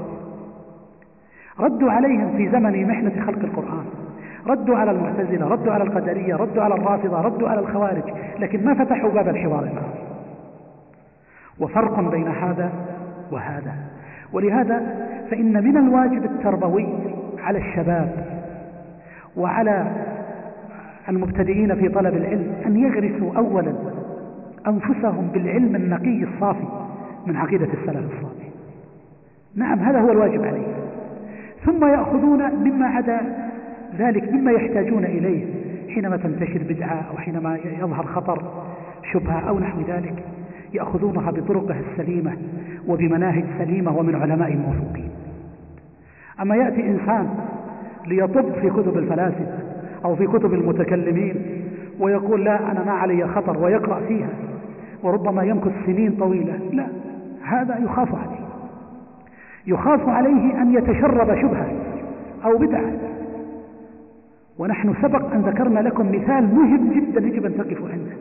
[1.60, 3.84] ردوا عليهم في زمن محنة خلق القرآن.
[4.46, 8.02] ردوا على المعتزلة ردوا على القدرية ردوا على الرافضة ردوا على الخوارج
[8.38, 10.10] لكن ما فتحوا باب الحوار معهم
[11.60, 12.72] وفرق بين هذا
[13.32, 13.74] وهذا.
[14.32, 16.88] ولهذا فإن من الواجب التربوي
[17.38, 18.26] على الشباب
[19.36, 19.86] وعلى
[21.08, 23.74] المبتدئين في طلب العلم أن يغرسوا أولا
[24.66, 26.64] أنفسهم بالعلم النقي الصافي
[27.26, 28.50] من عقيدة السلف الصالح
[29.54, 30.66] نعم هذا هو الواجب عليه.
[31.64, 33.20] ثم يأخذون مما عدا
[33.98, 35.44] ذلك مما يحتاجون إليه
[35.94, 38.42] حينما تنتشر بدعة أو حينما يظهر خطر
[39.12, 40.24] شبهة أو نحو ذلك
[40.74, 42.32] يأخذونها بطرقها السليمة
[42.88, 45.10] وبمناهج سليمة ومن علماء موثوقين.
[46.40, 47.28] أما يأتي إنسان
[48.06, 49.69] ليطب في كتب الفلاسفة
[50.04, 51.34] أو في كتب المتكلمين
[52.00, 54.28] ويقول لا أنا ما علي خطر ويقرأ فيها
[55.02, 56.58] وربما يمكث سنين طويلة.
[56.72, 56.86] لا
[57.42, 58.40] هذا يخاف عليه.
[59.66, 61.72] يخاف عليه أن يتشرب شبهة
[62.44, 62.92] أو بدعة.
[64.58, 68.16] ونحن سبق أن ذكرنا لكم مثال مهم جدا يجب أن تقفوا عنده.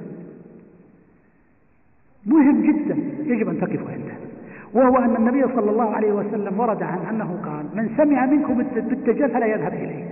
[2.25, 4.13] مهم جدا يجب أن تقفوا عنده.
[4.73, 9.29] وهو أن النبي صلى الله عليه وسلم ورد عن أنه قال من سمع منكم بالدجال
[9.29, 10.03] فلا يذهب إليه.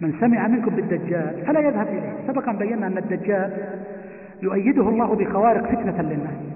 [0.00, 2.14] من سمع منكم بالدجال فلا يذهب إليه.
[2.26, 3.52] سبقا بينا أن الدجال
[4.42, 6.54] يؤيده الله بخوارق فتنة للناس.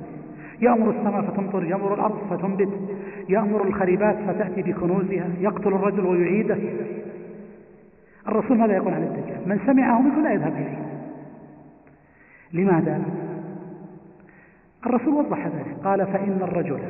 [0.60, 2.68] يأمر السماء فتمطر يأمر الأرض فتنبت
[3.28, 6.58] يأمر الخريبات فتأتي بكنوزها يقتل الرجل ويعيده.
[8.28, 10.78] الرسول ماذا يقول عن الدجال؟ من سمعه منكم لا يذهب إليه.
[12.52, 13.02] لماذا؟
[14.86, 15.76] الرسول وضح ذلك.
[15.84, 16.80] قال فإن الرجل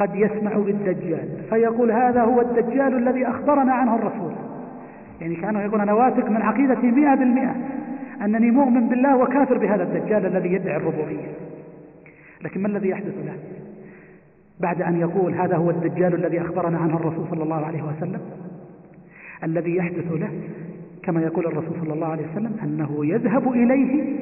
[0.00, 1.28] قد يسمع بالدجال.
[1.50, 4.32] فيقول هذا هو الدجال الذي أخبرنا عنه الرسول.
[5.20, 7.54] يعني كأنه يقول أنا واثق من عقيدتي مئة بالمئة
[8.24, 11.32] أنني مؤمن بالله وكافر بهذا الدجال الذي يدعي الربوبية.
[12.42, 13.36] لكن ما الذي يحدث له؟
[14.60, 18.20] بعد أن يقول هذا هو الدجال الذي أخبرنا عنه الرسول صلى الله عليه وسلم.
[19.44, 20.30] الذي يحدث له
[21.02, 24.16] كما يقول الرسول صلى الله عليه وسلم أنه يذهب إليه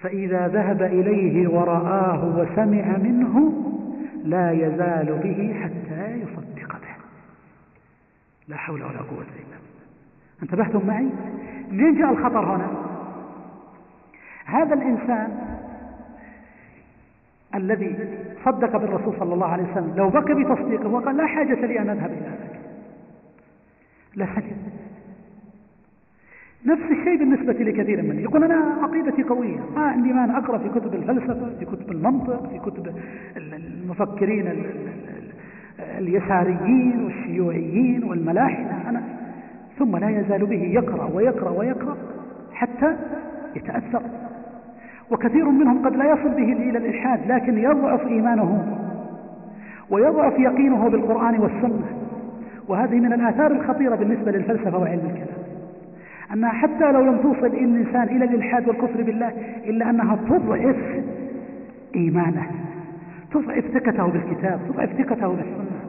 [0.00, 3.52] فإذا ذهب إليه ورآه وسمع منه
[4.24, 6.49] لا يزال به حتى يصدق
[8.50, 9.60] لا حول ولا قوة إلا بالله.
[10.42, 11.08] انتبهتم معي؟
[11.70, 12.68] منين جاء الخطر هنا؟
[14.44, 15.56] هذا الإنسان
[17.54, 18.08] الذي
[18.44, 22.10] صدق بالرسول صلى الله عليه وسلم لو بقي بتصديقه وقال لا حاجة لي أن أذهب
[22.10, 22.60] إلى ذلك
[24.16, 24.56] لسجد
[26.66, 29.58] نفس الشيء بالنسبة لكثير من يقول أنا عقيدتي قوية.
[29.74, 30.38] ما عندي مانع.
[30.38, 32.94] أقرأ في كتب الفلسفة في كتب المنطق في كتب
[33.36, 34.46] المفكرين
[35.98, 39.02] اليساريين والشيوعيين والملاحدة أنا.
[39.78, 41.96] ثم لا يزال به يقرأ ويقرأ ويقرأ
[42.52, 42.96] حتى
[43.56, 44.02] يتأثر.
[45.10, 48.76] وكثير منهم قد لا يصل به إلى الإلحاد لكن يضعف إيمانه
[49.90, 51.86] ويضعف يقينه بالقرآن والسنة.
[52.68, 55.40] وهذه من الآثار الخطيرة بالنسبة للفلسفة وعلم الكلام.
[56.32, 59.32] أنها حتى لو لم توصل الإنسان إلى الإلحاد والكفر بالله
[59.66, 60.76] إلا أنها تضعف
[61.96, 62.46] إيمانه.
[63.30, 65.80] تضعف ثقته بالكتاب تضعف ثقته بالسنة.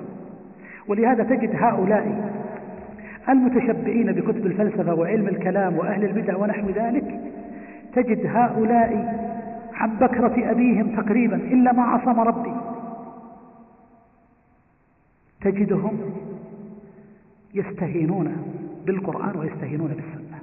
[0.87, 2.31] ولهذا تجد هؤلاء
[3.29, 7.19] المتشبعين بكتب الفلسفة وعلم الكلام وأهل البدع ونحو ذلك
[7.93, 9.21] تجد هؤلاء
[9.73, 12.53] عن بكرة أبيهم تقريبا إلا ما عصم ربي.
[15.41, 15.99] تجدهم
[17.53, 18.35] يستهينون
[18.85, 20.39] بالقرآن ويستهينون بالسنة.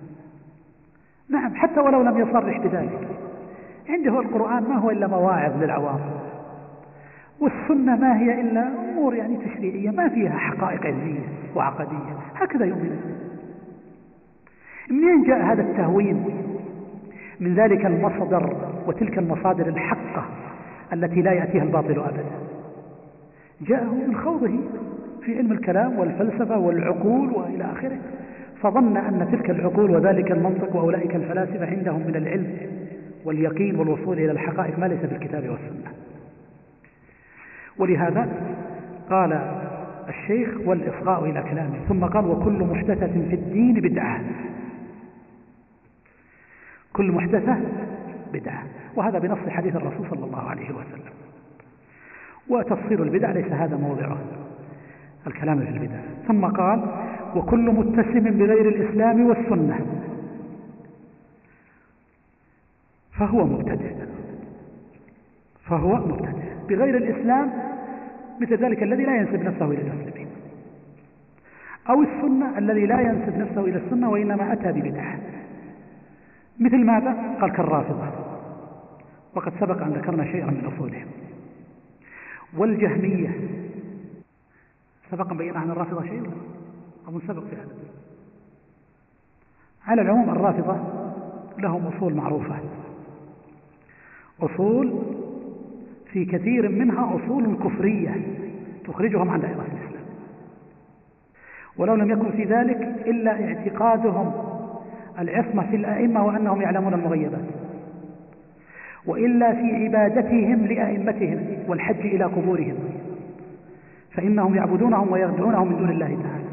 [1.28, 3.08] نعم حتى ولو لم يصرح بذلك
[3.88, 6.00] عنده القرآن ما هو إلا مواعظ للعوام.
[7.40, 13.18] والسنة ما هي إلا أمور يعني تشريعية ما فيها حقائق علمية وعقدية هكذا يؤمن
[14.90, 16.24] منين جاء هذا التهوين؟
[17.40, 18.56] من ذلك المصدر
[18.86, 20.24] وتلك المصادر الحقة
[20.92, 22.24] التي لا يأتيها الباطل أبدا.
[23.60, 24.58] جاءه من خوضه
[25.22, 27.98] في علم الكلام والفلسفة والعقول وإلى آخره
[28.62, 32.56] فظن أن تلك العقول وذلك المنطق وأولئك الفلاسفة عندهم من العلم
[33.24, 35.97] واليقين والوصول إلى الحقائق ما ليس بالكتاب والسنة.
[37.78, 38.28] ولهذا
[39.10, 39.32] قال
[40.08, 41.78] الشيخ والإصغاء إلى كلامه.
[41.88, 44.20] ثم قال وكل محدثة في الدين بدعة.
[46.92, 47.58] كل محدثة
[48.32, 48.62] بدعة.
[48.96, 51.12] وهذا بنص حديث الرسول صلى الله عليه وسلم.
[52.48, 54.18] وتفصيل البدع ليس هذا موضعه.
[55.26, 55.98] الكلام في البدع.
[56.28, 56.84] ثم قال
[57.36, 59.80] وكل متسم بغير الإسلام والسنة.
[63.18, 63.94] فهو مبتدئ
[65.66, 67.67] فهو مبتدئ بغير الإسلام
[68.40, 70.28] مثل ذلك الذي لا ينسب نفسه إلى المسلمين.
[71.88, 75.18] أو السنة الذي لا ينسب نفسه إلى السنة وإنما أتى ببدعة.
[76.60, 78.10] مثل ماذا؟ قال كالرافضة.
[79.34, 81.06] وقد سبق أن ذكرنا شيئا من أصولهم.
[82.56, 83.30] والجهمية.
[85.10, 86.30] سبق أن بينا عن الرافضة شيء
[87.08, 87.74] أو سبق في هذا؟
[89.86, 90.76] على العموم الرافضة
[91.58, 92.58] لهم أصول معروفة.
[94.40, 95.02] أصول
[96.12, 98.14] في كثير منها أصول كفرية
[98.84, 100.04] تخرجهم عن دائرة الإسلام.
[101.76, 104.32] ولو لم يكن في ذلك إلا اعتقادهم
[105.18, 107.44] العصمة في الأئمة وأنهم يعلمون المغيبات.
[109.06, 112.74] وإلا في عبادتهم لأئمتهم والحج إلى قبورهم.
[114.12, 116.48] فإنهم يعبدونهم ويرجعونهم من دون الله تعالى.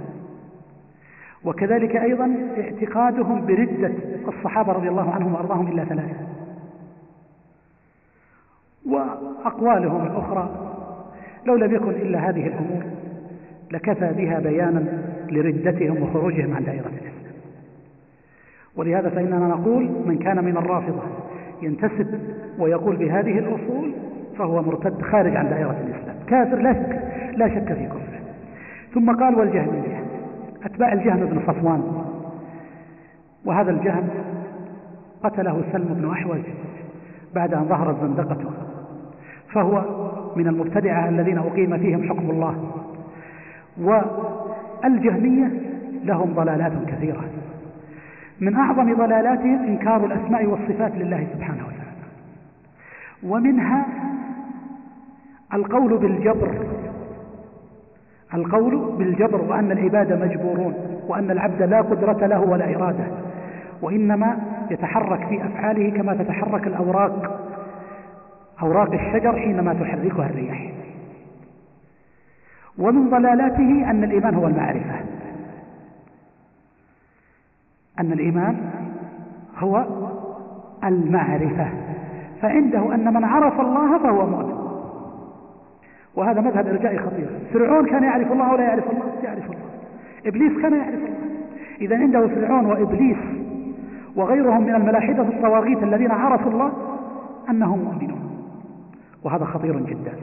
[1.43, 3.91] وكذلك أيضا اعتقادهم بردة
[4.27, 6.24] الصحابة رضي الله عنهم وأرضاهم إلا ثلاثة.
[8.85, 10.49] وأقوالهم الأخرى.
[11.45, 12.83] لو لم يكن إلا هذه الأمور
[13.71, 14.83] لكفى بها بيانا
[15.29, 17.35] لردتهم وخروجهم عن دائرة الإسلام.
[18.75, 21.01] ولهذا فإننا نقول من كان من الرافضة
[21.61, 22.19] ينتسب
[22.59, 23.91] ويقول بهذه الأصول
[24.37, 26.15] فهو مرتد خارج عن دائرة الإسلام.
[26.27, 27.01] كافر لا شك,
[27.37, 28.19] لا شك في كفره.
[28.93, 30.03] ثم قال والجهمية
[30.63, 32.05] أتباع الجهم بن صفوان.
[33.45, 34.07] وهذا الجهم
[35.23, 36.41] قتله سلم بن أحوز
[37.35, 38.64] بعد أن ظهرت زندقته
[39.55, 39.83] فهو
[40.35, 42.55] من المبتدعة الذين أقيم فيهم حكم الله.
[43.81, 45.51] والجهمية
[46.03, 47.23] لهم ضلالات كثيرة.
[48.41, 52.05] من أعظم ضلالاتهم إنكار الأسماء والصفات لله سبحانه وتعالى.
[53.23, 53.85] ومنها
[55.53, 56.51] القول بالجبر.
[58.33, 60.73] القول بالجبر وأن العباد مجبورون
[61.07, 63.05] وأن العبد لا قدرة له ولا إرادة.
[63.81, 64.37] وإنما
[64.71, 67.44] يتحرك في أفعاله كما تتحرك الأوراق.
[68.61, 70.71] أوراق الشجر حينما تحركها الرياح.
[72.77, 74.95] ومن ضلالاته أن الإيمان هو المعرفة.
[77.99, 78.57] أن الإيمان
[79.57, 79.85] هو
[80.83, 81.67] المعرفة.
[82.41, 84.55] فعنده أن من عرف الله فهو مؤمن.
[86.15, 87.29] وهذا مذهب إرجائي خطير.
[87.53, 89.65] فرعون كان يعرف الله ولا يعرف الله؟ يعرف الله.
[90.25, 91.15] إبليس كان يعرف الله.
[91.81, 93.17] إذا عنده فرعون وإبليس
[94.15, 96.71] وغيرهم من الملاحدة الطواغيت الذين عرفوا الله
[97.49, 98.24] أنهم مؤمنون.
[99.25, 100.13] وهذا خطير جدا.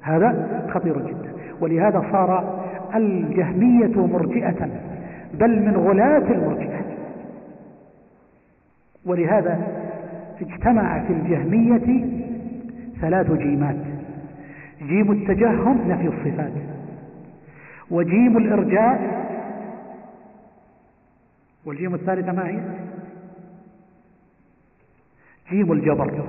[0.00, 1.32] هذا خطير جدا.
[1.60, 2.62] ولهذا صار
[2.94, 4.68] الجهمية مرجئة
[5.34, 6.80] بل من غلاة المرجئة.
[9.06, 9.60] ولهذا
[10.40, 12.06] اجتمع في الجهمية
[13.00, 13.76] ثلاث جيمات.
[14.82, 16.52] جيم التجهم نفي الصفات.
[17.90, 19.22] وجيم الإرجاء.
[21.66, 22.58] والجيم الثالثة ما هي
[25.50, 26.24] جيم الجبر.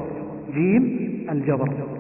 [0.54, 0.84] جيم
[1.32, 1.93] الجبر.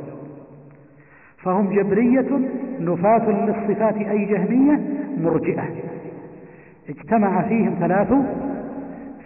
[1.43, 2.39] فهم جبرية
[2.79, 4.79] نفاة للصفات أي جهمية
[5.23, 5.63] مرجئة.
[6.89, 8.13] اجتمع فيهم ثلاث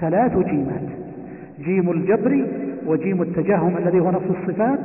[0.02, 0.89] ثلاث جيمات.
[1.60, 2.45] جيم الجبر
[2.85, 4.80] وجيم التجهم الذي هو نفس الصفات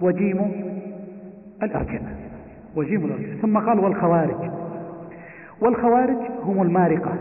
[0.00, 0.40] وجيم
[1.62, 2.02] الأرجاء
[2.76, 4.50] وجيم الأرجاء ثم قال والخوارج.
[5.60, 7.12] والخوارج هم المارقة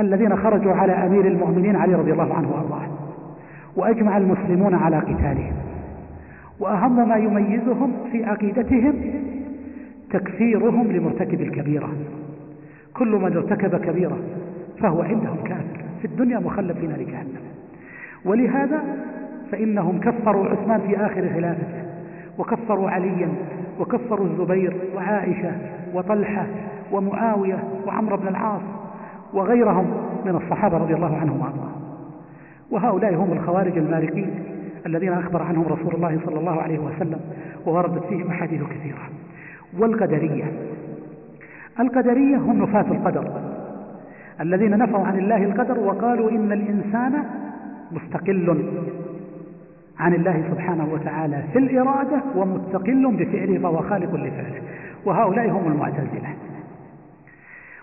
[0.00, 2.88] الذين خرجوا على أمير المؤمنين علي رضي الله عنه وأرضاه
[3.76, 5.67] وأجمع المسلمون على قتالهم
[6.60, 8.94] وأهم ما يميزهم في عقيدتهم
[10.10, 11.88] تكفيرهم لمرتكب الكبيرة.
[12.94, 14.18] كل من ارتكب كبيرة
[14.80, 15.84] فهو عندهم كافر.
[16.00, 17.40] في الدنيا مخلد في نار جهنم.
[18.24, 18.82] ولهذا
[19.52, 21.82] فإنهم كفروا عثمان في آخر خلافته
[22.38, 23.28] وكفروا عليا
[23.80, 25.52] وكفروا الزبير وعائشة
[25.94, 26.46] وطلحة
[26.92, 28.62] ومعاوية وعمر بن العاص
[29.34, 29.86] وغيرهم
[30.26, 31.72] من الصحابة رضي الله عنهم وارضاهم
[32.70, 34.30] وهؤلاء هم الخوارج المارقين
[34.88, 37.20] الذين أخبر عنهم رسول الله صلى الله عليه وسلم
[37.66, 39.10] ووردت فيهم أحاديث كثيرة.
[39.78, 40.44] والقدرية.
[41.80, 43.32] القدرية هم نفاة القدر.
[44.40, 47.24] الذين نفوا عن الله القدر وقالوا إن الإنسان
[47.92, 48.64] مستقل
[49.98, 54.62] عن الله سبحانه وتعالى في الإرادة ومستقل بفعله فهو خالق لفعله.
[55.04, 56.34] وهؤلاء هم المعتزلة.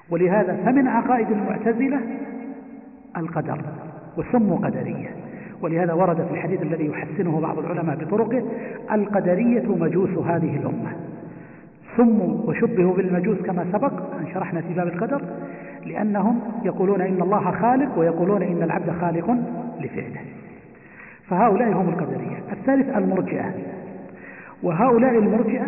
[0.09, 1.99] ولهذا فمن عقائد المعتزلة
[3.17, 3.61] القدر
[4.17, 5.24] وسموا قدرية.
[5.65, 8.43] ولهذا ورد في الحديث الذي يحسنه بعض العلماء بطرقه
[8.91, 10.91] القدرية مجوس هذه الأمة.
[11.97, 15.21] سموا وشبهوا بالمجوس كما سبق أن شرحنا في باب القدر
[15.85, 19.37] لأنهم يقولون إن الله خالق ويقولون إن العبد خالق
[19.79, 20.21] لفعله.
[21.29, 22.37] فهؤلاء هم القدرية.
[22.51, 23.53] الثالث المرجئة.
[24.63, 25.65] وهؤلاء المرجئة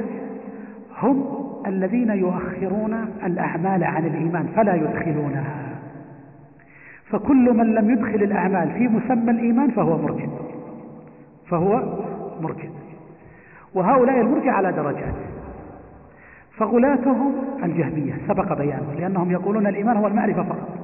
[1.02, 1.26] هم
[1.68, 5.67] الذين يؤخرون الأعمال عن الإيمان فلا يدخلونها.
[7.10, 10.28] فكل من لم يدخل الأعمال في مسمى الإيمان فهو مرجئ
[11.50, 11.84] فهو
[12.42, 12.70] مرجئ
[13.74, 15.14] وهؤلاء المرجئ على درجات.
[16.58, 20.78] فغلاتهم الجهمية سبق بيانه لأنهم يقولون الإيمان هو المعرفة فقط.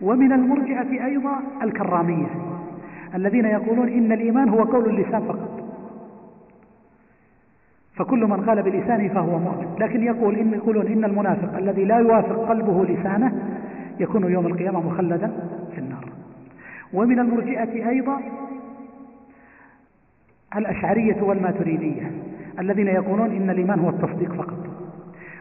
[0.00, 2.26] ومن المرجئة أيضا الكرامية
[3.14, 5.60] الذين يقولون إن الإيمان هو قول اللسان فقط.
[7.96, 12.48] فكل من قال بلسانه فهو مؤمن لكن يقول إن يقولون إن المنافق الذي لا يوافق
[12.48, 13.32] قلبه لسانه
[14.00, 15.32] يكون يوم القيامة مخلدا
[15.74, 16.04] في النار.
[16.92, 18.20] ومن المرجئة أيضا
[20.56, 22.10] الأشعرية والماتريدية
[22.58, 24.66] الذين يقولون إن الإيمان هو التصديق فقط.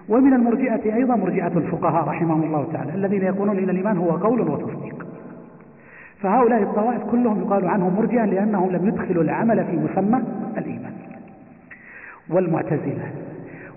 [0.09, 5.05] ومن المرجئة أيضا مرجئة الفقهاء رحمهم الله تعالى الذين يقولون إن الإيمان هو قول وتصديق.
[6.21, 10.23] فهؤلاء الطوائف كلهم يقال عنهم مرجئة لأنهم لم يدخلوا العمل في مسمى
[10.57, 10.93] الإيمان.
[12.29, 13.11] والمعتزلة.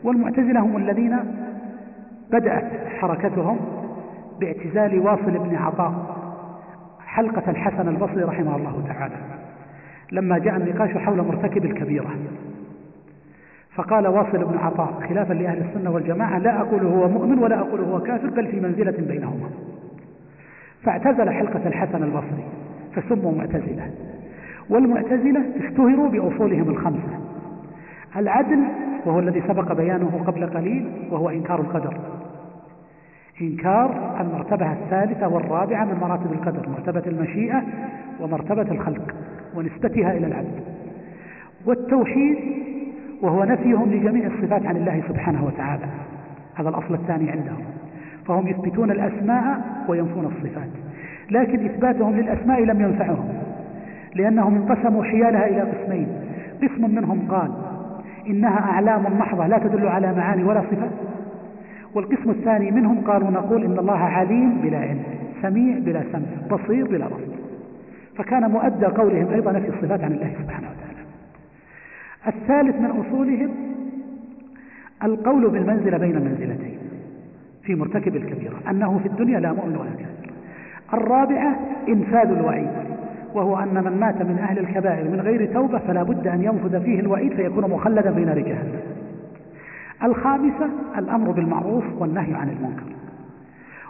[0.05, 1.19] والمعتزلة هم الذين
[2.31, 3.59] بدأت حركتهم
[4.43, 5.93] باعتزال واصل بن عطاء
[7.07, 9.15] حلقة الحسن البصري رحمه الله تعالى
[10.13, 12.11] لما جاء النقاش حول مرتكب الكبيرة.
[13.75, 18.01] فقال واصل بن عطاء خلافا لأهل السنة والجماعة لا أقول هو مؤمن ولا أقول هو
[18.01, 19.49] كافر بل في منزلة بينهما.
[20.83, 22.45] فاعتزل حلقة الحسن البصري
[22.95, 23.91] فسموا معتزلة.
[24.71, 27.19] والمعتزلة اشتهروا بأصولهم الخمسة.
[28.17, 28.65] العدل
[29.07, 31.95] وهو الذي سبق بيانه قبل قليل وهو إنكار القدر.
[33.43, 37.63] إنكار المرتبة الثالثة والرابعة من مراتب القدر مرتبة المشيئة
[38.21, 39.15] ومرتبة الخلق
[39.57, 40.61] ونسبتها إلى العبد.
[41.67, 42.37] والتوحيد
[43.23, 45.85] وهو نفيهم لجميع الصفات عن الله سبحانه وتعالى.
[46.55, 47.65] هذا الأصل الثاني عندهم.
[48.27, 50.69] فهم يثبتون الأسماء وينفون الصفات.
[51.31, 53.29] لكن إثباتهم للأسماء لم ينفعهم
[54.15, 56.07] لأنهم انقسموا حيالها إلى قسمين.
[56.63, 57.51] قسم منهم قال
[58.29, 61.12] إنها أعلام محضة لا تدل على معاني ولا صفات
[61.95, 65.03] والقسم الثاني منهم قالوا نقول إن الله عليم بلا علم
[65.43, 67.33] سميع بلا سمع بصير بلا بصر.
[68.17, 71.03] فكان مؤدى قولهم أيضا نفي الصفات عن الله سبحانه وتعالى.
[72.27, 73.51] الثالث من أصولهم
[75.05, 76.79] القول بالمنزلة بين منزلتين
[77.63, 80.33] في مرتكب الكبيرة أنه في الدنيا لا مؤمن ولا كافر.
[80.95, 81.57] الرابعة
[81.89, 82.71] إنفاذ الوعيد
[83.35, 87.01] وهو أن من مات من أهل الكبائر من غير توبة فلا بد أن ينفذ فيه
[87.01, 88.57] الوعيد فيكون مخلدا في نار
[90.05, 92.93] الخامسة الأمر بالمعروف والنهي عن المنكر.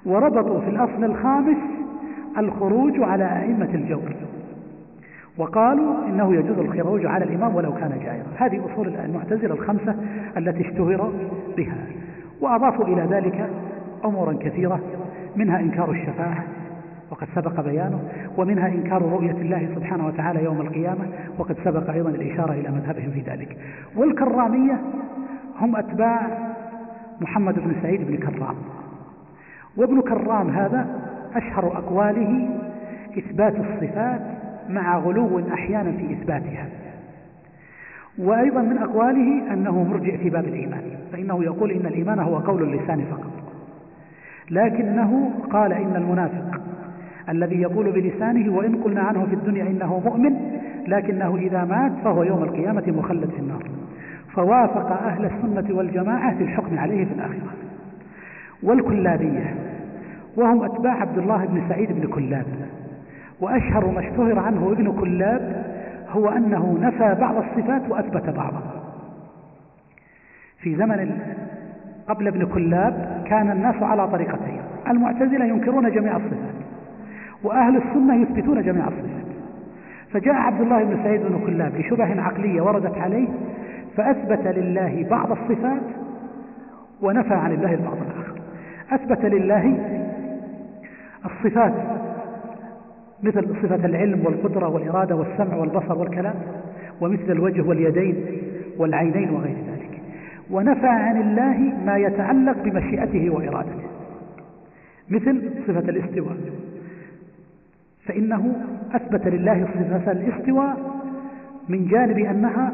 [0.07, 1.57] وربطوا في الأصل الخامس
[2.39, 4.13] الخروج على أئمة الجور
[5.39, 8.27] وقالوا إنه يجوز الخروج على الإمام ولو كان جائرا.
[8.37, 9.97] هذه أصول المعتزلة الخمسة
[10.37, 11.13] التي اشتهر
[11.57, 11.77] بها.
[12.41, 13.51] وأضافوا إلى ذلك
[14.05, 14.81] أمورا كثيرة
[15.37, 16.45] منها إنكار الشفاعة
[17.11, 18.01] وقد سبق بيانه
[18.37, 21.05] ومنها إنكار رؤية الله سبحانه وتعالى يوم القيامة
[21.39, 23.57] وقد سبق أيضا الإشارة إلى مذهبهم في ذلك.
[23.97, 24.81] والكرامية
[25.63, 26.27] هم أتباع
[27.21, 28.55] محمد بن سعيد بن كرام.
[29.77, 30.87] وابن كرام هذا
[31.35, 32.49] أشهر أقواله
[33.19, 34.21] إثبات الصفات
[34.69, 36.67] مع غلو أحيانا في إثباتها.
[38.19, 40.83] وأيضا من أقواله أنه مرجع في باب الإيمان
[41.13, 43.33] فإنه يقول إن الإيمان هو قول اللسان فقط.
[44.51, 46.61] لكنه قال إن المنافق
[47.29, 52.43] الذي يقول بلسانه وإن قلنا عنه في الدنيا إنه مؤمن لكنه إذا مات فهو يوم
[52.43, 53.82] القيامة مخلد في النار.
[54.35, 57.53] فوافق أهل السنة والجماعة في الحكم عليه في الآخرة.
[58.63, 59.55] والكلابية
[60.37, 62.47] وهم أتباع عبد الله بن سعيد بن كلاب.
[63.41, 65.65] وأشهر ما اشتهر عنه ابن كلاب
[66.09, 68.83] هو أنه نفى بعض الصفات وأثبت بعضها.
[70.59, 71.19] في زمن
[72.09, 76.55] قبل ابن كلاب كان الناس على طريقتين المعتزلة ينكرون جميع الصفات
[77.43, 79.23] وأهل السنة يثبتون جميع الصفات.
[80.13, 83.29] فجاء عبد الله بن سعيد بن كلاب لشبه عقلية وردت عليه
[83.97, 85.83] فأثبت لله بعض الصفات
[87.03, 88.41] ونفى عن الله البعض الآخر.
[88.91, 89.79] أثبت لله
[91.25, 91.75] الصفات
[93.23, 96.35] مثل صفة العلم والقدرة والإرادة والسمع والبصر والكلام
[97.01, 98.17] ومثل الوجه واليدين
[98.79, 100.01] والعينين وغير ذلك.
[100.51, 103.83] ونفى عن الله ما يتعلق بمشيئته وإرادته
[105.11, 106.37] مثل صفة الاستواء.
[108.07, 108.57] فإنه
[108.95, 110.77] أثبت لله صفة الاستواء
[111.69, 112.73] من جانب أنها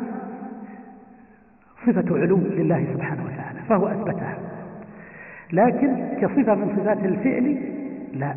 [1.86, 4.38] صفة علو لله سبحانه وتعالى فهو أثبتها.
[5.52, 7.56] لكن كصفة من صفات الفعل
[8.14, 8.34] لا.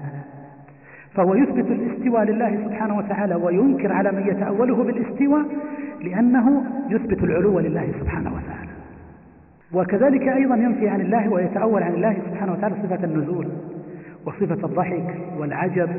[1.14, 5.46] فهو يثبت الاستواء لله سبحانه وتعالى وينكر على من يتأوله بالاستواء
[6.02, 8.72] لأنه يثبت العلو لله سبحانه وتعالى.
[9.74, 13.48] وكذلك أيضا ينفي عن الله ويتأول عن الله سبحانه وتعالى صفة النزول
[14.26, 15.90] وصفة الضحك والعجب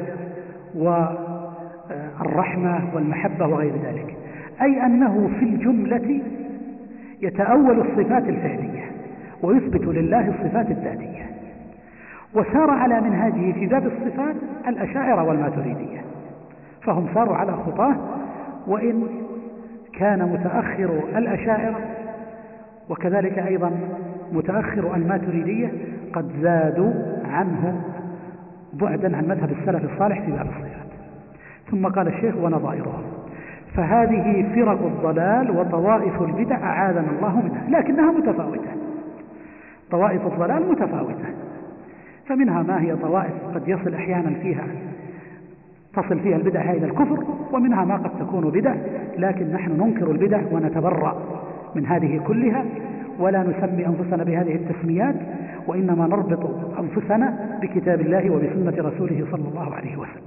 [2.14, 4.16] والرحمة والمحبة وغير ذلك.
[4.62, 6.20] أي أنه في الجملة
[7.22, 8.90] يتأول الصفات الفعلية
[9.42, 11.30] ويثبت لله الصفات الذاتية.
[12.34, 14.36] وسار على منهاجه في باب الصفات
[14.68, 16.00] الأشاعرة والماتريدية.
[16.82, 17.96] فهم ساروا على خطاه
[18.66, 19.06] وإن
[19.92, 21.80] كان متأخر الأشاعرة
[22.88, 23.70] وكذلك أيضا
[24.32, 25.72] متأخر الماتريدية
[26.12, 26.92] قد زادوا
[27.24, 27.82] عنه
[28.72, 30.86] بعدا عن مذهب السلف الصالح في باب الصفات.
[31.70, 33.02] ثم قال الشيخ ونظائرهم.
[33.76, 38.70] فهذه فرق الضلال وطوائف البدع أعاذنا الله منها لكنها متفاوتة.
[39.90, 41.24] طوائف الضلال متفاوتة.
[42.26, 44.64] فمنها ما هي طوائف قد يصل أحيانا فيها
[45.94, 48.74] تصل فيها البدع إلى الكفر ومنها ما قد تكون بدع
[49.18, 51.22] لكن نحن ننكر البدع ونتبرأ
[51.74, 52.64] من هذه كلها
[53.18, 55.14] ولا نسمي أنفسنا بهذه التسميات
[55.66, 60.22] وإنما نربط أنفسنا بكتاب الله وبسنة رسوله صلى الله عليه وسلم.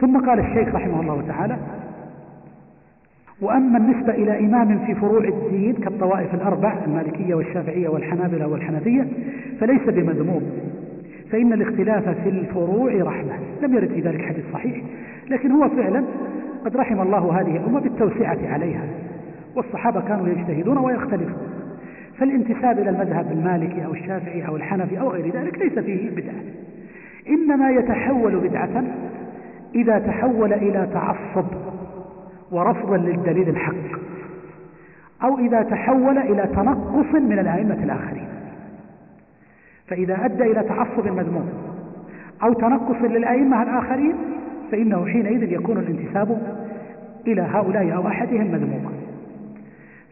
[0.00, 1.56] ثم قال الشيخ رحمه الله تعالى
[3.40, 9.06] وأما النسبة إلى إمام في فروع الدين كالطوائف الأربع المالكية والشافعية والحنابلة والحنفية
[9.60, 10.42] فليس بمذموم.
[11.30, 13.32] فإن الاختلاف في الفروع رحمة.
[13.62, 14.82] لم يرد في ذلك حديث صحيح.
[15.30, 16.04] لكن هو فعلا
[16.64, 18.84] قد رحم الله هذه الأمة بالتوسعة عليها.
[19.56, 21.48] والصحابة كانوا يجتهدون ويختلفون.
[22.18, 26.42] فالانتساب إلى المذهب المالكي أو الشافعي أو الحنفي أو غير ذلك ليس فيه بدعة.
[27.28, 28.84] إنما يتحول بدعة
[29.74, 31.63] إذا تحول إلى تعصب.
[32.50, 33.98] ورفضا للدليل الحق
[35.22, 38.28] أو إذا تحول إلى تنقص من الأئمة الآخرين.
[39.86, 41.48] فإذا أدى إلى تعصب مذموم
[42.42, 44.14] أو تنقص للأئمة الآخرين
[44.72, 46.58] فإنه حينئذ يكون الانتساب
[47.26, 48.90] إلى هؤلاء أو أحدهم مذموما.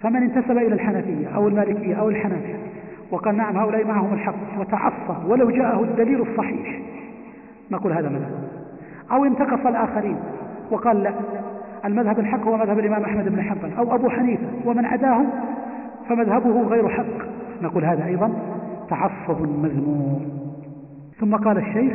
[0.03, 2.57] فمن انتسب إلى الحنفية أو المالكية أو الحنفية
[3.11, 6.81] وقال نعم هؤلاء معهم الحق وتعصب ولو جاءه الدليل الصحيح
[7.71, 8.49] نقول هذا مذهب
[9.13, 10.17] أو انتقص الآخرين
[10.71, 11.13] وقال لا
[11.85, 15.25] المذهب الحق هو مذهب الإمام أحمد بن حنبل أو أبو حنيفة ومن عداه
[16.09, 17.27] فمذهبه غير حق.
[17.63, 18.33] نقول هذا أيضا
[18.91, 20.43] تعصب مذموم.
[21.21, 21.93] ثم قال الشيخ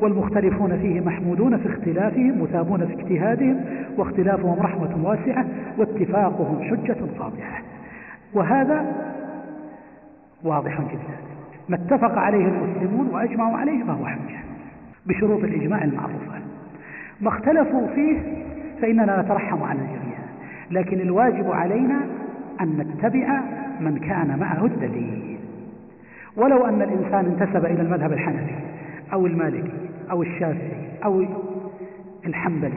[0.00, 3.60] والمختلفون فيه محمودون في اختلافهم مثابون في اجتهادهم
[3.96, 5.46] واختلافهم رحمة واسعة
[5.78, 7.62] واتفاقهم حجة قاطعة
[8.34, 8.86] وهذا
[10.44, 11.16] واضح جدا.
[11.68, 14.38] ما اتفق عليه المسلمون وأجمعوا عليه فهو حجة
[15.06, 16.38] بشروط الإجماع المعروفة.
[17.20, 18.18] ما اختلفوا فيه
[18.82, 20.18] فإننا نترحم على الجميع
[20.70, 22.00] لكن الواجب علينا
[22.60, 23.40] أن نتبع
[23.80, 25.38] من كان معه الدليل.
[26.36, 28.54] ولو أن الإنسان انتسب إلى المذهب الحنفي
[29.12, 29.72] أو المالكي
[30.10, 31.24] أو الشافعي أو
[32.26, 32.72] الحنبلي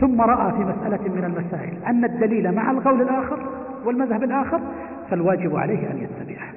[0.00, 3.38] ثم رأى في مسألة من المسائل أن الدليل مع القول الآخر
[3.84, 4.60] والمذهب الآخر
[5.10, 6.55] فالواجب عليه أن يتبعه.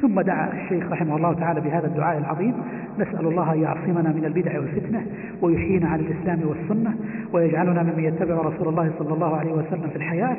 [0.00, 2.54] ثم دعا الشيخ رحمه الله تعالى بهذا الدعاء العظيم.
[2.98, 5.06] نسأل الله أن يعصمنا من البدع والفتنة
[5.42, 6.94] ويحيينا على الإسلام والسنة
[7.32, 10.36] ويجعلنا ممن يتبع رسول الله صلى الله عليه وسلم في الحياة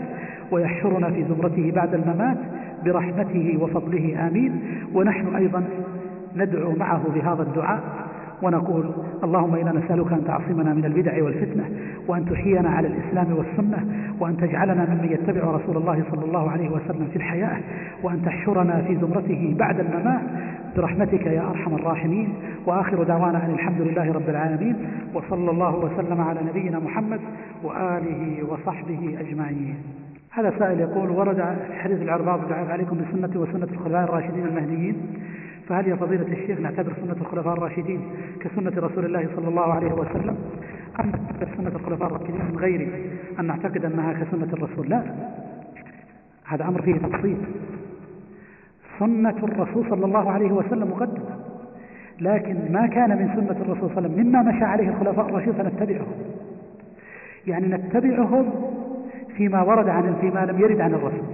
[0.52, 2.38] ويحشرنا في زمرته بعد الممات
[2.86, 4.28] برحمته وفضله.
[4.28, 4.62] آمين.
[4.94, 5.64] ونحن أيضا
[6.36, 7.84] ندعو معه بهذا الدعاء
[8.42, 8.92] ونقول
[9.24, 11.70] اللهم إنا نسألك أن تعصمنا من البدع والفتنة
[12.08, 13.86] وأن تحيينا على الإسلام والسنة
[14.20, 17.58] وأن تجعلنا ممن يتبع رسول الله صلى الله عليه وسلم في الحياة
[18.04, 20.22] وأن تحشرنا في زمرته بعد الممات.
[20.78, 22.34] برحمتك يا أرحم الراحمين.
[22.66, 24.76] وآخر دعوانا أن الحمد لله رب العالمين.
[25.14, 27.20] وصلى الله وسلم على نبينا محمد
[27.64, 29.76] وآله وصحبه أجمعين.
[30.32, 34.96] هذا سائل يقول ورد حديث العرباض عليكم بسنة وسنة الخلفاء الراشدين المهديين.
[35.70, 38.02] فهل يا فضيلة الشيخ نعتبر سنة الخلفاء الراشدين
[38.40, 40.38] كسنة رسول الله صلى الله عليه وسلم.
[41.00, 42.90] أم نعتبر سنة الخلفاء الراشدين من غير
[43.40, 45.04] أن نعتقد أنها كسنة الرسول؟ لا.
[46.46, 47.38] هذا أمر فيه تفصيل.
[49.00, 51.38] سنة الرسول صلى الله عليه وسلم مقدمة.
[52.22, 55.54] لكن ما كان من سنة الرسول صلى الله عليه وسلم مما مشى عليه الخلفاء الراشدين
[55.54, 56.14] فنتبعهم.
[57.48, 58.50] يعني نتبعهم
[59.38, 61.26] فيما ورد عن فيما لم يرد عن الرسول.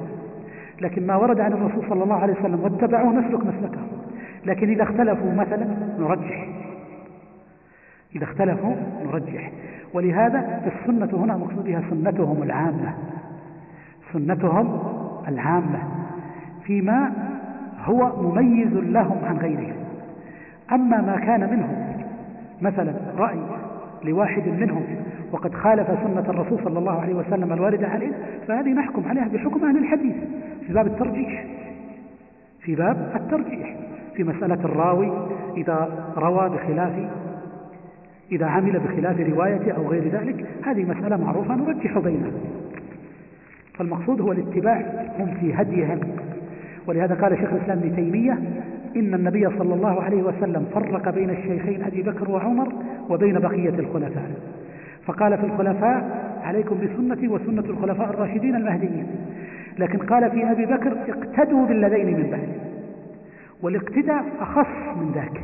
[0.82, 3.82] لكن ما ورد عن الرسول صلى الله عليه وسلم واتبعوه نسلك مسلكه
[4.46, 5.68] لكن إذا اختلفوا مثلا
[6.00, 6.48] نرجح.
[8.16, 8.76] إذا اختلفوا
[9.06, 9.52] نرجح.
[9.94, 12.94] ولهذا السنة هنا مقصود بها سنتهم العامة.
[14.14, 14.80] سنتهم
[15.28, 15.80] العامة.
[16.64, 17.12] فيما
[17.84, 19.76] هو مميز لهم عن غيرهم.
[20.72, 21.94] أما ما كان منهم
[22.62, 23.40] مثلا رأي
[24.04, 24.84] لواحد منهم
[25.32, 28.12] وقد خالف سنة الرسول صلى الله عليه وسلم الواردة عليه
[28.48, 30.16] فهذه نحكم عليها بحكم أهل الحديث
[30.68, 31.46] في باب الترجيح.
[32.62, 33.76] في باب الترجيح.
[34.16, 35.12] في مسألة الراوي
[35.58, 36.94] إذا روى بخلاف
[38.32, 42.32] إذا عمل بخلاف روايته أو غير ذلك هذه مسألة معروفة نرجح بينها.
[43.74, 46.00] فالمقصود هو الاتباع هم في هديهم.
[46.88, 48.40] ولهذا قال شيخ الإسلام ابن تيمية
[48.96, 52.74] إن النبي صلى الله عليه وسلم فرق بين الشيخين أبي بكر وعمر
[53.10, 54.32] وبين بقية الخلفاء.
[55.06, 59.08] فقال في الخلفاء عليكم بسنتي وسنة الخلفاء الراشدين المهديين.
[59.80, 62.73] لكن قال في أبي بكر اقتدوا بالذين من بعد
[63.64, 65.44] والاقتداء أخص من ذاك.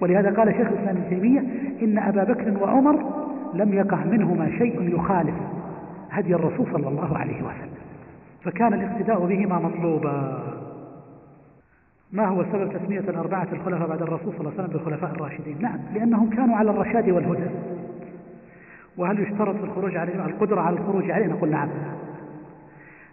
[0.00, 1.40] ولهذا قال شيخ الإسلام ابن تيمية
[1.82, 5.34] إن أبا بكر وعمر لم يقع منهما شيء يخالف
[6.10, 7.76] هدي الرسول صلى الله عليه وسلم.
[8.42, 10.42] فكان الاقتداء بهما مطلوبا.
[12.12, 15.78] ما هو سبب تسمية الأربعة الخلفاء بعد الرسول صلى الله عليه وسلم بالخلفاء الراشدين؟ نعم
[15.94, 17.50] لأنهم كانوا على الرشاد والهدى.
[18.96, 21.68] وهل يشترط في الخروج عليهم القدرة على الخروج عليه نقول نعم.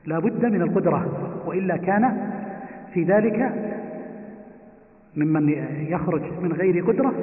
[0.05, 1.07] لا بد من القدرة
[1.45, 2.31] وإلا كان
[2.94, 3.53] في ذلك
[5.15, 5.49] ممن
[5.90, 7.14] يخرج من غير قدرة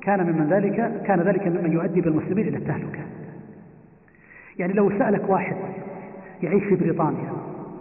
[0.00, 3.00] كان ممن ذلك كان ذلك ممن يؤدي بالمسلمين إلى التهلكة.
[4.58, 5.56] يعني لو سألك واحد
[6.42, 7.32] يعيش في بريطانيا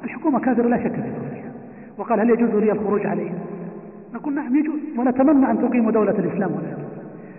[0.04, 1.52] الحكومة كافرة لا شك في كفرها
[1.98, 3.40] وقال هل يجوز لي الخروج عليهم
[4.14, 6.84] نقول نعم يجوز ونتمنى أن تقيموا دولة الإسلام يجوز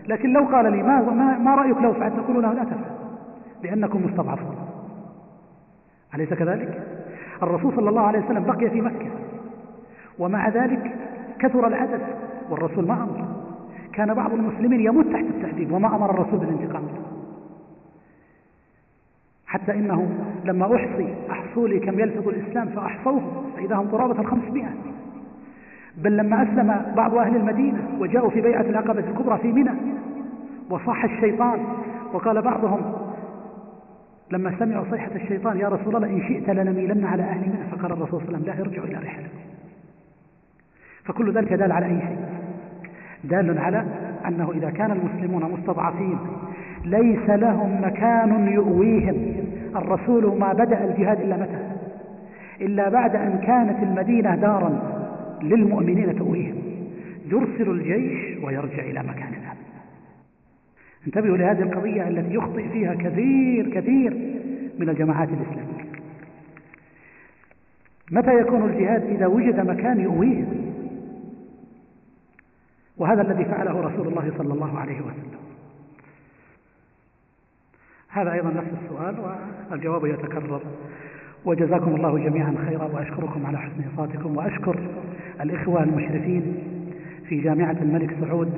[0.08, 2.94] لكن لو قال لي ما, ما, ما رأيك لو فعلت؟ نقول له لا تفعل
[3.62, 4.56] لأنكم مستضعفون.
[6.14, 6.82] أليس كذلك؟
[7.42, 9.06] الرسول صلى الله عليه وسلم بقي في مكة.
[10.18, 10.94] ومع ذلك
[11.38, 12.00] كثر العدد
[12.50, 13.24] والرسول ما أمر.
[13.92, 16.82] كان بعض المسلمين يموت تحت التهديد وما أمر الرسول بالانتقام.
[19.46, 20.08] حتى إنه
[20.44, 23.22] لما أحصي أحصوا لي كم يلفظ الإسلام فأحصوه
[23.56, 24.74] فإذا هم قرابة الخمسمائة.
[25.96, 29.70] بل لما أسلم بعض أهل المدينة وجاءوا في بيعة العقبة الكبرى في منى
[30.70, 31.60] وصاح الشيطان
[32.12, 32.80] وقال بعضهم
[34.30, 37.70] لما سمعوا صيحة الشيطان يا رسول الله إن شئت لنميلن على أهل منى.
[37.72, 39.43] فقال الرسول صلى الله عليه وسلم لا ارجعوا إلى رحلكم.
[41.04, 42.18] فكل ذلك دال على أي شيء؟
[43.24, 43.84] دال على
[44.26, 46.18] أنه إذا كان المسلمون مستضعفين
[46.84, 49.34] ليس لهم مكان يؤويهم.
[49.76, 51.58] الرسول ما بدأ الجهاد إلا متى؟
[52.60, 54.82] إلا بعد أن كانت المدينة دارا
[55.42, 56.56] للمؤمنين تؤويهم.
[57.26, 59.54] يرسل الجيش ويرجع إلى مكانه
[61.06, 64.34] انتبهوا لهذه القضية التي يخطئ فيها كثير كثير
[64.78, 65.84] من الجماعات الإسلامية.
[68.10, 70.73] متى يكون الجهاد إذا وجد مكان يؤويهم؟
[72.96, 75.38] وهذا الذي فعله رسول الله صلى الله عليه وسلم.
[78.08, 79.14] هذا أيضا نفس السؤال
[79.70, 80.60] والجواب يتكرر.
[81.44, 84.78] وجزاكم الله جميعا خيرا وأشكركم على حسن إنصاتكم وأشكر
[85.40, 86.56] الإخوة المشرفين
[87.28, 88.52] في جامعة الملك سعود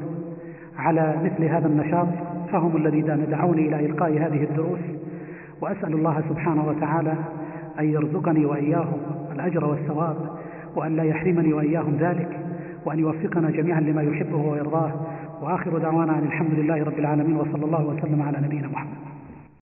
[0.76, 2.08] على مثل هذا النشاط.
[2.52, 4.80] فهم الذين دعوني إلى إلقاء هذه الدروس
[5.60, 7.14] وأسأل الله سبحانه وتعالى
[7.78, 8.98] أن يرزقني وإياهم
[9.32, 10.16] الأجر والثواب
[10.74, 12.45] وأن لا يحرمني وإياهم ذلك.
[12.86, 14.92] وأن يوفقنا جميعا لما يحبه ويرضاه.
[15.42, 19.15] وآخر دعوانا أن الحمد لله رب العالمين وصلى الله وسلم على نبينا محمد.